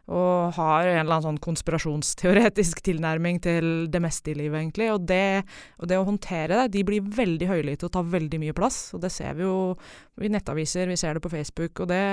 og 0.10 0.58
har 0.58 0.90
en 0.90 1.00
eller 1.04 1.20
annen 1.20 1.28
sånn 1.30 1.42
konspirasjonsteoretisk 1.46 2.82
tilnærming 2.90 3.44
til 3.46 3.72
det 3.94 4.02
meste 4.02 4.34
i 4.34 4.38
livet, 4.42 4.58
egentlig. 4.58 4.90
Og 4.96 5.06
det, 5.06 5.44
og 5.78 5.90
det 5.92 6.02
å 6.02 6.10
håndtere 6.10 6.64
det 6.64 6.74
De 6.74 6.84
blir 6.88 7.06
veldig 7.06 7.48
høylytte 7.50 7.88
og 7.88 7.94
tar 7.94 8.10
veldig 8.10 8.42
mye 8.42 8.58
plass, 8.58 8.88
og 8.98 9.06
det 9.06 9.14
ser 9.14 9.38
vi 9.38 9.46
jo 9.46 9.74
i 10.22 10.30
nettaviser, 10.34 10.90
vi 10.90 10.98
ser 10.98 11.18
det 11.18 11.24
på 11.24 11.32
Facebook, 11.34 11.86
og 11.86 11.94
det, 11.94 12.04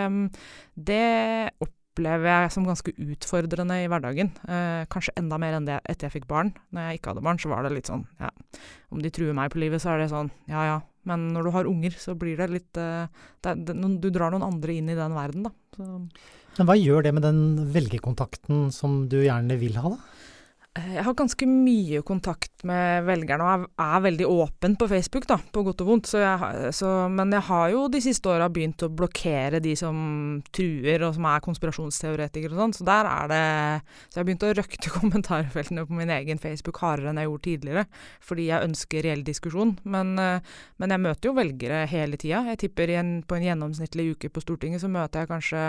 det 0.77 1.05
opp 1.61 1.77
opplever 1.91 2.31
jeg 2.31 2.53
som 2.55 2.67
ganske 2.69 2.93
utfordrende 2.95 3.81
i 3.83 3.89
hverdagen. 3.91 4.31
Eh, 4.47 4.87
kanskje 4.93 5.15
enda 5.19 5.39
mer 5.41 5.57
enn 5.59 5.67
det 5.67 5.81
etter 5.85 6.07
jeg 6.09 6.21
fikk 6.21 6.29
barn. 6.31 6.53
Når 6.71 6.87
jeg 6.87 7.01
ikke 7.01 7.13
hadde 7.13 7.25
barn, 7.27 7.41
så 7.43 7.51
var 7.51 7.67
det 7.67 7.75
litt 7.75 7.91
sånn 7.91 8.07
ja, 8.21 8.31
om 8.95 9.03
de 9.03 9.11
truer 9.11 9.35
meg 9.37 9.51
på 9.53 9.61
livet, 9.63 9.83
så 9.83 9.95
er 9.95 10.05
det 10.05 10.13
sånn 10.13 10.31
ja 10.51 10.67
ja. 10.69 10.79
Men 11.09 11.31
når 11.33 11.47
du 11.47 11.51
har 11.55 11.69
unger, 11.69 11.95
så 11.97 12.13
blir 12.19 12.37
det 12.37 12.51
litt 12.53 12.77
eh, 12.77 13.09
det, 13.41 13.55
det, 13.65 13.75
Du 14.05 14.11
drar 14.13 14.35
noen 14.35 14.45
andre 14.45 14.77
inn 14.77 14.91
i 14.93 14.99
den 14.99 15.17
verden, 15.17 15.49
da. 15.49 15.53
Så. 15.77 15.87
Men 16.59 16.69
hva 16.69 16.77
gjør 16.77 17.07
det 17.07 17.15
med 17.17 17.25
den 17.25 17.43
velgerkontakten 17.73 18.69
som 18.75 19.07
du 19.09 19.23
gjerne 19.23 19.57
vil 19.61 19.79
ha, 19.81 19.95
da? 19.95 20.20
Eh, 20.79 20.93
jeg 20.95 21.03
har 21.03 21.15
ganske 21.19 21.47
mye 21.51 21.99
kontakt 22.07 22.63
med 22.69 23.03
velgerne 23.03 23.43
og 23.43 23.51
er, 23.51 23.63
er 23.83 24.03
veldig 24.05 24.27
åpen 24.31 24.77
på 24.79 24.87
Facebook, 24.93 25.25
da, 25.27 25.41
på 25.51 25.65
godt 25.67 25.83
og 25.83 25.89
vondt. 25.89 26.11
Så 26.13 26.21
jeg, 26.23 26.71
så, 26.79 26.93
men 27.11 27.35
jeg 27.35 27.43
har 27.49 27.73
jo 27.73 27.81
de 27.91 28.03
siste 28.05 28.31
åra 28.31 28.47
begynt 28.53 28.85
å 28.87 28.91
blokkere 28.95 29.59
de 29.65 29.75
som 29.79 29.97
truer 30.55 31.03
og 31.09 31.17
som 31.17 31.27
er 31.27 31.43
konspirasjonsteoretikere 31.43 32.55
og 32.55 32.63
sånn. 32.63 32.77
Så 32.79 32.87
der 32.87 33.11
er 33.11 33.33
det 33.33 33.43
Så 33.81 34.15
jeg 34.15 34.21
har 34.21 34.29
begynt 34.29 34.47
å 34.47 34.53
røkte 34.61 34.95
kommentarfeltene 35.01 35.87
på 35.89 35.99
min 35.99 36.15
egen 36.21 36.43
Facebook 36.43 36.79
hardere 36.85 37.11
enn 37.11 37.19
jeg 37.19 37.31
gjorde 37.31 37.47
tidligere. 37.49 37.87
Fordi 38.31 38.47
jeg 38.53 38.71
ønsker 38.71 39.07
reell 39.09 39.27
diskusjon. 39.27 39.75
Men, 39.83 40.15
eh, 40.23 40.61
men 40.79 40.95
jeg 40.95 41.07
møter 41.09 41.33
jo 41.33 41.39
velgere 41.41 41.83
hele 41.91 42.21
tida. 42.21 42.45
Jeg 42.53 42.63
tipper 42.63 42.95
på 43.27 43.41
en 43.41 43.49
gjennomsnittlig 43.49 44.13
uke 44.15 44.31
på 44.31 44.43
Stortinget 44.47 44.85
så 44.85 44.91
møter 44.93 45.25
jeg 45.25 45.35
kanskje 45.35 45.65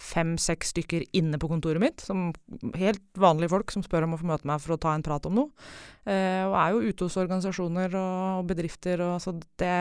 fem-seks 0.00 0.72
stykker 0.72 1.04
inne 1.16 1.38
på 1.40 1.48
kontoret 1.50 1.82
mitt, 1.82 2.00
som 2.00 2.30
helt 2.78 3.02
vanlige 3.20 3.52
folk 3.52 3.72
som 3.74 3.84
spør 3.84 4.06
om 4.06 4.16
å 4.16 4.20
få 4.20 4.28
møte 4.30 4.48
meg 4.48 4.62
for 4.62 4.74
å 4.74 4.80
ta 4.80 4.94
en 4.94 5.04
prat 5.04 5.26
om 5.28 5.36
noe. 5.36 5.66
Eh, 6.08 6.40
og 6.46 6.56
er 6.56 6.72
jo 6.72 6.88
ute 6.88 7.08
hos 7.08 7.18
organisasjoner 7.20 7.96
og 8.00 8.48
bedrifter. 8.48 9.02
Og, 9.04 9.18
så 9.20 9.34
det, 9.60 9.74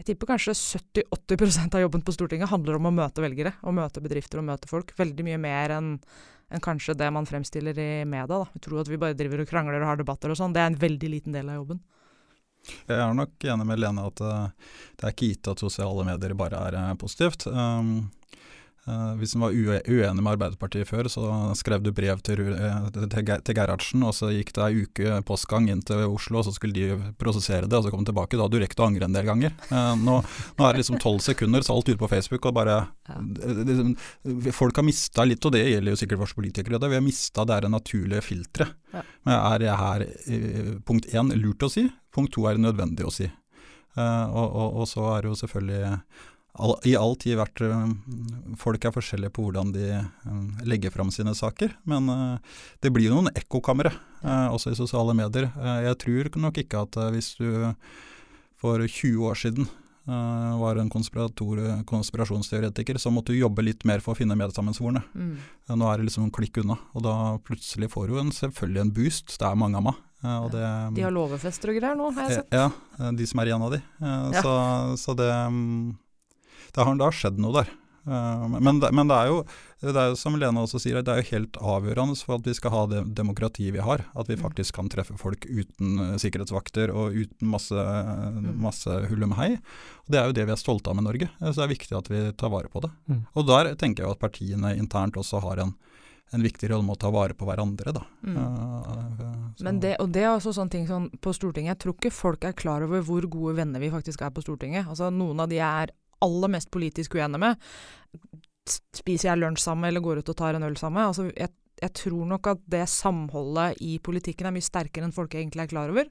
jeg 0.00 0.08
tipper 0.08 0.32
kanskje 0.32 0.56
70-80% 0.56 1.76
av 1.76 1.84
jobben 1.84 2.06
på 2.06 2.16
Stortinget 2.16 2.52
handler 2.52 2.78
om 2.78 2.88
å 2.88 2.96
møte 3.02 3.24
velgere. 3.24 3.54
Og 3.68 3.76
møte 3.76 4.02
bedrifter 4.04 4.40
og 4.40 4.48
møte 4.48 4.70
folk. 4.70 4.96
Veldig 4.98 5.28
mye 5.28 5.40
mer 5.44 5.78
enn 5.78 5.94
enn 6.48 6.64
kanskje 6.64 6.96
det 6.96 7.10
man 7.12 7.26
fremstiller 7.28 7.78
i 7.78 8.04
media. 8.08 8.26
Da. 8.26 8.46
Vi 8.54 8.62
tror 8.64 8.82
at 8.82 8.88
vi 8.88 8.96
bare 9.00 9.16
driver 9.16 9.42
og 9.42 9.50
krangler 9.50 9.82
og 9.82 9.90
har 9.90 9.98
debatter 10.00 10.32
og 10.32 10.38
sånn. 10.40 10.54
Det 10.56 10.62
er 10.62 10.70
en 10.70 10.80
veldig 10.80 11.10
liten 11.12 11.34
del 11.36 11.50
av 11.52 11.60
jobben. 11.60 11.82
Jeg 12.88 13.00
er 13.00 13.14
nok 13.16 13.44
enig 13.52 13.66
med 13.68 13.80
Lene 13.80 14.04
at 14.08 14.20
uh, 14.24 14.70
det 14.98 15.06
er 15.06 15.14
ikke 15.14 15.28
gitt 15.30 15.50
at 15.52 15.62
sosiale 15.62 16.04
medier 16.08 16.34
bare 16.36 16.62
er 16.68 16.78
uh, 16.80 16.94
positivt. 17.00 17.46
Um, 17.52 18.08
hvis 19.18 19.34
en 19.34 19.42
var 19.42 19.54
uenig 19.54 20.22
med 20.22 20.30
Arbeiderpartiet 20.32 20.88
før, 20.88 21.08
så 21.12 21.24
skrev 21.58 21.82
du 21.84 21.90
brev 21.94 22.20
til, 22.24 22.40
uh, 22.54 22.88
til, 22.94 23.56
Gerhardsen, 23.56 24.04
og 24.06 24.14
så 24.16 24.30
gikk 24.32 24.54
det 24.56 24.64
ei 24.64 24.84
uke 24.84 25.18
postgang 25.28 25.68
inn 25.72 25.82
til 25.84 26.04
Oslo, 26.06 26.40
og 26.40 26.46
så 26.46 26.54
skulle 26.54 26.76
de 26.76 27.12
prosessere 27.20 27.68
det, 27.68 27.76
og 27.76 27.84
så 27.84 27.92
kom 27.92 28.04
de 28.04 28.12
tilbake. 28.12 28.38
Da 28.38 28.46
hadde 28.46 28.56
du 28.56 28.62
rekt 28.62 28.80
å 28.80 28.86
angre 28.88 29.08
en 29.08 29.16
del 29.16 29.26
ganger. 29.28 29.56
Uh, 29.68 29.92
nå, 29.98 30.20
nå, 30.22 30.62
er 30.64 30.76
det 30.76 30.82
liksom 30.82 31.00
tolv 31.02 31.20
sekunder, 31.24 31.66
så 31.66 31.76
alt 31.76 31.90
ute 31.90 32.00
på 32.00 32.10
Facebook, 32.10 32.48
og 32.48 32.56
bare. 32.56 32.78
Liksom, 33.08 33.92
folk 34.54 34.80
har 34.80 34.86
mista 34.86 35.26
litt, 35.26 35.44
og 35.44 35.56
det 35.56 35.66
gjelder 35.66 35.94
jo 35.94 36.00
sikkert 36.04 36.22
våre 36.22 36.38
politikere, 36.40 36.80
det, 36.80 36.92
vi 36.92 37.00
har 37.00 37.04
mista 37.04 37.44
det 37.48 37.58
er 37.58 37.68
naturlige 37.72 38.24
filteret. 38.24 38.78
Men 39.26 39.34
Er 39.36 39.60
det 39.60 39.76
her 39.76 40.06
punkt 40.88 41.10
én 41.12 41.34
lurt 41.36 41.66
å 41.66 41.70
si, 41.72 41.84
punkt 42.14 42.32
to 42.32 42.46
er 42.48 42.56
det 42.56 42.64
nødvendig 42.64 43.04
å 43.04 43.12
si. 43.12 43.28
Og, 43.98 44.46
og, 44.46 44.76
og 44.80 44.86
så 44.88 45.04
er 45.12 45.24
det 45.24 45.32
jo 45.32 45.38
selvfølgelig 45.40 45.96
all, 46.58 46.74
i 46.88 46.96
all 46.98 47.14
tid 47.20 47.36
vært 47.38 47.60
uh, 47.64 47.86
Folk 48.60 48.84
er 48.84 48.92
forskjellige 48.94 49.32
på 49.34 49.42
hvordan 49.46 49.72
de 49.74 49.86
uh, 49.94 50.02
legger 50.68 50.90
fram 50.94 51.10
sine 51.14 51.34
saker. 51.36 51.68
Men 51.88 52.02
uh, 52.10 52.38
det 52.82 52.90
blir 52.94 53.06
jo 53.08 53.14
noen 53.18 53.34
ekkokamre 53.34 53.92
også 54.18 54.70
i 54.72 54.74
sosiale 54.74 55.14
medier. 55.14 55.46
jeg 55.84 55.94
tror 56.02 56.28
nok 56.42 56.56
ikke 56.58 56.80
at 56.82 56.96
hvis 57.14 57.38
du 57.38 57.70
for 58.58 58.82
20 58.82 59.22
år 59.30 59.36
siden 59.38 59.62
var 60.58 60.74
en 60.82 60.90
konspirasjonsteoretiker, 60.90 62.98
så 62.98 63.14
måtte 63.14 63.30
du 63.30 63.38
jobbe 63.38 63.62
litt 63.62 63.86
mer 63.86 64.02
for 64.02 64.10
å 64.10 64.18
finne 64.18 64.34
medsammensvorne. 64.34 65.06
Mm. 65.14 65.38
Nå 65.70 65.86
er 65.86 65.94
det 66.00 66.08
liksom 66.08 66.26
en 66.26 66.34
klikk 66.34 66.58
unna, 66.64 66.74
og 66.98 67.06
da 67.06 67.14
plutselig 67.46 67.86
får 67.94 68.10
du 68.10 68.18
en, 68.18 68.34
selvfølgelig 68.34 68.82
en 68.82 68.90
boost. 68.98 69.38
Det 69.38 69.46
er 69.46 69.62
mange 69.62 69.78
av 69.78 69.86
meg. 69.86 69.96
Det, 70.50 70.66
de 70.98 71.06
har 71.06 71.14
låvefester 71.14 71.70
og 71.70 71.78
greier 71.78 71.94
nå, 72.02 72.10
har 72.18 72.26
jeg 72.26 72.34
sett. 72.40 72.50
Ja, 72.58 72.66
de 73.14 73.22
som 73.30 73.38
er 73.38 73.46
igjen 73.52 73.66
av 73.68 73.70
de. 73.76 73.80
Ja. 74.02 74.42
Så, 74.42 74.50
så 75.04 75.14
det 75.22 75.30
um, 75.46 75.94
det 76.74 76.84
har, 76.84 76.98
det 76.98 77.06
har 77.08 77.20
skjedd 77.20 77.42
noe 77.42 77.60
der. 77.62 77.76
Uh, 78.08 78.48
men, 78.48 78.78
men 78.80 79.08
det, 79.08 79.16
er 79.16 79.28
jo, 79.28 79.40
det 79.84 79.92
er 80.00 80.14
som 80.16 80.36
Lena 80.40 80.62
også 80.64 80.80
sier, 80.80 81.00
det 81.04 81.12
er 81.12 81.20
jo 81.20 81.32
helt 81.34 81.58
avgjørende 81.60 82.16
for 82.24 82.38
at 82.38 82.46
vi 82.48 82.54
skal 82.56 82.72
ha 82.72 82.82
det 82.88 83.02
demokratiet 83.18 83.74
vi 83.74 83.82
har. 83.84 84.06
At 84.16 84.30
vi 84.30 84.38
mm. 84.38 84.44
faktisk 84.46 84.78
kan 84.78 84.88
treffe 84.92 85.18
folk 85.20 85.44
uten 85.44 85.98
uh, 86.00 86.14
sikkerhetsvakter 86.20 86.92
og 86.94 87.18
uten 87.18 87.50
masse, 87.52 87.76
mm. 87.76 88.54
masse 88.64 89.00
hull 89.10 89.28
om 89.28 89.36
hei. 89.40 89.50
Og 90.06 90.14
det 90.14 90.22
er 90.22 90.30
jo 90.30 90.38
det 90.38 90.48
vi 90.48 90.56
er 90.56 90.62
stolte 90.62 90.92
av 90.92 90.96
med 90.98 91.08
Norge. 91.10 91.28
Så 91.42 91.52
det 91.58 91.66
er 91.66 91.74
viktig 91.74 91.98
at 92.00 92.08
vi 92.12 92.24
tar 92.38 92.54
vare 92.54 92.72
på 92.72 92.84
det. 92.86 92.92
Mm. 93.10 93.20
Og 93.34 93.50
der 93.50 93.74
tenker 93.80 94.06
jeg 94.06 94.16
at 94.16 94.24
partiene 94.24 94.72
internt 94.78 95.20
også 95.20 95.44
har 95.44 95.66
en, 95.66 95.76
en 96.32 96.48
viktig 96.48 96.72
rolle 96.72 96.88
med 96.88 96.96
å 96.96 97.02
ta 97.04 97.12
vare 97.12 97.36
på 97.36 97.50
hverandre. 97.50 97.92
Da. 97.98 98.06
Mm. 98.24 98.40
Uh, 98.40 99.62
Men 99.68 99.84
det, 99.84 99.98
og 100.00 100.14
det 100.16 100.24
er 100.24 100.32
også 100.32 100.56
sånne 100.56 100.78
ting 100.78 100.88
sånn 100.88 101.12
på 101.20 101.36
Stortinget. 101.36 101.76
Jeg 101.76 101.84
tror 101.84 101.98
ikke 101.98 102.18
folk 102.24 102.48
er 102.48 102.56
klar 102.56 102.88
over 102.88 103.04
hvor 103.04 103.28
gode 103.28 103.58
venner 103.60 103.84
vi 103.84 103.92
faktisk 103.92 104.24
er 104.24 104.32
på 104.32 104.48
Stortinget. 104.48 104.88
Altså 104.88 105.12
Noen 105.12 105.44
av 105.44 105.52
de 105.52 105.60
er 105.60 105.92
aller 106.24 106.52
mest 106.52 106.70
politisk 106.74 107.16
uenig 107.18 107.40
med, 107.42 107.68
spiser 108.96 109.30
jeg 109.30 109.40
lunsj 109.40 109.64
sammen 109.64 109.88
eller 109.88 110.04
går 110.04 110.20
ut 110.20 110.32
og 110.32 110.38
tar 110.38 110.58
en 110.58 110.66
øl 110.66 110.76
sammen. 110.76 111.06
Altså, 111.06 111.28
jeg, 111.32 111.52
jeg 111.82 111.94
tror 111.94 112.26
nok 112.28 112.50
at 112.50 112.62
det 112.70 112.84
samholdet 112.90 113.78
i 113.84 113.98
politikken 114.02 114.48
er 114.48 114.54
mye 114.54 114.64
sterkere 114.64 115.06
enn 115.06 115.14
folk 115.14 115.34
egentlig 115.36 115.64
er 115.64 115.70
klar 115.70 115.92
over. 115.92 116.08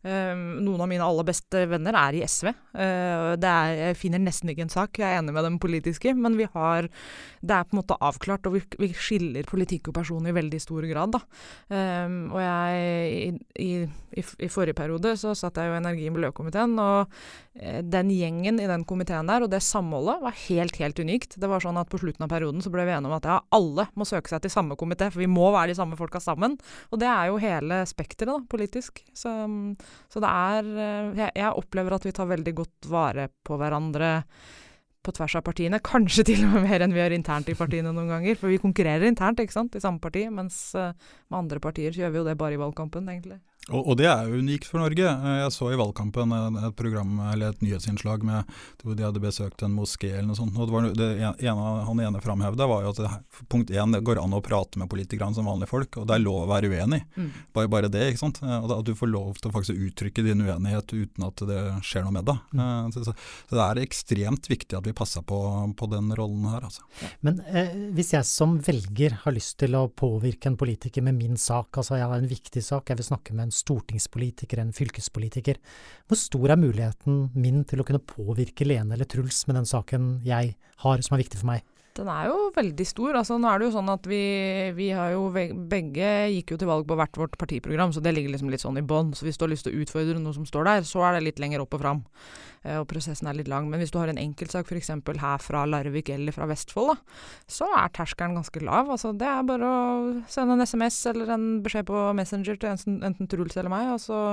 Um, 0.00 0.62
noen 0.64 0.80
av 0.80 0.88
mine 0.88 1.04
aller 1.04 1.26
beste 1.28 1.66
venner 1.68 1.96
er 1.98 2.16
i 2.16 2.22
SV. 2.24 2.48
Uh, 2.72 3.36
er, 3.36 3.74
jeg 3.76 3.98
finner 4.00 4.22
nesten 4.22 4.52
ikke 4.52 4.64
en 4.64 4.72
sak, 4.72 5.00
jeg 5.00 5.04
er 5.04 5.20
enig 5.20 5.34
med 5.36 5.44
dem 5.44 5.58
politiske, 5.60 6.14
men 6.16 6.38
vi 6.38 6.46
har 6.54 6.88
Det 7.40 7.56
er 7.56 7.64
på 7.64 7.74
en 7.74 7.80
måte 7.80 7.96
avklart, 8.00 8.46
og 8.48 8.56
vi, 8.56 8.62
vi 8.80 8.90
skiller 8.96 9.48
politikk 9.48 9.90
og 9.90 9.96
person 9.96 10.26
i 10.28 10.34
veldig 10.36 10.60
stor 10.60 10.84
grad, 10.88 11.16
da. 11.16 11.20
Um, 11.72 12.32
og 12.32 12.40
jeg 12.40 12.80
i, 13.10 13.30
i, 13.64 13.70
i, 14.20 14.48
forrige 14.52 14.76
periode 14.76 15.14
så 15.20 15.32
satt 15.36 15.56
jeg 15.56 15.70
jo 15.70 15.76
i 15.76 15.80
energi- 15.80 16.08
og 16.10 16.16
miljøkomiteen, 16.16 16.76
og 16.80 17.12
uh, 17.12 17.80
den 17.84 18.12
gjengen 18.12 18.60
i 18.60 18.68
den 18.68 18.84
komiteen 18.88 19.28
der, 19.28 19.44
og 19.44 19.52
det 19.52 19.62
samholdet, 19.64 20.20
var 20.24 20.40
helt, 20.46 20.80
helt 20.80 21.00
unikt. 21.00 21.36
Det 21.40 21.48
var 21.48 21.64
sånn 21.64 21.80
at 21.80 21.92
på 21.92 22.00
slutten 22.00 22.24
av 22.24 22.32
perioden 22.32 22.64
så 22.64 22.72
ble 22.72 22.88
vi 22.88 22.96
enige 22.96 23.12
om 23.12 23.18
at 23.20 23.28
ja, 23.28 23.40
alle 23.56 23.88
må 23.96 24.08
søke 24.08 24.32
seg 24.32 24.44
til 24.44 24.52
samme 24.52 24.80
komité 24.80 25.09
for 25.10 25.22
vi 25.22 25.30
må 25.30 25.50
være 25.54 25.72
de 25.72 25.78
samme 25.78 25.98
folka 25.98 26.22
sammen. 26.22 26.56
Og 26.90 27.02
det 27.02 27.08
er 27.10 27.30
jo 27.30 27.42
hele 27.42 27.82
spekteret, 27.88 28.48
politisk. 28.50 29.02
Så, 29.16 29.34
så 30.10 30.22
det 30.22 30.30
er 30.30 30.72
eh, 30.72 31.12
jeg, 31.24 31.36
jeg, 31.42 31.52
opplever 31.62 31.96
at 31.96 32.06
vi 32.06 32.14
tar 32.16 32.30
veldig 32.30 32.56
godt 32.62 32.90
vare 32.90 33.28
på 33.46 33.58
hverandre 33.60 34.16
på 35.00 35.14
tvers 35.16 35.36
av 35.38 35.44
partiene. 35.46 35.80
Kanskje 35.84 36.26
til 36.28 36.42
og 36.44 36.56
med 36.56 36.66
mer 36.68 36.84
enn 36.84 36.94
vi 36.94 37.00
gjør 37.00 37.16
internt 37.16 37.48
i 37.48 37.56
partiene 37.56 37.92
noen 37.94 38.10
ganger. 38.12 38.36
For 38.40 38.52
vi 38.52 38.60
konkurrerer 38.62 39.08
internt, 39.08 39.40
ikke 39.40 39.56
sant, 39.56 39.76
i 39.76 39.82
samme 39.82 40.02
parti. 40.02 40.26
Mens 40.32 40.58
uh, 40.76 40.92
med 41.30 41.38
andre 41.44 41.62
partier 41.62 41.94
så 41.94 42.04
gjør 42.04 42.12
vi 42.12 42.20
jo 42.20 42.26
det 42.28 42.36
bare 42.40 42.58
i 42.58 42.60
valgkampen, 42.60 43.08
egentlig. 43.08 43.40
Og, 43.68 43.92
det 44.00 44.06
er 44.08 44.26
jo 44.26 44.40
unikt 44.40 44.66
for 44.66 44.80
Norge. 44.80 45.04
Eh, 45.04 45.36
jeg 45.42 45.52
så 45.54 45.68
i 45.70 45.78
valgkampen 45.78 46.32
et 46.32 46.76
program, 46.78 47.12
eller 47.30 47.52
et 47.52 47.60
nyhetsinnslag 47.62 48.24
med, 48.26 48.48
hvor 48.82 48.96
de 48.96 49.04
hadde 49.04 49.22
besøkt 49.22 49.62
en 49.62 49.74
moské 49.76 50.14
eller 50.14 50.30
noe 50.30 50.38
sånt. 50.38 50.56
og 50.56 50.66
det 50.66 50.74
var 50.74 50.88
det 50.96 51.08
ene, 51.20 51.66
Han 51.86 52.00
ene 52.02 52.22
framhevde 52.24 52.66
var 52.66 52.86
jo 52.86 52.94
at 52.94 53.02
det, 53.04 53.10
punkt 53.52 53.70
én, 53.70 53.92
det 53.92 54.02
går 54.06 54.22
an 54.22 54.34
å 54.34 54.42
prate 54.42 54.80
med 54.80 54.90
politikerne 54.90 55.36
som 55.36 55.46
vanlige 55.46 55.70
folk, 55.70 56.00
og 56.00 56.08
det 56.08 56.16
er 56.16 56.24
lov 56.24 56.46
å 56.46 56.50
være 56.50 56.72
uenig. 56.72 57.02
Mm. 57.14 57.28
Bare, 57.52 57.70
bare, 57.70 57.92
det. 57.92 58.08
ikke 58.10 58.22
sant? 58.24 58.40
Og 58.42 58.72
At 58.78 58.88
du 58.88 58.94
får 58.96 59.12
lov 59.12 59.38
til 59.38 59.50
å 59.50 59.54
faktisk 59.54 59.84
uttrykke 59.90 60.24
din 60.24 60.44
uenighet 60.46 60.96
uten 60.96 61.28
at 61.28 61.44
det 61.50 61.60
skjer 61.86 62.06
noe 62.06 62.16
med 62.16 62.26
deg. 62.30 62.42
Mm. 62.56 62.64
Eh, 62.64 62.90
så, 62.96 63.04
så, 63.04 63.16
så, 63.44 63.58
det 63.60 63.66
er 63.68 63.82
ekstremt 63.84 64.50
viktig 64.50 64.80
at 64.80 64.88
vi 64.88 64.96
passer 64.96 65.22
på, 65.26 65.38
på 65.76 65.90
den 65.92 66.10
rollen 66.16 66.48
her. 66.50 66.66
Altså. 66.66 66.82
Men 67.26 67.42
eh, 67.46 67.76
hvis 67.94 68.14
jeg 68.16 68.26
som 68.26 68.58
velger 68.64 69.20
har 69.22 69.36
lyst 69.36 69.60
til 69.62 69.76
å 69.78 69.86
påvirke 69.92 70.50
en 70.50 70.58
politiker 70.58 71.04
med 71.06 71.20
min 71.20 71.38
sak, 71.38 71.76
altså 71.76 72.00
jeg 72.00 72.08
har 72.08 72.18
en 72.18 72.30
viktig 72.30 72.64
sak, 72.64 72.90
jeg 72.90 73.02
vil 73.02 73.10
snakke 73.12 73.36
med 73.36 73.49
en 73.49 73.49
stortingspolitiker, 73.54 74.60
en 74.62 74.74
fylkespolitiker. 74.76 75.60
Hvor 76.08 76.18
stor 76.20 76.54
er 76.54 76.60
muligheten 76.60 77.28
min 77.34 77.64
til 77.68 77.82
å 77.82 77.86
kunne 77.86 78.02
påvirke 78.02 78.66
Lene 78.68 78.96
eller 78.96 79.08
Truls 79.10 79.44
med 79.48 79.60
den 79.60 79.68
saken 79.68 80.16
jeg 80.26 80.56
har 80.84 81.04
som 81.06 81.16
er 81.16 81.24
viktig 81.24 81.42
for 81.42 81.52
meg? 81.52 81.66
Den 81.98 82.08
er 82.12 82.28
jo 82.30 82.50
veldig 82.54 82.86
stor. 82.86 83.16
altså 83.18 83.36
Nå 83.40 83.48
er 83.50 83.58
det 83.58 83.66
jo 83.66 83.74
sånn 83.74 83.90
at 83.90 84.04
vi, 84.08 84.20
vi 84.76 84.90
har 84.94 85.10
jo 85.14 85.24
begge 85.32 86.10
gikk 86.36 86.54
jo 86.54 86.58
til 86.60 86.70
valg 86.70 86.86
på 86.86 86.96
hvert 86.98 87.18
vårt 87.18 87.34
partiprogram, 87.40 87.90
så 87.92 88.02
det 88.04 88.12
ligger 88.14 88.34
liksom 88.34 88.52
litt 88.52 88.62
sånn 88.62 88.78
i 88.78 88.84
bånn. 88.86 89.10
Så 89.16 89.26
hvis 89.26 89.40
du 89.40 89.44
har 89.44 89.52
lyst 89.52 89.66
til 89.66 89.74
å 89.74 89.82
utfordre 89.82 90.22
noe 90.22 90.36
som 90.36 90.46
står 90.46 90.68
der, 90.68 90.86
så 90.86 91.02
er 91.08 91.18
det 91.18 91.24
litt 91.26 91.42
lenger 91.42 91.64
opp 91.64 91.74
og 91.74 91.82
fram. 91.82 92.04
Eh, 92.62 92.78
og 92.78 92.86
prosessen 92.90 93.26
er 93.30 93.40
litt 93.40 93.50
lang. 93.50 93.66
Men 93.72 93.82
hvis 93.82 93.90
du 93.90 93.98
har 93.98 94.12
en 94.12 94.22
enkeltsak 94.22 94.70
f.eks. 94.70 94.92
her 95.24 95.42
fra 95.42 95.64
Larvik 95.66 96.12
eller 96.14 96.36
fra 96.36 96.46
Vestfold, 96.50 96.94
da, 96.94 97.20
så 97.50 97.68
er 97.74 97.92
terskelen 97.96 98.38
ganske 98.38 98.62
lav. 98.64 98.94
Altså 98.94 99.12
det 99.16 99.26
er 99.26 99.46
bare 99.50 99.74
å 99.74 99.84
sende 100.30 100.56
en 100.56 100.66
SMS 100.66 101.02
eller 101.10 101.34
en 101.34 101.50
beskjed 101.64 101.90
på 101.90 102.06
Messenger 102.16 102.60
til 102.60 102.70
enten, 102.70 103.30
Truls 103.30 103.58
eller 103.58 103.72
meg, 103.72 103.92
og 103.96 104.02
så 104.02 104.24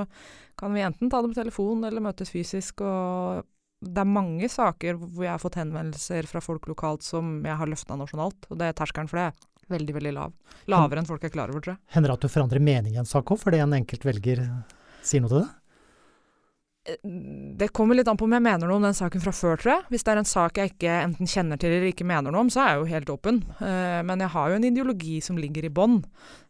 kan 0.57 0.73
vi 0.73 0.85
enten 0.85 1.09
ta 1.09 1.21
det 1.21 1.33
på 1.33 1.41
telefon 1.41 1.85
eller 1.89 2.05
møtes 2.05 2.33
fysisk. 2.33 2.85
og 2.85 3.45
det 3.81 4.01
er 4.01 4.09
mange 4.09 4.49
saker 4.49 4.97
hvor 4.97 5.25
jeg 5.25 5.33
har 5.35 5.41
fått 5.41 5.59
henvendelser 5.59 6.25
fra 6.29 6.41
folk 6.41 6.65
lokalt 6.69 7.05
som 7.05 7.37
jeg 7.45 7.59
har 7.59 7.69
løfta 7.69 7.97
nasjonalt, 7.99 8.49
og 8.49 8.57
det 8.57 8.71
er 8.71 8.77
terskelen 8.77 9.09
for 9.11 9.21
det 9.21 9.27
er 9.29 9.77
veldig, 9.77 9.93
veldig 9.99 10.15
lav. 10.15 10.33
Lavere 10.71 11.03
enn 11.03 11.09
folk 11.09 11.27
er 11.27 11.33
klar 11.33 11.51
over, 11.53 11.61
tror 11.61 11.75
jeg. 11.75 11.83
Hender 11.93 12.13
det 12.13 12.17
at 12.17 12.25
du 12.25 12.33
forandrer 12.33 12.63
mening 12.63 12.97
i 12.97 13.01
en 13.03 13.09
sak 13.09 13.29
òg, 13.29 13.39
fordi 13.41 13.61
en 13.61 13.77
enkelt 13.77 14.07
velger 14.07 14.43
sier 15.05 15.23
noe 15.23 15.33
til 15.33 15.41
det? 15.43 15.47
Det 17.59 17.67
kommer 17.75 17.97
litt 17.97 18.07
an 18.07 18.15
på 18.15 18.23
om 18.23 18.31
jeg 18.31 18.45
mener 18.45 18.63
noe 18.63 18.79
om 18.79 18.85
den 18.85 18.95
saken 18.95 19.19
fra 19.19 19.33
før, 19.35 19.57
tror 19.59 19.73
jeg. 19.73 19.81
Hvis 19.91 20.05
det 20.07 20.13
er 20.13 20.19
en 20.21 20.29
sak 20.29 20.55
jeg 20.57 20.71
ikke 20.71 20.93
enten 21.01 21.27
kjenner 21.27 21.59
til 21.59 21.73
eller 21.75 21.89
ikke 21.89 22.07
mener 22.07 22.31
noe 22.31 22.45
om, 22.45 22.51
så 22.53 22.61
er 22.63 22.69
jeg 22.69 22.79
jo 22.79 22.91
helt 22.93 23.11
åpen. 23.11 23.41
Uh, 23.59 23.99
men 24.07 24.23
jeg 24.23 24.31
har 24.31 24.53
jo 24.53 24.55
en 24.55 24.67
ideologi 24.69 25.17
som 25.25 25.35
ligger 25.37 25.67
i 25.67 25.73
bånn. 25.73 25.99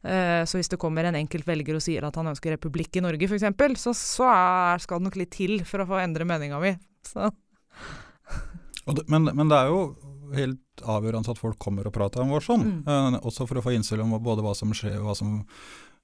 Så 0.07 0.59
hvis 0.59 0.69
det 0.71 0.77
kommer 0.79 1.09
en 1.09 1.17
enkelt 1.17 1.43
velger 1.49 1.75
og 1.75 1.81
sier 1.83 2.05
at 2.05 2.15
han 2.15 2.29
ønsker 2.29 2.53
republikk 2.53 2.95
i 2.95 3.01
Norge, 3.03 3.27
f.eks., 3.27 3.81
så, 3.81 3.95
så 3.97 4.29
skal 4.79 5.01
det 5.01 5.09
nok 5.09 5.17
litt 5.19 5.33
til 5.33 5.57
for 5.67 5.83
å 5.83 5.89
få 5.89 5.97
endre 6.03 6.29
meninga 6.29 6.61
mi. 6.61 6.75
Det, 8.87 9.03
men, 9.11 9.27
men, 9.33 9.49
det 9.51 9.57
er 9.57 9.71
jo 9.71 9.81
helt 10.35 10.83
avgjørende 10.83 11.33
at 11.33 11.39
folk 11.39 11.59
kommer 11.59 11.87
og 11.87 11.95
prater 11.95 12.23
om 12.23 12.31
vår 12.31 12.45
sånn. 12.45 12.65
Mm. 12.67 12.79
Uh, 12.87 13.19
også 13.27 13.47
for 13.47 13.59
å 13.59 13.65
få 13.65 13.75
innspill 13.75 14.03
om 14.03 14.15
både 14.23 14.43
hva 14.45 14.53
som 14.57 14.71
skjer 14.75 14.99
hva 15.03 15.15
som 15.17 15.41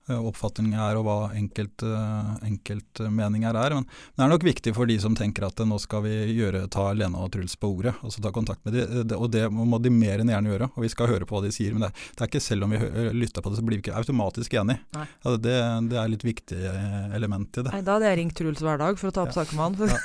Eh, 0.10 0.20
oppfatning 0.20 0.74
er, 0.76 0.98
og 1.00 1.06
hva 1.08 1.30
enkeltmeninger 1.32 3.56
eh, 3.56 3.64
er. 3.64 3.72
Men 3.78 3.86
det 3.88 4.24
er 4.26 4.32
nok 4.34 4.44
viktig 4.44 4.74
for 4.76 4.84
de 4.90 4.98
som 5.00 5.16
tenker 5.16 5.46
at 5.48 5.56
nå 5.64 5.78
skal 5.80 6.04
vi 6.04 6.12
gjøre, 6.36 6.68
ta 6.74 6.90
Lena 6.92 7.22
og 7.24 7.32
Truls 7.32 7.56
på 7.56 7.70
ordet, 7.72 7.94
altså 8.04 8.20
ta 8.20 8.34
kontakt 8.36 8.60
med 8.68 8.76
dem. 8.76 9.16
Og 9.16 9.32
det 9.32 9.48
må 9.48 9.80
de 9.80 9.88
mer 9.94 10.20
enn 10.20 10.28
gjerne 10.34 10.52
gjøre, 10.52 10.68
og 10.76 10.84
vi 10.84 10.90
skal 10.92 11.08
høre 11.08 11.24
på 11.30 11.38
hva 11.38 11.46
de 11.46 11.54
sier. 11.56 11.72
Men 11.72 11.86
det 11.86 11.90
er, 11.94 11.96
det 12.18 12.22
er 12.26 12.30
ikke 12.34 12.44
selv 12.44 12.68
om 12.68 12.76
vi 12.76 12.80
lytter 13.16 13.40
på 13.46 13.50
det, 13.54 13.58
så 13.62 13.66
blir 13.70 13.80
vi 13.80 13.84
ikke 13.86 13.96
automatisk 14.02 14.52
enig. 14.60 14.76
Altså 14.98 15.38
det, 15.46 15.56
det, 15.94 15.98
er 16.02 16.08
litt 16.12 16.26
viktig 16.28 16.60
eh, 16.74 17.16
element 17.16 17.48
i 17.48 17.64
det. 17.64 17.72
Nei, 17.72 17.84
da 17.88 17.96
hadde 17.96 18.12
jeg 18.12 18.20
ringt 18.20 18.36
Truls 18.42 18.60
hver 18.68 18.78
dag 18.84 18.94
for 19.00 19.08
å 19.08 19.16
ta 19.16 19.24
opp 19.24 19.32
ja. 19.32 19.40
saken 19.40 19.56
med 19.56 19.64
han. 19.64 19.74
Ja. 19.88 19.96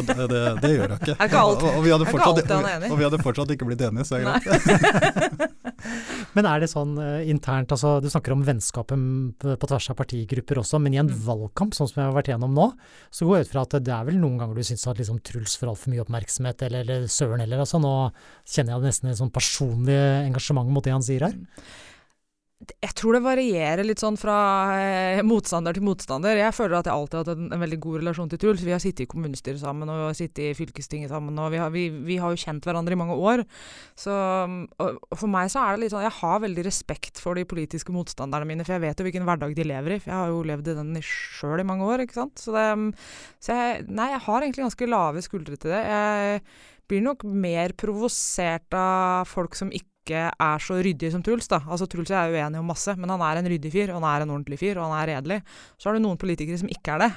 Og 0.00 0.04
det, 0.08 0.18
det, 0.18 0.42
det, 0.64 0.72
gjør 0.74 0.88
jeg 0.88 0.98
ikke. 0.98 1.14
Er 1.14 1.26
ikke 1.30 1.46
alt, 1.46 1.62
og, 1.62 1.70
og, 1.70 1.78
vi 1.86 1.94
hadde 1.94 2.10
fortsatt, 2.10 2.42
og 2.90 2.98
vi 2.98 3.06
hadde 3.06 3.22
fortsatt 3.22 3.54
ikke 3.54 3.70
blitt 3.70 3.86
enige, 3.86 4.02
så 4.10 4.18
er 4.18 4.26
det 4.26 4.34
greit. 4.50 5.46
Men 6.32 6.46
er 6.48 6.62
det 6.62 6.70
sånn 6.72 6.96
internt, 7.28 7.72
altså 7.74 7.98
du 8.00 8.08
snakker 8.10 8.32
om 8.34 8.44
vennskapet 8.46 8.96
på 9.38 9.68
tvers 9.68 9.88
av 9.92 9.98
partigrupper 9.98 10.60
også, 10.62 10.80
men 10.82 10.96
i 10.96 11.00
en 11.02 11.10
mm. 11.10 11.20
valgkamp 11.26 11.76
sånn 11.76 11.90
som 11.90 12.00
jeg 12.00 12.08
har 12.08 12.16
vært 12.16 12.32
gjennom 12.32 12.56
nå, 12.56 12.68
så 13.12 13.28
går 13.28 13.38
jeg 13.38 13.48
ut 13.48 13.52
fra 13.54 13.64
at 13.66 13.78
det 13.86 13.94
er 13.94 14.08
vel 14.08 14.18
noen 14.22 14.40
ganger 14.40 14.58
du 14.58 14.66
syns 14.66 14.86
at 14.90 15.00
liksom 15.00 15.20
Truls 15.26 15.56
får 15.60 15.72
altfor 15.72 15.94
mye 15.94 16.04
oppmerksomhet, 16.04 16.66
eller, 16.68 16.84
eller 16.86 17.08
Søren 17.12 17.44
eller 17.44 17.62
altså. 17.64 17.80
Nå 17.82 17.94
kjenner 18.48 18.76
jeg 18.76 18.86
nesten 18.88 19.12
et 19.12 19.20
sånn 19.20 19.32
personlig 19.34 19.98
engasjement 20.26 20.70
mot 20.72 20.84
det 20.84 20.94
han 20.94 21.04
sier 21.06 21.28
her. 21.28 21.36
Mm. 22.62 22.72
Jeg 22.82 22.94
tror 22.98 23.16
det 23.16 23.22
varierer 23.24 23.82
litt 23.86 24.02
sånn 24.02 24.16
fra 24.18 24.36
eh, 24.78 25.20
motstander 25.26 25.74
til 25.74 25.84
motstander. 25.86 26.38
Jeg 26.38 26.54
føler 26.54 26.78
at 26.78 26.88
jeg 26.88 26.94
alltid 26.94 27.18
har 27.18 27.24
hatt 27.24 27.34
en, 27.34 27.48
en 27.54 27.62
veldig 27.62 27.78
god 27.82 27.98
relasjon 28.02 28.30
til 28.30 28.40
Truls. 28.42 28.62
Vi 28.62 28.74
har 28.74 28.82
sittet 28.82 29.04
i 29.04 29.10
kommunestyret 29.10 29.62
sammen 29.62 29.90
og 29.90 29.98
vi 29.98 30.06
har 30.06 30.18
sittet 30.18 30.42
i 30.46 30.56
fylkestinget 30.56 31.12
sammen. 31.12 31.38
og 31.42 31.50
vi 31.54 31.60
har, 31.62 31.72
vi, 31.74 31.88
vi 31.90 32.18
har, 32.22 32.30
jo 32.30 32.42
kjent 32.42 32.66
hverandre 32.66 32.94
i 32.94 33.00
mange 33.00 33.18
år. 33.18 33.44
Så 33.98 34.14
For 35.18 35.30
meg 35.30 35.50
så 35.52 35.64
er 35.64 35.74
det 35.74 35.84
litt 35.84 35.94
sånn 35.94 36.06
Jeg 36.06 36.18
har 36.20 36.42
veldig 36.46 36.66
respekt 36.68 37.20
for 37.22 37.38
de 37.38 37.46
politiske 37.48 37.94
motstanderne 37.94 38.48
mine, 38.48 38.66
for 38.66 38.76
jeg 38.76 38.86
vet 38.86 39.00
jo 39.00 39.08
hvilken 39.08 39.26
hverdag 39.26 39.56
de 39.58 39.66
lever 39.66 39.96
i. 39.96 40.02
For 40.02 40.12
jeg 40.12 40.20
har 40.20 40.32
jo 40.32 40.42
levd 40.52 40.72
i 40.72 40.78
den 40.78 40.98
sjøl 41.02 41.62
i 41.62 41.66
mange 41.66 41.88
år, 41.88 42.04
ikke 42.04 42.20
sant. 42.22 42.38
Så, 42.42 42.54
det, 42.54 42.66
så 43.42 43.58
jeg, 43.58 43.86
nei, 43.90 44.12
jeg 44.14 44.26
har 44.28 44.42
egentlig 44.42 44.68
ganske 44.68 44.92
lave 44.92 45.24
skuldre 45.26 45.58
til 45.58 45.74
det. 45.74 45.82
Jeg 45.82 46.44
blir 46.90 47.02
nok 47.04 47.24
mer 47.26 47.74
provosert 47.78 48.74
av 48.76 49.26
folk 49.30 49.56
som 49.58 49.72
ikke 49.72 49.91
ikke 50.02 50.24
er 50.34 50.62
så 50.62 50.76
ryddig 50.82 51.12
som 51.14 51.22
Truls. 51.22 51.48
da. 51.48 51.62
Altså 51.66 51.86
Truls 51.86 52.10
er 52.10 52.28
jo 52.28 52.36
uenig 52.36 52.58
om 52.58 52.68
masse, 52.68 52.94
men 52.98 53.10
han 53.14 53.22
er 53.22 53.38
en 53.38 53.48
ryddig 53.52 53.70
fyr, 53.72 53.92
og 53.92 54.02
han 54.02 54.08
er 54.10 54.24
en 54.24 54.34
ordentlig 54.34 54.58
fyr, 54.58 54.76
og 54.78 54.90
han 54.90 54.98
er 54.98 55.10
redelig. 55.14 55.38
Så 55.78 55.88
har 55.88 55.96
du 55.96 56.02
noen 56.02 56.18
politikere 56.20 56.58
som 56.58 56.70
ikke 56.72 56.96
er 56.96 57.04
det. 57.04 57.10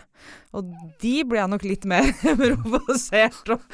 Og 0.55 0.69
de 1.01 1.15
blir 1.25 1.41
jeg 1.41 1.51
nok 1.51 1.65
litt 1.65 1.89
mer 1.89 2.07
provosert 2.41 3.53
og 3.55 3.65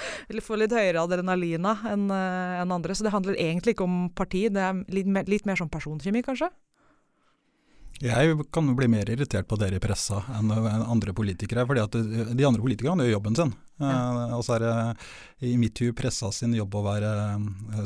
får 0.42 0.64
litt 0.64 0.76
høyere 0.76 1.04
adrenalina 1.04 1.76
enn 1.92 2.08
uh, 2.10 2.62
en 2.64 2.76
andre. 2.80 2.96
Så 2.96 3.06
det 3.06 3.14
handler 3.14 3.40
egentlig 3.40 3.76
ikke 3.76 3.88
om 3.88 4.04
parti, 4.16 4.48
det 4.50 4.64
er 4.64 4.84
litt, 4.96 5.12
litt 5.30 5.50
mer 5.50 5.60
som 5.60 5.72
personkjemi, 5.72 6.24
kanskje. 6.26 6.50
Jeg 8.02 8.46
kan 8.54 8.66
jo 8.66 8.74
bli 8.78 8.88
mer 8.90 9.10
irritert 9.14 9.46
på 9.50 9.58
dere 9.62 9.78
i 9.78 9.84
pressa 9.84 10.24
enn 10.38 10.50
andre 10.52 11.14
politikere. 11.14 11.68
fordi 11.70 11.84
at 11.84 11.98
De 12.38 12.48
andre 12.48 12.62
politikerne 12.64 13.06
gjør 13.06 13.18
jobben 13.18 13.38
sin. 13.38 13.54
Ja. 13.82 14.36
Og 14.38 14.44
så 14.46 14.56
er 14.56 14.66
det 14.66 14.74
i 15.52 15.56
mitt 15.58 15.78
hue 15.82 15.94
pressa 15.98 16.32
sin 16.34 16.54
jobb 16.58 16.76
å 16.78 16.84
være 16.86 17.12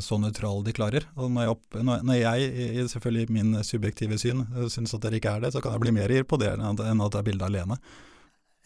så 0.04 0.18
nøytral 0.20 0.64
de 0.64 0.74
klarer. 0.76 1.04
Og 1.16 1.30
når 1.32 1.46
jeg, 1.46 1.56
opp, 1.56 1.78
når, 1.88 2.16
jeg 2.16 2.88
selvfølgelig 2.92 3.36
min 3.36 3.58
subjektive 3.64 4.18
syn, 4.20 4.44
syns 4.72 4.96
at 4.96 5.04
dere 5.04 5.20
ikke 5.20 5.36
er 5.36 5.44
det, 5.44 5.52
så 5.52 5.64
kan 5.64 5.76
jeg 5.76 5.84
bli 5.84 5.96
mer 5.96 6.08
irritert 6.08 6.32
på 6.32 6.40
det 6.40 6.54
at, 6.56 6.62
enn 6.62 7.04
at 7.04 7.12
det 7.12 7.20
er 7.20 7.28
bilde 7.28 7.48
av 7.48 7.52
Lene. 7.52 7.80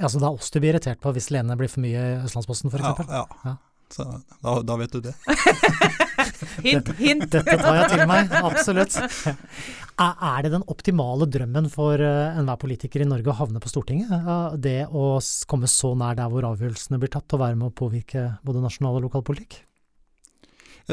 Ja, 0.00 0.08
Så 0.08 0.22
det 0.22 0.30
er 0.30 0.38
oss 0.38 0.54
du 0.54 0.60
blir 0.62 0.72
irritert 0.74 1.02
på 1.02 1.12
hvis 1.12 1.32
Lene 1.34 1.58
blir 1.58 1.68
for 1.70 1.82
mye 1.84 2.06
i 2.14 2.20
Østlandsposten 2.22 2.70
f.eks.? 2.72 2.86
Ja, 3.10 3.10
ja. 3.10 3.26
ja. 3.50 3.56
Så 3.90 4.06
da, 4.06 4.60
da 4.62 4.78
vet 4.78 4.94
du 4.94 5.02
det. 5.02 5.16
hint, 6.66 6.90
hint. 6.98 7.28
Dette 7.32 7.56
tar 7.60 7.78
jeg 7.82 7.92
til 7.94 8.04
meg, 8.10 8.34
absolutt. 8.40 8.98
Er 10.00 10.46
det 10.46 10.54
den 10.54 10.62
optimale 10.72 11.26
drømmen 11.28 11.66
for 11.68 12.00
eh, 12.00 12.38
enhver 12.40 12.56
politiker 12.62 13.02
i 13.04 13.08
Norge 13.08 13.28
å 13.28 13.36
havne 13.36 13.60
på 13.60 13.68
Stortinget? 13.68 14.08
Det 14.56 14.86
å 14.88 15.18
komme 15.50 15.68
så 15.68 15.92
nær 15.92 16.16
der 16.16 16.30
hvor 16.32 16.46
avgjørelsene 16.54 17.00
blir 17.02 17.12
tatt, 17.12 17.28
og 17.36 17.42
være 17.42 17.58
med 17.60 17.68
å 17.68 17.76
påvirke 17.82 18.30
både 18.46 18.64
nasjonal 18.64 18.96
og 18.96 19.10
lokal 19.10 19.26
politikk? 19.28 19.60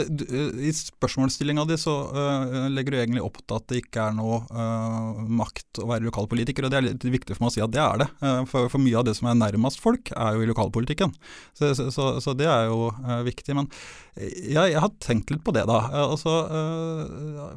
I 0.01 0.71
spørsmålsstillinga 0.75 1.65
di 1.69 1.77
så 1.79 1.95
uh, 2.13 2.67
legger 2.71 2.93
du 2.93 2.99
egentlig 2.99 3.23
opp 3.25 3.39
til 3.43 3.57
at 3.57 3.67
det 3.71 3.81
ikke 3.83 4.07
er 4.09 4.15
noe 4.17 4.39
makt 5.27 5.81
å 5.83 5.87
være 5.89 6.07
lokalpolitiker, 6.07 6.65
og 6.65 6.73
det 6.73 6.79
er 6.79 6.87
litt 6.87 7.05
viktig 7.17 7.35
for 7.35 7.45
meg 7.45 7.51
å 7.51 7.55
si 7.55 7.63
at 7.63 7.73
det 7.73 7.81
er 7.83 8.01
det. 8.01 8.07
For, 8.49 8.69
for, 8.71 8.81
mye 8.81 8.97
av 8.99 9.05
det 9.07 9.15
som 9.17 9.29
er 9.29 9.37
nærmest 9.39 9.81
folk, 9.83 10.11
er 10.13 10.37
jo 10.37 10.45
i 10.45 10.49
lokalpolitikken. 10.49 11.13
Så, 11.57 11.73
så, 11.77 12.07
så, 12.23 12.35
det 12.37 12.49
er 12.49 12.69
jo 12.71 12.89
viktig. 13.27 13.55
Men 13.57 13.69
jeg, 14.17 14.73
jeg, 14.73 14.81
har 14.83 14.93
tenkt 15.03 15.33
litt 15.33 15.45
på 15.45 15.53
det, 15.55 15.65
da. 15.69 15.81
Og 16.07 16.17
så 16.21 16.35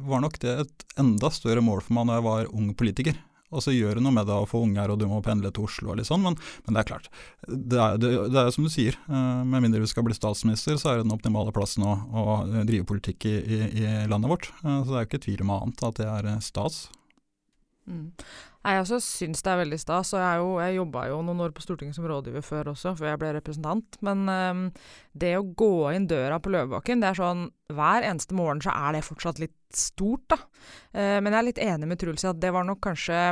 var 0.07 0.23
nok 0.23 0.39
det 0.43 0.55
et 0.65 0.87
enda 1.01 1.31
større 1.33 1.63
mål 1.65 1.83
for 1.85 1.97
meg 1.97 2.09
når 2.09 2.19
jeg 2.19 2.27
var 2.29 2.55
ung 2.55 2.71
politiker 2.77 3.19
og 3.51 3.63
så 3.63 3.73
gjør 3.75 3.99
det 3.99 4.05
noe 4.05 4.15
med 4.15 4.29
det 4.29 4.37
å 4.37 4.47
få 4.49 4.63
unger, 4.65 4.93
og 4.93 5.01
du 5.01 5.07
må 5.11 5.19
pendle 5.25 5.51
til 5.53 5.67
Oslo 5.67 5.91
og 5.91 5.99
litt 5.99 6.09
sånn, 6.09 6.23
men, 6.23 6.37
men 6.65 6.77
det 6.77 6.83
er 6.83 6.89
klart. 6.89 7.09
Det 7.47 7.81
er, 7.83 8.07
er 8.43 8.53
som 8.55 8.67
du 8.67 8.71
sier, 8.73 8.97
uh, 9.09 9.43
med 9.43 9.65
mindre 9.65 9.83
du 9.83 9.89
skal 9.91 10.05
bli 10.07 10.15
statsminister, 10.17 10.79
så 10.79 10.91
er 10.91 10.99
det 10.99 11.07
den 11.07 11.15
optimale 11.15 11.53
plassen 11.55 11.85
å, 11.87 11.97
å 12.11 12.39
drive 12.67 12.87
politikk 12.89 13.27
i, 13.29 13.35
i, 13.41 13.59
i, 13.83 13.91
landet 14.11 14.31
vårt. 14.31 14.49
Uh, 14.63 14.81
så 14.81 14.87
det 14.89 14.97
er 14.97 15.05
jo 15.05 15.11
ikke 15.11 15.25
tvil 15.27 15.45
om 15.45 15.53
annet 15.57 15.85
at 15.89 16.01
det 16.01 16.09
er 16.09 16.31
stas. 16.45 16.85
Mm. 17.89 18.11
Jeg 18.61 18.81
også 18.83 18.99
syns 19.01 19.41
det 19.41 19.49
er 19.49 19.59
veldig 19.63 19.77
stas, 19.81 20.11
og 20.13 20.21
jeg, 20.21 20.41
jeg 20.61 20.75
jobba 20.75 21.05
jo 21.09 21.21
noen 21.25 21.39
år 21.47 21.53
på 21.55 21.63
Stortinget 21.63 21.97
som 21.97 22.05
rådgiver 22.05 22.43
før 22.45 22.69
også, 22.75 22.93
før 22.99 23.09
jeg 23.09 23.21
ble 23.23 23.31
representant. 23.39 23.97
Men 24.05 24.21
um, 24.29 24.59
det 25.17 25.31
å 25.39 25.47
gå 25.57 25.71
inn 25.95 26.05
døra 26.09 26.37
på 26.37 26.53
Løvebakken, 26.53 27.01
det 27.01 27.09
er 27.09 27.17
sånn 27.17 27.47
hver 27.73 28.05
eneste 28.05 28.37
morgen 28.37 28.61
så 28.61 28.75
er 28.75 28.93
det 28.93 29.07
fortsatt 29.07 29.41
litt 29.41 29.57
stort, 29.73 30.27
da. 30.29 30.37
Uh, 30.93 31.17
men 31.23 31.31
jeg 31.31 31.39
er 31.39 31.47
litt 31.47 31.63
enig 31.65 31.89
med 31.89 32.01
Truls 32.03 32.27
i 32.27 32.29
at 32.29 32.43
det 32.43 32.53
var 32.53 32.67
nok 32.67 32.83
kanskje 32.85 33.23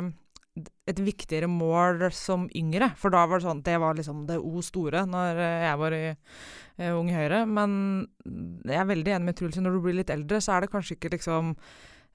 et 0.89 0.97
viktigere 1.05 1.47
mål 1.51 2.07
som 2.15 2.49
yngre. 2.57 2.89
For 2.97 3.13
da 3.13 3.21
var 3.29 3.37
det 3.37 3.45
sånn 3.45 3.61
Det 3.63 3.77
var 3.79 3.95
liksom 3.95 4.25
det 4.27 4.39
O 4.41 4.63
store 4.65 5.05
når 5.07 5.43
jeg 5.45 5.77
var 5.83 5.97
i 5.99 6.03
uh, 6.09 6.89
Ung 6.95 7.13
Høyre. 7.13 7.43
Men 7.45 7.77
jeg 8.65 8.81
er 8.81 8.91
veldig 8.95 9.15
enig 9.19 9.29
med 9.29 9.37
Truls 9.37 9.61
når 9.61 9.77
du 9.77 9.85
blir 9.85 10.01
litt 10.01 10.09
eldre, 10.09 10.41
så 10.41 10.57
er 10.57 10.65
det 10.65 10.73
kanskje 10.73 10.97
ikke 10.97 11.13
liksom 11.19 11.53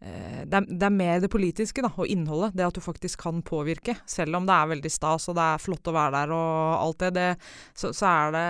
det 0.05 0.59
er, 0.59 0.67
det 0.69 0.87
er, 0.87 0.93
mer 0.93 1.21
det 1.23 1.31
politiske 1.33 1.85
da, 1.85 1.91
og 1.97 2.09
innholdet. 2.11 2.55
Det 2.57 2.67
at 2.67 2.77
du 2.77 2.83
faktisk 2.85 3.23
kan 3.25 3.43
påvirke. 3.47 3.97
Selv 4.09 4.37
om 4.39 4.49
det 4.49 4.57
er 4.57 4.73
veldig 4.75 4.93
stas 4.93 5.31
og 5.31 5.39
det 5.39 5.45
er 5.53 5.63
flott 5.63 5.89
å 5.91 5.95
være 5.97 6.19
der 6.19 6.35
og 6.37 6.75
alt 6.81 7.07
det, 7.07 7.15
det 7.17 7.29
så, 7.73 7.93
så, 7.93 8.11
er 8.11 8.35
det 8.35 8.49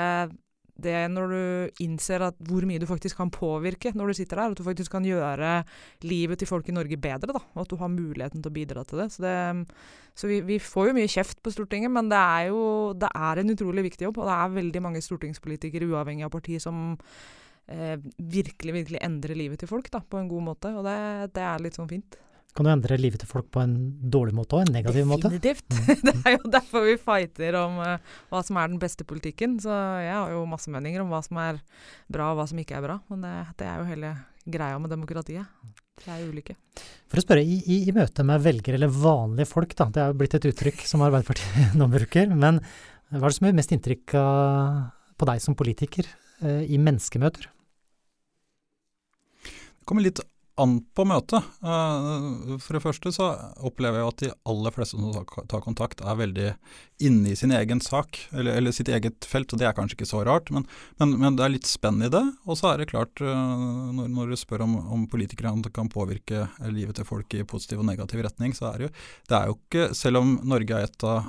det 0.84 0.96
når 1.06 1.30
du 1.30 1.82
innser 1.84 2.24
at 2.26 2.38
hvor 2.48 2.64
mye 2.66 2.80
du 2.82 2.86
faktisk 2.90 3.20
kan 3.20 3.30
påvirke 3.30 3.92
når 3.94 4.10
du 4.10 4.16
sitter 4.18 4.40
der. 4.40 4.54
At 4.54 4.58
du 4.58 4.66
faktisk 4.66 4.96
kan 4.96 5.06
gjøre 5.06 5.60
livet 6.02 6.42
til 6.42 6.50
folk 6.50 6.68
i 6.68 6.74
Norge 6.74 6.98
bedre. 6.98 7.30
da, 7.36 7.44
Og 7.54 7.62
at 7.62 7.70
du 7.70 7.78
har 7.78 7.92
muligheten 7.92 8.42
til 8.42 8.50
å 8.50 8.56
bidra 8.58 8.82
til 8.88 9.04
det. 9.04 9.08
Så, 9.14 9.22
det, 9.22 9.36
så 10.18 10.30
vi, 10.30 10.40
vi, 10.48 10.58
får 10.58 10.90
jo 10.90 10.98
mye 10.98 11.14
kjeft 11.14 11.42
på 11.44 11.54
Stortinget, 11.54 11.94
men 11.94 12.10
det 12.10 12.18
er 12.18 12.50
jo 12.50 12.92
det 12.98 13.12
er 13.14 13.40
en 13.40 13.54
utrolig 13.54 13.86
viktig 13.92 14.08
jobb. 14.08 14.18
Og 14.18 14.28
det 14.30 14.36
er 14.40 14.58
veldig 14.58 14.84
mange 14.88 15.04
stortingspolitikere, 15.04 15.90
uavhengig 15.94 16.26
av 16.26 16.34
parti, 16.34 16.58
som 16.62 16.96
eh, 17.70 17.96
virkelig, 18.18 18.74
virkelig 18.80 19.00
endre 19.04 19.36
livet 19.38 19.62
til 19.62 19.70
folk 19.70 19.90
da, 19.92 20.02
på 20.02 20.20
en 20.20 20.30
god 20.30 20.46
måte. 20.50 20.72
Og 20.76 20.86
det, 20.86 20.98
det, 21.36 21.44
er 21.44 21.64
litt 21.64 21.78
sånn 21.78 21.90
fint. 21.90 22.18
Kan 22.54 22.68
du 22.68 22.70
endre 22.70 22.98
livet 23.00 23.18
til 23.22 23.30
folk 23.30 23.48
på 23.50 23.64
en 23.64 23.74
dårlig 24.14 24.36
måte 24.36 24.54
og 24.58 24.66
en 24.66 24.76
negativ 24.76 25.08
måte? 25.10 25.30
Definitivt. 25.32 25.66
Mm. 25.74 26.02
det 26.06 26.14
er 26.20 26.36
jo 26.36 26.52
derfor 26.54 26.86
vi 26.86 26.98
fighter 27.02 27.58
om 27.58 27.80
uh, 27.82 28.12
hva 28.30 28.42
som 28.46 28.60
er 28.62 28.70
den 28.70 28.82
beste 28.82 29.06
politikken. 29.08 29.56
Så 29.62 29.74
jeg 30.04 30.14
har 30.14 30.34
jo 30.34 30.44
masse 30.50 30.70
meninger 30.70 31.02
om 31.02 31.10
hva 31.10 31.22
som 31.26 31.40
er 31.42 31.58
bra 32.06 32.30
og 32.30 32.38
hva 32.38 32.46
som 32.50 32.60
ikke 32.62 32.78
er 32.78 32.86
bra. 32.86 33.00
Men 33.10 33.26
det, 33.26 33.34
det 33.58 33.70
er 33.70 33.80
jo 33.82 33.88
hele 33.90 34.12
greia 34.44 34.78
med 34.78 34.94
demokratiet. 34.94 35.50
Det 35.98 36.10
er 36.10 36.24
ulike. 36.26 36.56
For 37.10 37.20
å 37.20 37.22
spørre, 37.22 37.42
i, 37.42 37.60
i, 37.70 37.80
i 37.88 37.94
møte 37.94 38.24
med 38.26 38.42
velgere 38.42 38.78
eller 38.78 38.90
vanlige 38.90 39.50
folk, 39.50 39.74
da, 39.78 39.86
det 39.94 40.02
er 40.02 40.10
jo 40.10 40.18
blitt 40.22 40.34
et 40.38 40.48
uttrykk 40.50 40.82
som 40.86 41.04
Arbeiderpartiet 41.06 41.74
nå 41.78 41.88
bruker, 41.90 42.34
men 42.34 42.58
hva 43.14 43.28
er 43.28 43.30
det 43.30 43.36
som 43.36 43.46
gjør 43.46 43.58
mest 43.58 43.74
inntrykk 43.76 44.14
på 45.14 45.28
deg 45.30 45.42
som 45.42 45.56
politiker 45.58 46.08
eh, 46.42 46.64
i 46.66 46.80
menneskemøter? 46.82 47.46
Kommer 49.84 50.06
litt 50.06 50.20
an 50.56 50.76
på 50.94 51.04
møtet. 51.08 51.42
Eh, 51.66 52.58
for 52.62 52.76
det 52.76 52.82
første 52.84 53.10
så 53.14 53.26
opplever 53.66 54.00
jeg 54.00 54.10
at 54.10 54.22
de 54.22 54.30
aller 54.52 54.74
fleste 54.74 54.98
som 54.98 55.46
tar 55.50 55.62
kontakt, 55.64 56.02
er 56.04 56.18
veldig 56.20 56.50
inne 57.02 57.32
i 57.32 57.38
sin 57.38 57.54
egen 57.54 57.82
sak, 57.82 58.20
eller, 58.32 58.60
eller 58.60 58.74
sitt 58.74 58.90
eget 58.92 59.26
felt, 59.28 59.50
og 59.52 59.60
det 59.60 59.66
er 59.68 59.74
kanskje 59.76 59.98
ikke 59.98 60.10
så 60.12 60.22
rart, 60.26 60.52
men, 60.54 60.66
men, 61.00 61.16
men 61.20 61.38
det 61.38 61.46
er 61.46 61.54
litt 61.56 61.68
spenn 61.68 62.02
i 62.06 62.10
det. 62.12 62.22
Og 62.46 62.58
så 62.60 62.70
er 62.70 62.82
det 62.82 62.90
klart, 62.92 63.22
eh, 63.22 63.64
når, 63.98 64.10
når 64.14 64.30
du 64.30 64.38
spør 64.40 64.66
om, 64.66 64.76
om 64.94 65.08
politikerne 65.10 65.74
kan 65.74 65.90
påvirke 65.92 66.46
livet 66.70 67.00
til 67.00 67.08
folk 67.08 67.34
i 67.34 67.46
positiv 67.48 67.82
og 67.82 67.88
negativ 67.90 68.22
retning, 68.26 68.54
så 68.54 68.70
er 68.70 68.78
det 68.78 68.88
jo 68.88 68.94
det 69.28 69.36
er 69.36 69.48
jo 69.48 69.54
ikke 69.56 69.84
Selv 69.96 70.20
om 70.20 70.36
Norge 70.46 70.76
er 70.76 70.86
et 70.86 71.04
av 71.06 71.26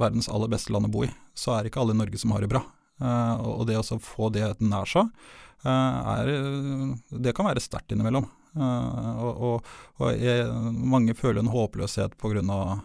verdens 0.00 0.28
aller 0.30 0.50
beste 0.50 0.72
land 0.74 0.86
å 0.88 0.92
bo 0.92 1.02
i, 1.06 1.10
så 1.34 1.56
er 1.56 1.64
det 1.64 1.72
ikke 1.72 1.82
alle 1.82 1.96
i 1.96 1.98
Norge 1.98 2.20
som 2.20 2.32
har 2.34 2.44
det 2.44 2.50
bra. 2.52 2.62
Uh, 3.02 3.34
og 3.58 3.64
det 3.66 3.80
å 3.80 3.98
få 3.98 4.28
det 4.30 4.52
nær 4.62 4.86
seg, 4.86 5.08
Eh, 5.62 5.98
er, 6.18 6.30
det 7.22 7.34
kan 7.36 7.46
være 7.46 7.62
sterkt 7.62 7.94
innimellom. 7.94 8.26
Eh, 8.58 9.20
og, 9.22 9.44
og, 9.46 9.68
og 10.02 10.16
jeg, 10.18 10.48
mange 10.74 11.14
føler 11.18 11.42
en 11.42 11.52
håpløshet 11.52 12.16
pga. 12.20 12.80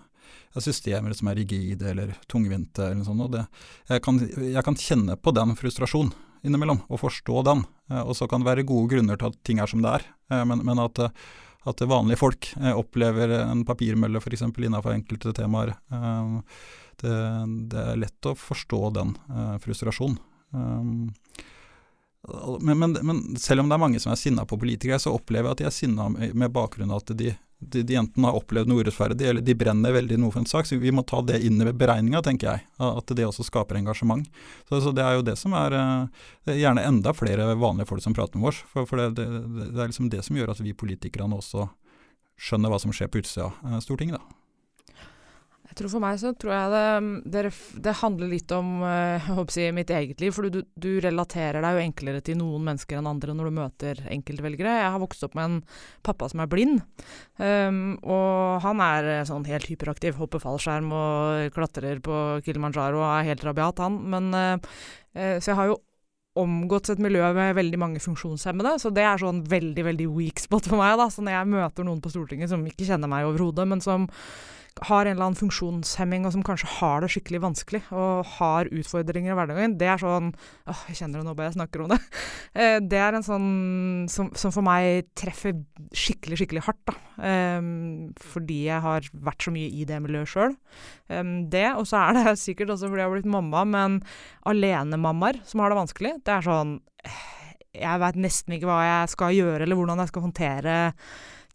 systemer 0.62 1.14
som 1.14 1.28
er 1.30 1.42
rigide 1.42 1.90
eller 1.92 2.14
tungvinte. 2.28 2.92
Eller 2.92 3.04
sånt, 3.06 3.26
og 3.26 3.34
det, 3.34 3.46
jeg, 3.90 4.04
kan, 4.06 4.22
jeg, 4.22 4.64
kan, 4.66 4.78
kjenne 4.78 5.18
på 5.18 5.34
den 5.34 5.58
frustrasjonen 5.58 6.14
innimellom, 6.46 6.84
og 6.88 7.02
forstå 7.02 7.44
den. 7.50 7.66
Eh, 7.92 8.04
og 8.04 8.16
så 8.18 8.30
kan 8.30 8.44
det 8.44 8.52
være 8.52 8.70
gode 8.70 8.94
grunner 8.94 9.18
til 9.18 9.32
at 9.32 9.44
ting 9.44 9.62
er 9.62 9.70
som 9.70 9.82
det 9.86 9.98
er, 9.98 10.10
men, 10.46 10.62
men 10.68 10.80
at, 10.84 11.00
at 11.68 11.84
vanlige 11.90 12.22
folk 12.22 12.50
opplever 12.74 13.34
en 13.42 13.66
papirmølle 13.68 14.22
f.eks. 14.22 14.46
innenfor 14.48 14.96
enkelte 14.96 15.34
temaer. 15.36 15.76
Det, 16.98 17.14
det, 17.70 17.82
er 17.84 18.00
lett 18.00 18.30
å 18.30 18.34
forstå 18.40 18.80
den 18.96 19.14
frustrasjonen. 19.62 20.18
Men, 22.60 22.80
men, 22.80 22.98
men, 23.02 23.20
selv 23.40 23.62
om 23.62 23.70
det 23.70 23.78
er 23.78 23.84
mange 23.84 24.00
som 24.04 24.12
er 24.12 24.20
sinna 24.20 24.46
på 24.48 24.58
politikere, 24.60 25.00
så 25.00 25.14
opplever 25.16 25.50
jeg 25.50 25.56
at 25.56 25.62
de 25.62 25.68
er 25.70 25.76
sinna 25.76 26.08
med 26.12 26.56
bakgrunn 26.56 26.92
av 26.92 27.04
at 27.04 27.14
de, 27.20 27.32
de, 27.60 27.82
de, 27.82 27.96
enten 27.96 28.24
har 28.24 28.38
opplevd 28.38 28.70
noe 28.70 28.84
urettferdig, 28.86 29.26
eller 29.32 29.42
de 29.42 29.56
brenner 29.58 29.96
veldig 29.96 30.20
noe 30.22 30.34
for 30.34 30.44
en 30.44 30.50
sak. 30.50 30.68
Så 30.70 30.78
vi 30.82 30.94
må 30.94 31.04
ta 31.08 31.24
det 31.26 31.40
inn 31.46 31.62
i 31.64 31.74
beregninga, 31.74 32.22
tenker 32.26 32.52
jeg. 32.52 32.66
At 32.84 33.14
det 33.18 33.26
også 33.26 33.48
skaper 33.48 33.80
engasjement. 33.80 34.28
Så, 34.70 34.82
så 34.84 34.94
det 34.96 35.06
er 35.06 35.18
jo 35.18 35.26
det 35.26 35.38
som 35.42 35.56
er, 35.58 35.78
det 36.46 36.54
er 36.54 36.62
gjerne 36.62 36.86
enda 36.86 37.16
flere 37.18 37.50
vanlige 37.58 37.90
folk 37.90 38.06
som 38.06 38.16
prater 38.18 38.42
med 38.42 38.52
oss. 38.54 38.62
For, 38.74 38.86
for 38.90 39.02
det, 39.02 39.10
det, 39.18 39.28
det, 39.64 39.74
er 39.74 39.90
liksom 39.90 40.12
det 40.14 40.22
som 40.28 40.38
gjør 40.38 40.54
at 40.54 40.62
vi 40.62 40.78
politikerne 40.78 41.40
også 41.40 41.66
skjønner 42.38 42.70
hva 42.70 42.82
som 42.82 42.94
skjer 42.94 43.10
på 43.10 43.24
utsida 43.24 43.50
av 43.66 43.82
Stortinget, 43.82 44.22
da. 44.22 44.37
Jeg 45.78 45.84
tror 45.84 45.92
For 45.94 46.02
meg 46.02 46.16
så 46.18 46.32
tror 46.34 46.54
jeg 46.56 46.70
det, 46.74 47.34
det, 47.36 47.42
det 47.86 47.92
handler 48.00 48.32
litt 48.32 48.54
om 48.56 48.80
jeg, 48.82 49.44
si, 49.54 49.68
mitt 49.78 49.92
eget 49.94 50.24
liv. 50.24 50.34
For 50.34 50.50
du, 50.50 50.64
du, 50.74 50.88
relaterer 51.06 51.62
deg 51.62 51.78
jo 51.78 51.84
enklere 51.84 52.24
til 52.26 52.40
noen 52.40 52.66
mennesker 52.66 52.98
enn 52.98 53.10
andre 53.12 53.36
når 53.38 53.52
du 53.52 53.58
møter 53.60 54.02
enkeltvelgere. 54.10 54.74
Jeg 54.82 54.96
har 54.96 55.04
vokst 55.04 55.28
opp 55.28 55.38
med 55.38 55.52
en 55.52 55.60
pappa 56.02 56.32
som 56.34 56.42
er 56.42 56.50
blind. 56.50 56.82
Um, 57.38 58.00
og 58.02 58.66
han 58.66 58.82
er 58.82 59.12
eh, 59.20 59.24
sånn 59.30 59.46
helt 59.46 59.70
hyperaktiv. 59.70 60.18
Hopper 60.18 60.42
fallskjerm 60.42 60.90
og 60.98 61.54
klatrer 61.54 62.02
på 62.02 62.18
Kilimanjaro 62.48 63.04
og 63.04 63.12
er 63.12 63.30
helt 63.30 63.46
rabiat, 63.46 63.86
han. 63.86 64.02
Men, 64.10 64.34
uh, 64.34 64.82
så 65.14 65.54
jeg 65.54 65.60
har 65.62 65.72
jo 65.76 65.78
omgått 66.42 66.90
et 66.90 67.02
miljø 67.02 67.30
med 67.38 67.56
veldig 67.58 67.80
mange 67.82 68.02
funksjonshemmede, 68.02 68.78
så 68.82 68.90
det 68.94 69.06
er 69.06 69.22
sånn 69.22 69.44
veldig 69.50 69.86
veldig 69.92 70.10
weak 70.10 70.42
spot 70.42 70.70
for 70.70 70.82
meg. 70.82 70.98
da, 70.98 71.10
Så 71.14 71.22
når 71.22 71.38
jeg 71.38 71.54
møter 71.54 71.88
noen 71.88 72.02
på 72.02 72.14
Stortinget 72.14 72.50
som 72.50 72.66
ikke 72.66 72.90
kjenner 72.90 73.10
meg 73.12 73.30
overhodet, 73.30 73.68
men 73.70 73.82
som 73.82 74.10
har 74.86 75.06
en 75.06 75.16
eller 75.16 75.26
annen 75.26 75.40
funksjonshemming 75.40 76.26
og 76.28 76.34
som 76.36 76.44
kanskje 76.46 76.70
har 76.78 77.02
det 77.02 77.10
skikkelig 77.14 77.42
vanskelig 77.44 77.82
og 77.96 78.28
har 78.38 78.70
utfordringer 78.70 79.34
i 79.34 79.38
hverdagen, 79.38 79.76
det 79.80 79.90
er 79.90 80.02
sånn 80.02 80.32
åh, 80.70 80.82
Jeg 80.90 81.00
kjenner 81.00 81.22
det 81.22 81.28
nå 81.28 81.36
bare 81.38 81.50
jeg 81.50 81.58
snakker 81.58 81.86
om 81.86 81.94
det. 81.96 82.02
Eh, 82.58 82.80
det 82.82 82.98
er 82.98 83.14
en 83.14 83.26
sånn 83.26 83.50
som, 84.10 84.32
som, 84.34 84.50
for 84.56 84.66
meg 84.66 85.12
treffer 85.20 85.52
skikkelig, 85.94 86.40
skikkelig 86.40 86.64
hardt, 86.66 86.80
da. 86.90 86.96
Um, 87.60 88.16
fordi 88.18 88.64
jeg 88.66 88.82
har 88.82 89.06
vært 89.28 89.46
så 89.46 89.54
mye 89.54 89.68
i 89.70 89.86
det 89.86 90.00
miljøet 90.02 90.32
sjøl. 90.32 90.56
Um, 91.12 91.36
det, 91.54 91.68
og 91.78 91.86
så 91.86 92.00
er 92.00 92.18
det 92.18 92.34
sikkert 92.48 92.74
også 92.74 92.90
fordi 92.90 93.04
jeg 93.04 93.12
har 93.12 93.14
blitt 93.14 93.30
mamma, 93.30 93.62
men 93.70 94.00
alenemammaer 94.50 95.44
som 95.46 95.62
har 95.62 95.70
det 95.70 95.80
vanskelig, 95.84 96.16
det 96.26 96.34
er 96.34 96.48
sånn 96.48 96.74
Jeg 97.78 98.02
veit 98.02 98.18
nesten 98.26 98.58
ikke 98.58 98.72
hva 98.72 98.80
jeg 98.88 99.14
skal 99.14 99.38
gjøre, 99.38 99.62
eller 99.68 99.78
hvordan 99.78 100.02
jeg 100.02 100.14
skal 100.16 100.26
håndtere 100.26 100.78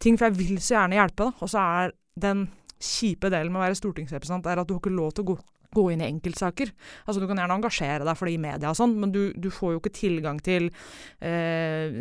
ting, 0.02 0.18
for 0.18 0.28
jeg 0.28 0.38
vil 0.38 0.62
så 0.62 0.76
gjerne 0.76 1.00
hjelpe, 1.00 1.26
da. 1.26 1.42
Og 1.42 1.50
så 1.50 1.66
er 1.82 1.96
den 2.22 2.46
kjipe 2.82 3.30
delen 3.32 3.52
med 3.52 3.62
å 3.62 3.66
være 3.66 3.78
stortingsrepresentant 3.78 4.48
er 4.50 4.62
at 4.62 4.68
du 4.68 4.76
har 4.76 4.82
ikke 4.82 4.94
lov 4.94 5.12
til 5.14 5.24
å 5.24 5.32
gå, 5.32 5.36
gå 5.72 5.84
inn 5.92 6.02
i 6.02 6.08
enkeltsaker. 6.08 6.72
Altså 7.06 7.22
Du 7.22 7.26
kan 7.28 7.40
gjerne 7.40 7.56
engasjere 7.56 8.06
deg 8.06 8.18
for 8.18 8.28
det 8.28 8.36
i 8.36 8.42
media 8.42 8.72
og 8.72 8.78
sånn, 8.78 8.94
men 9.00 9.12
du, 9.14 9.20
du, 9.38 9.48
får 9.54 9.74
jo 9.74 9.80
ikke 9.80 9.94
tilgang 9.96 10.40
til 10.44 10.68
eh, 11.24 11.94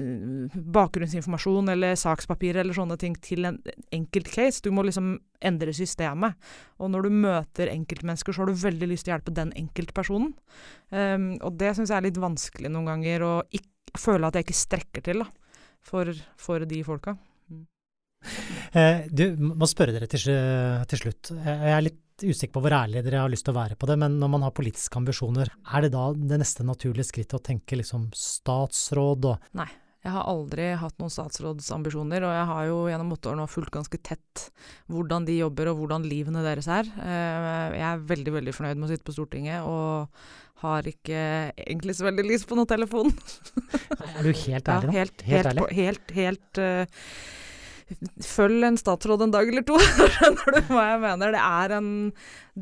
bakgrunnsinformasjon 0.78 1.72
eller 1.76 2.00
sakspapirer 2.00 2.64
eller 2.64 2.78
sånne 2.78 3.00
ting 3.02 3.16
til 3.24 3.48
en 3.48 3.62
enkelt 3.96 4.32
case. 4.34 4.64
Du 4.66 4.72
må 4.76 4.86
liksom 4.88 5.16
endre 5.42 5.74
systemet. 5.76 6.38
Og 6.82 6.92
når 6.94 7.08
du 7.08 7.20
møter 7.24 7.72
enkeltmennesker, 7.74 8.36
så 8.36 8.44
har 8.44 8.52
du 8.52 8.62
veldig 8.62 8.92
lyst 8.92 9.08
til 9.08 9.14
å 9.14 9.18
hjelpe 9.18 9.36
den 9.38 9.56
enkeltpersonen. 9.58 10.36
Um, 10.92 11.32
og 11.40 11.56
det 11.62 11.74
syns 11.78 11.94
jeg 11.94 11.98
er 11.98 12.10
litt 12.10 12.22
vanskelig 12.22 12.70
noen 12.70 12.92
ganger, 12.92 13.26
å 13.26 13.34
føle 13.98 14.28
at 14.28 14.38
jeg 14.38 14.48
ikke 14.48 14.62
strekker 14.62 15.06
til 15.08 15.24
da, 15.24 15.32
for, 15.86 16.12
for 16.40 16.68
de 16.68 16.84
folka. 16.86 17.16
Eh, 18.72 19.02
du, 19.12 19.36
må 19.36 19.68
spørre 19.68 19.92
dere 19.92 20.08
til, 20.08 20.22
til, 20.88 21.00
slutt. 21.02 21.34
Jeg 21.44 21.72
er 21.76 21.82
litt 21.84 22.24
usikker 22.24 22.54
på 22.56 22.62
hvor 22.64 22.72
ærlig 22.78 23.02
dere 23.04 23.26
har 23.26 23.32
lyst 23.34 23.44
til 23.44 23.52
å 23.52 23.58
være 23.58 23.76
på 23.76 23.90
det, 23.90 23.98
men 24.00 24.16
når 24.22 24.30
man 24.32 24.46
har 24.46 24.54
politiske 24.56 24.96
ambisjoner, 24.96 25.52
er 25.76 25.84
det 25.84 25.90
da 25.92 26.06
det 26.16 26.38
neste 26.40 26.64
naturlige 26.64 27.10
skrittet 27.10 27.36
å 27.36 27.44
tenke 27.44 27.76
liksom 27.76 28.08
statsråd 28.16 29.28
og 29.34 29.50
Nei. 29.60 29.68
Jeg 30.02 30.16
har 30.16 30.26
aldri 30.32 30.70
hatt 30.82 30.96
noen 30.98 31.12
statsrådsambisjoner, 31.14 32.24
og 32.26 32.32
jeg 32.34 32.46
har 32.50 32.64
jo 32.66 32.78
gjennom 32.90 33.12
åtte 33.14 33.30
år 33.30 33.36
nå 33.38 33.44
fulgt 33.52 33.76
ganske 33.76 34.00
tett 34.02 34.46
hvordan 34.90 35.28
de 35.28 35.36
jobber 35.36 35.70
og 35.70 35.84
hvordan 35.84 36.08
livene 36.10 36.42
deres 36.42 36.70
er. 36.74 36.90
Eh, 36.90 37.76
jeg 37.78 37.86
er 37.86 38.08
veldig, 38.10 38.34
veldig 38.40 38.56
fornøyd 38.56 38.80
med 38.80 38.88
å 38.88 38.90
sitte 38.96 39.06
på 39.06 39.14
Stortinget, 39.14 39.68
og 39.68 40.10
har 40.64 40.90
ikke 40.90 41.22
egentlig 41.54 41.98
så 41.98 42.08
veldig 42.08 42.26
lyst 42.26 42.50
på 42.50 42.58
noen 42.58 42.70
telefon. 42.70 43.14
er 44.08 44.26
du 44.26 44.32
helt 44.32 44.74
ærlig 44.74 44.90
nå? 44.90 44.96
Ja, 44.96 44.98
helt, 44.98 45.24
helt, 45.28 45.54
helt, 45.54 45.78
helt, 45.78 46.16
helt 46.18 46.64
uh, 46.64 47.06
Følg 48.26 48.64
en 48.68 48.78
statsråd 48.80 49.26
en 49.26 49.34
dag 49.34 49.50
eller 49.52 49.66
to, 49.68 49.78
skjønner 50.16 50.56
du 50.56 50.60
hva 50.72 50.86
jeg 50.90 51.02
mener. 51.04 51.36
Det 51.36 51.42
er 51.44 51.74
en, 51.78 51.90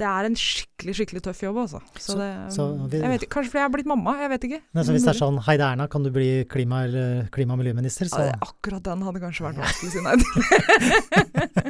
det 0.01 0.07
er 0.09 0.27
en 0.29 0.37
skikkelig 0.39 0.95
skikkelig 0.99 1.23
tøff 1.27 1.43
jobb, 1.43 1.59
altså. 1.63 1.81
Så 1.99 2.17
det, 2.19 2.29
så 2.55 2.67
vi, 2.91 3.01
jeg 3.03 3.13
vet, 3.13 3.25
kanskje 3.31 3.53
fordi 3.53 3.61
jeg 3.61 3.67
har 3.67 3.73
blitt 3.77 3.89
mamma, 3.91 4.15
jeg 4.23 4.33
vet 4.33 4.47
ikke. 4.49 4.61
Nei, 4.77 4.85
så 4.87 4.95
hvis 4.95 5.07
det 5.07 5.13
er 5.13 5.19
sånn 5.21 5.39
Heide 5.47 5.69
Erna, 5.69 5.89
kan 5.91 6.05
du 6.05 6.11
bli 6.15 6.29
klima- 6.51 6.83
eller 6.87 7.29
klima- 7.35 7.57
og 7.57 7.61
miljøminister? 7.63 8.09
Så. 8.11 8.25
Ja, 8.29 8.35
akkurat 8.45 8.85
den 8.89 9.05
hadde 9.07 9.23
kanskje 9.23 9.47
vært 9.49 9.63
vanskelig 9.63 9.89
å 9.89 9.95
si 9.95 10.05
nei 10.05 10.15
til. 10.23 10.39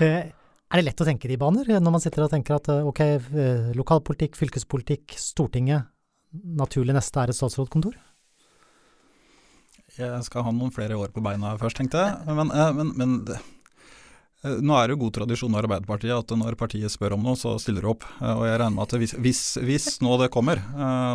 Eh, 0.00 0.30
er 0.70 0.78
det 0.78 0.84
lett 0.86 1.00
å 1.02 1.06
tenke 1.08 1.28
de 1.28 1.36
baner, 1.40 1.66
når 1.82 1.92
man 1.92 2.00
sitter 2.02 2.22
og 2.24 2.30
tenker 2.32 2.54
at 2.56 2.68
eh, 2.72 2.86
ok, 2.86 3.00
eh, 3.02 3.64
lokalpolitikk, 3.76 4.36
fylkespolitikk, 4.38 5.16
Stortinget, 5.18 5.88
naturlig 6.56 6.94
neste 6.96 7.20
er 7.20 7.32
et 7.32 7.36
statsrådkontor? 7.36 7.96
Jeg 10.00 10.26
skal 10.26 10.46
ha 10.46 10.52
noen 10.54 10.74
flere 10.74 10.98
år 10.98 11.14
på 11.14 11.22
beina 11.24 11.54
først, 11.60 11.80
tenkte 11.80 12.02
jeg. 12.02 12.36
Men, 12.36 12.52
eh, 12.54 12.70
men, 12.76 12.92
men 12.96 13.16
nå 14.40 14.76
er 14.76 14.88
det 14.88 14.94
jo 14.94 15.02
god 15.02 15.16
tradisjon 15.18 15.52
i 15.52 15.58
Arbeiderpartiet 15.60 16.14
at 16.16 16.32
når 16.40 16.56
partiet 16.60 16.92
spør 16.92 17.18
om 17.18 17.26
noe, 17.26 17.36
så 17.36 17.58
stiller 17.60 17.84
det 17.84 17.90
opp. 17.92 18.06
Og 18.24 18.46
jeg 18.48 18.56
regner 18.56 18.76
med 18.78 18.86
at 18.86 18.94
hvis, 19.02 19.12
hvis, 19.20 19.42
hvis 19.60 19.88
nå 20.00 20.16
det 20.22 20.30
kommer, 20.32 20.62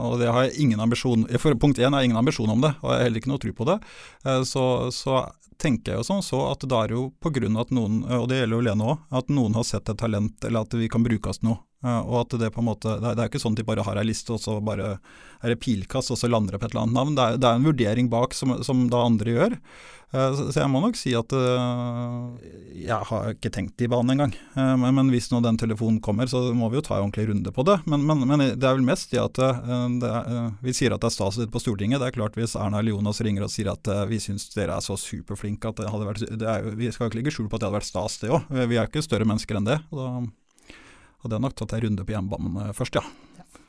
og 0.06 0.20
det 0.22 0.30
har 0.30 0.46
jeg 0.46 0.60
ingen 0.62 0.84
ambisjon 0.84 1.26
For 1.42 1.58
punkt 1.58 1.82
én 1.82 1.98
har 1.98 2.06
ingen 2.06 2.22
ambisjon 2.22 2.54
om 2.54 2.62
det, 2.62 2.76
og 2.84 2.92
jeg 2.92 3.00
har 3.00 3.08
heller 3.08 3.24
ikke 3.24 3.32
noe 3.34 3.42
tro 3.42 3.56
på 3.58 3.68
det, 3.72 3.80
så, 4.46 4.66
så 4.94 5.24
tenker 5.62 5.94
jeg 5.94 6.02
jo 6.02 6.08
sånn 6.08 6.24
så 6.26 6.42
at 6.52 6.66
det 6.68 6.78
er 6.78 6.96
jo 6.96 7.08
på 7.24 7.32
grunn 7.34 7.58
av 7.58 7.66
at 7.66 7.74
noen, 7.76 8.02
og 8.06 8.28
det 8.30 8.42
gjelder 8.42 8.60
jo 8.60 8.66
Lene 8.68 8.90
òg, 8.94 9.06
at 9.22 9.32
noen 9.34 9.58
har 9.58 9.68
sett 9.68 9.90
et 9.90 10.00
talent, 10.00 10.38
eller 10.46 10.66
at 10.66 10.78
vi 10.78 10.90
kan 10.92 11.06
brukes 11.06 11.42
til 11.42 11.50
noe. 11.50 11.62
Og 11.86 12.16
at 12.24 12.38
det 12.42 12.52
på 12.56 12.64
en 12.64 12.70
måte, 12.72 12.98
det 13.02 13.14
er 13.14 13.26
jo 13.28 13.32
ikke 13.34 13.44
sånn 13.44 13.58
at 13.58 13.62
de 13.62 13.68
bare 13.68 13.86
har 13.86 14.00
ei 14.02 14.08
liste, 14.10 14.34
og 14.34 14.42
så 14.42 14.58
bare 14.64 14.96
er 15.46 15.52
det 15.52 15.60
pilkast, 15.62 16.14
og 16.14 16.18
så 16.20 16.30
lander 16.32 16.56
det 16.56 16.62
på 16.64 16.70
et 16.70 16.74
eller 16.74 16.88
annet 16.88 16.98
navn. 16.98 17.18
Det 17.18 17.26
er, 17.26 17.38
det 17.42 17.50
er 17.50 17.60
en 17.60 17.68
vurdering 17.70 18.10
bak 18.10 18.34
som, 18.38 18.56
som 18.66 18.88
da 18.90 19.04
andre 19.06 19.36
gjør. 19.36 19.60
Så 20.16 20.54
jeg 20.62 20.70
må 20.72 20.80
nok 20.80 20.96
si 20.96 21.12
at 21.18 21.34
jeg 21.36 23.08
har 23.10 23.34
ikke 23.34 23.52
tenkt 23.52 23.82
i 23.84 23.90
banen 23.92 24.14
engang. 24.14 24.36
Men, 24.56 24.94
men 24.96 25.10
hvis 25.12 25.28
nå 25.32 25.42
den 25.44 25.58
telefonen 25.60 25.98
kommer, 26.04 26.30
så 26.32 26.40
må 26.56 26.70
vi 26.72 26.80
jo 26.80 26.86
ta 26.86 26.98
en 26.98 27.08
ordentlig 27.08 27.28
runde 27.32 27.52
på 27.52 27.66
det. 27.68 27.80
Men, 27.90 28.06
men, 28.08 28.24
men 28.30 28.46
det 28.46 28.64
er 28.64 28.78
vel 28.78 28.86
mest 28.86 29.12
i 29.16 29.20
at 29.20 29.42
er, 29.44 30.54
vi 30.64 30.76
sier 30.78 30.96
at 30.96 31.04
det 31.04 31.10
er 31.10 31.18
stas 31.18 31.42
på 31.52 31.64
Stortinget. 31.64 32.00
Det 32.00 32.12
er 32.12 32.16
klart 32.16 32.40
hvis 32.40 32.56
Erna 32.56 32.80
eller 32.80 32.96
Jonas 32.96 33.20
ringer 33.26 33.48
og 33.48 33.52
sier 33.52 33.74
at 33.74 33.92
vi 34.08 34.22
syns 34.24 34.48
dere 34.56 34.78
er 34.78 34.86
så 34.86 34.96
superflinke 35.00 35.74
at 35.74 35.84
det 35.84 35.92
hadde 35.92 36.08
vært 36.08 36.26
det 36.32 36.50
er, 36.54 36.72
Vi 36.80 36.94
skal 36.96 37.12
ikke 37.12 37.20
legge 37.20 37.36
skjul 37.36 37.50
på 37.50 37.60
at 37.60 37.66
det 37.66 37.70
hadde 37.70 37.82
vært 37.82 37.92
stas, 37.92 38.20
det 38.24 38.32
òg. 38.32 38.48
Vi 38.56 38.80
er 38.80 38.88
ikke 38.88 39.04
større 39.04 39.28
mennesker 39.28 39.60
enn 39.60 39.68
det. 39.74 39.82
Og 41.26 41.32
det 41.32 41.40
er 41.40 41.48
nok 41.48 41.56
tatt 41.58 41.74
en 41.74 41.88
runde 41.88 42.06
på 42.06 42.14
hjemmebane 42.14 42.74
først, 42.78 43.02
ja. 43.02 43.06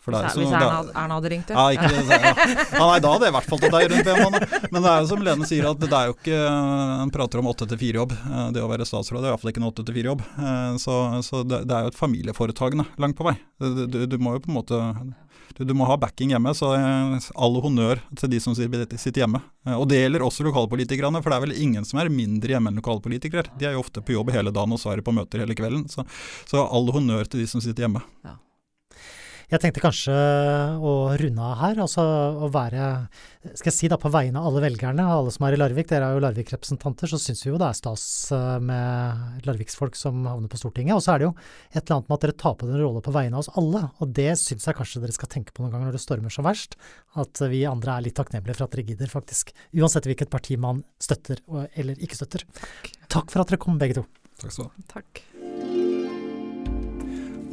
Er, 0.07 0.29
hvis 0.39 0.53
Erna, 0.55 0.85
Erna, 0.95 1.17
hadde 1.17 1.31
ringt, 1.33 1.49
ja. 1.51 1.63
ja, 1.67 1.73
ikke, 1.75 1.89
ja. 2.15 2.31
ja 2.79 2.85
nei, 2.87 2.99
da 3.03 3.11
hadde 3.11 3.27
jeg 3.27 3.33
i 3.33 3.35
hvert 3.35 3.49
fall 3.51 3.63
tatt 3.65 3.75
ei 3.75 3.89
runde 3.91 4.05
på 4.07 4.13
hjemmebane. 4.13 4.61
Men 4.71 4.85
det 4.85 4.91
er 4.93 5.01
jo 5.01 5.09
som 5.11 5.25
Lene 5.27 5.49
sier, 5.51 5.67
at 5.67 5.81
det 5.83 5.99
er 5.99 6.11
jo 6.13 6.15
ikke 6.15 6.43
En 7.03 7.11
prater 7.17 7.43
om 7.43 7.49
åtte 7.51 7.67
til 7.73 7.81
fire-jobb. 7.81 8.15
Det 8.55 8.63
å 8.63 8.69
være 8.71 8.87
statsråd 8.87 9.25
er 9.25 9.33
iallfall 9.33 9.51
ikke 9.51 9.65
en 9.65 9.69
åtte 9.73 9.83
til 9.83 9.99
fire-jobb. 9.99 10.23
Så, 10.79 11.01
så 11.27 11.43
det, 11.43 11.65
det, 11.67 11.75
er 11.75 11.89
jo 11.89 11.91
et 11.91 11.99
familieforetak 11.99 12.79
langt 12.79 13.19
på 13.19 13.27
vei. 13.27 13.35
Du, 13.59 13.99
du, 14.07 14.17
må 14.23 14.37
jo 14.37 14.45
på 14.45 14.53
en 14.53 14.59
måte 14.61 14.81
du, 15.57 15.65
du, 15.65 15.75
må 15.77 15.89
ha 15.89 15.97
backing 16.01 16.35
hjemme, 16.35 16.53
så 16.57 16.73
all 16.77 17.61
honnør 17.65 18.03
til 18.19 18.33
de 18.33 18.41
som 18.43 18.57
sitter 18.57 19.23
hjemme. 19.23 19.41
Og 19.77 19.87
det 19.91 20.03
gjelder 20.03 20.25
også 20.27 20.47
lokalpolitikerne, 20.47 21.23
for 21.25 21.33
det 21.33 21.39
er 21.39 21.47
vel 21.47 21.57
ingen 21.67 21.87
som 21.89 22.01
er 22.03 22.13
mindre 22.13 22.57
hjemme 22.57 22.73
enn 22.73 22.81
lokalpolitikere. 22.81 23.49
De 23.59 23.69
er 23.69 23.77
jo 23.77 23.85
ofte 23.85 24.05
på 24.05 24.17
jobb 24.17 24.35
hele 24.37 24.55
dagen 24.55 24.77
og 24.77 24.83
så 24.83 24.93
er 24.93 25.05
på 25.07 25.15
møter 25.17 25.43
hele 25.45 25.57
kvelden. 25.59 25.87
Så, 25.93 26.07
så 26.49 26.67
all 26.67 26.93
honnør 26.95 27.29
til 27.29 27.43
de 27.43 27.49
som 27.51 27.65
sitter 27.65 27.89
hjemme. 27.89 28.05
Ja. 28.27 28.37
Jeg 29.47 29.63
tenkte 29.63 29.83
kanskje 29.83 30.15
å 30.83 30.93
runde 31.21 31.43
av 31.47 31.59
her, 31.61 31.79
altså 31.85 32.03
å 32.43 32.49
være 32.51 32.87
Skal 33.53 33.71
jeg 33.71 33.77
si 33.77 33.91
da 33.91 33.99
på 34.01 34.11
vegne 34.11 34.41
av 34.41 34.49
alle 34.49 34.65
velgerne, 34.65 35.05
alle 35.07 35.31
som 35.31 35.47
er 35.47 35.55
i 35.55 35.61
Larvik, 35.61 35.87
dere 35.87 36.09
er 36.09 36.17
jo 36.17 36.23
Larvik-representanter, 36.25 37.11
så 37.13 37.21
syns 37.23 37.45
vi 37.45 37.53
jo 37.53 37.61
det 37.61 37.69
er 37.69 37.79
stas 37.79 38.07
eh, 38.35 38.57
med 38.59 39.47
larviksfolk 39.47 39.95
som 39.99 40.27
havner 40.27 40.51
på 40.51 40.59
Stortinget. 40.59 40.99
Og 40.99 41.05
så 41.05 41.15
er 41.15 41.23
det 41.23 41.29
jo 41.29 41.35
et 41.71 41.79
eller 41.79 42.01
annet 42.01 42.11
med 42.11 42.17
at 42.19 42.27
dere 42.27 42.37
tar 42.43 42.59
på 42.59 42.67
dere 42.67 42.81
en 42.81 42.85
rolle 42.89 43.05
på 43.07 43.15
vegne 43.15 43.39
av 43.39 43.45
oss 43.45 43.53
alle, 43.63 43.85
og 44.03 44.19
det 44.19 44.33
syns 44.43 44.67
jeg 44.67 44.81
kanskje 44.81 45.05
dere 45.05 45.15
skal 45.15 45.31
tenke 45.37 45.55
på 45.55 45.63
noen 45.63 45.77
ganger 45.77 45.93
når 45.93 46.01
det 46.01 46.03
stormer 46.03 46.35
som 46.35 46.49
verst. 46.49 46.75
At 47.15 47.47
vi 47.47 47.63
andre 47.71 47.95
er 47.95 48.09
litt 48.09 48.19
takknemlige 48.19 48.59
for 48.59 48.67
at 48.67 48.75
dere 48.75 48.89
gidder, 48.91 49.15
faktisk. 49.15 49.55
Uansett 49.79 50.11
hvilket 50.11 50.33
parti 50.33 50.59
man 50.59 50.83
støtter 50.99 51.45
eller 51.79 52.03
ikke 52.03 52.19
støtter. 52.19 52.49
Takk, 52.59 52.93
Takk 53.07 53.31
for 53.31 53.47
at 53.47 53.55
dere 53.55 53.63
kom, 53.63 53.79
begge 53.79 54.01
to. 54.01 54.09
Takk 54.43 54.51
skal 54.51 54.67
du 54.67 54.73
ha. 54.73 54.91
Takk. 54.99 55.27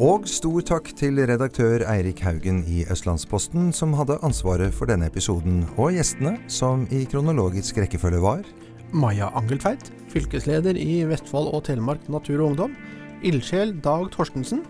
Og 0.01 0.23
stor 0.25 0.63
takk 0.65 0.87
til 0.97 1.19
redaktør 1.21 1.83
Eirik 1.85 2.23
Haugen 2.25 2.63
i 2.65 2.81
Østlandsposten, 2.89 3.67
som 3.69 3.91
hadde 3.93 4.17
ansvaret 4.25 4.73
for 4.73 4.89
denne 4.89 5.05
episoden, 5.05 5.67
og 5.77 5.91
gjestene, 5.93 6.39
som 6.49 6.87
i 6.89 7.03
kronologisk 7.05 7.77
rekkefølge 7.77 8.21
var 8.23 8.41
Maja 8.89 9.27
Angeltveit, 9.37 9.91
fylkesleder 10.09 10.79
i 10.81 11.03
Vestfold 11.05 11.51
og 11.53 11.67
Telemark 11.67 12.09
Natur 12.09 12.41
og 12.41 12.47
Ungdom, 12.47 12.73
ildsjel 13.21 13.75
Dag 13.85 14.09
Torstensen, 14.15 14.63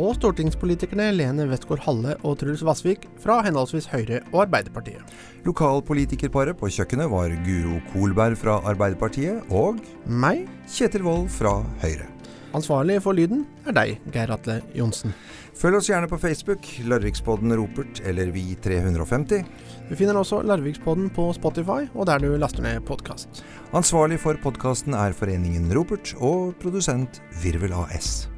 og 0.00 0.14
stortingspolitikerne 0.16 1.10
Lene 1.12 1.44
Westgård 1.50 1.84
Halle 1.84 2.16
og 2.24 2.38
Truls 2.40 2.64
Vassvik 2.64 3.04
fra 3.20 3.42
henholdsvis 3.44 3.90
Høyre 3.92 4.22
og 4.32 4.46
Arbeiderpartiet. 4.46 5.04
Lokalpolitikerparet 5.44 6.56
på 6.56 6.72
kjøkkenet 6.72 7.12
var 7.12 7.36
Guro 7.44 7.76
Kolberg 7.92 8.40
fra 8.40 8.56
Arbeiderpartiet 8.72 9.52
og 9.52 9.84
meg, 10.08 10.46
Kjetil 10.64 11.04
Wold 11.04 11.28
fra 11.36 11.58
Høyre. 11.84 12.08
Ansvarlig 12.52 12.98
for 13.00 13.16
lyden 13.16 13.46
er 13.64 13.72
deg, 13.76 14.00
Geir 14.12 14.32
Atle 14.34 14.58
Johnsen. 14.76 15.14
Følg 15.56 15.78
oss 15.78 15.88
gjerne 15.88 16.08
på 16.10 16.18
Facebook, 16.20 16.66
Larvikspodden 16.88 17.54
Ropert 17.56 18.02
eller 18.08 18.28
Vi350. 18.34 19.46
Du 19.88 19.94
finner 19.96 20.18
også 20.20 20.42
Larvikspodden 20.44 21.08
på 21.16 21.30
Spotify 21.36 21.86
og 21.94 22.08
der 22.10 22.20
du 22.20 22.34
laster 22.36 22.64
ned 22.64 22.84
podkast. 22.88 23.40
Ansvarlig 23.72 24.20
for 24.20 24.36
podkasten 24.44 24.96
er 24.96 25.16
Foreningen 25.16 25.72
Ropert 25.72 26.12
og 26.20 26.52
produsent 26.60 27.22
Virvel 27.40 27.72
AS. 27.86 28.28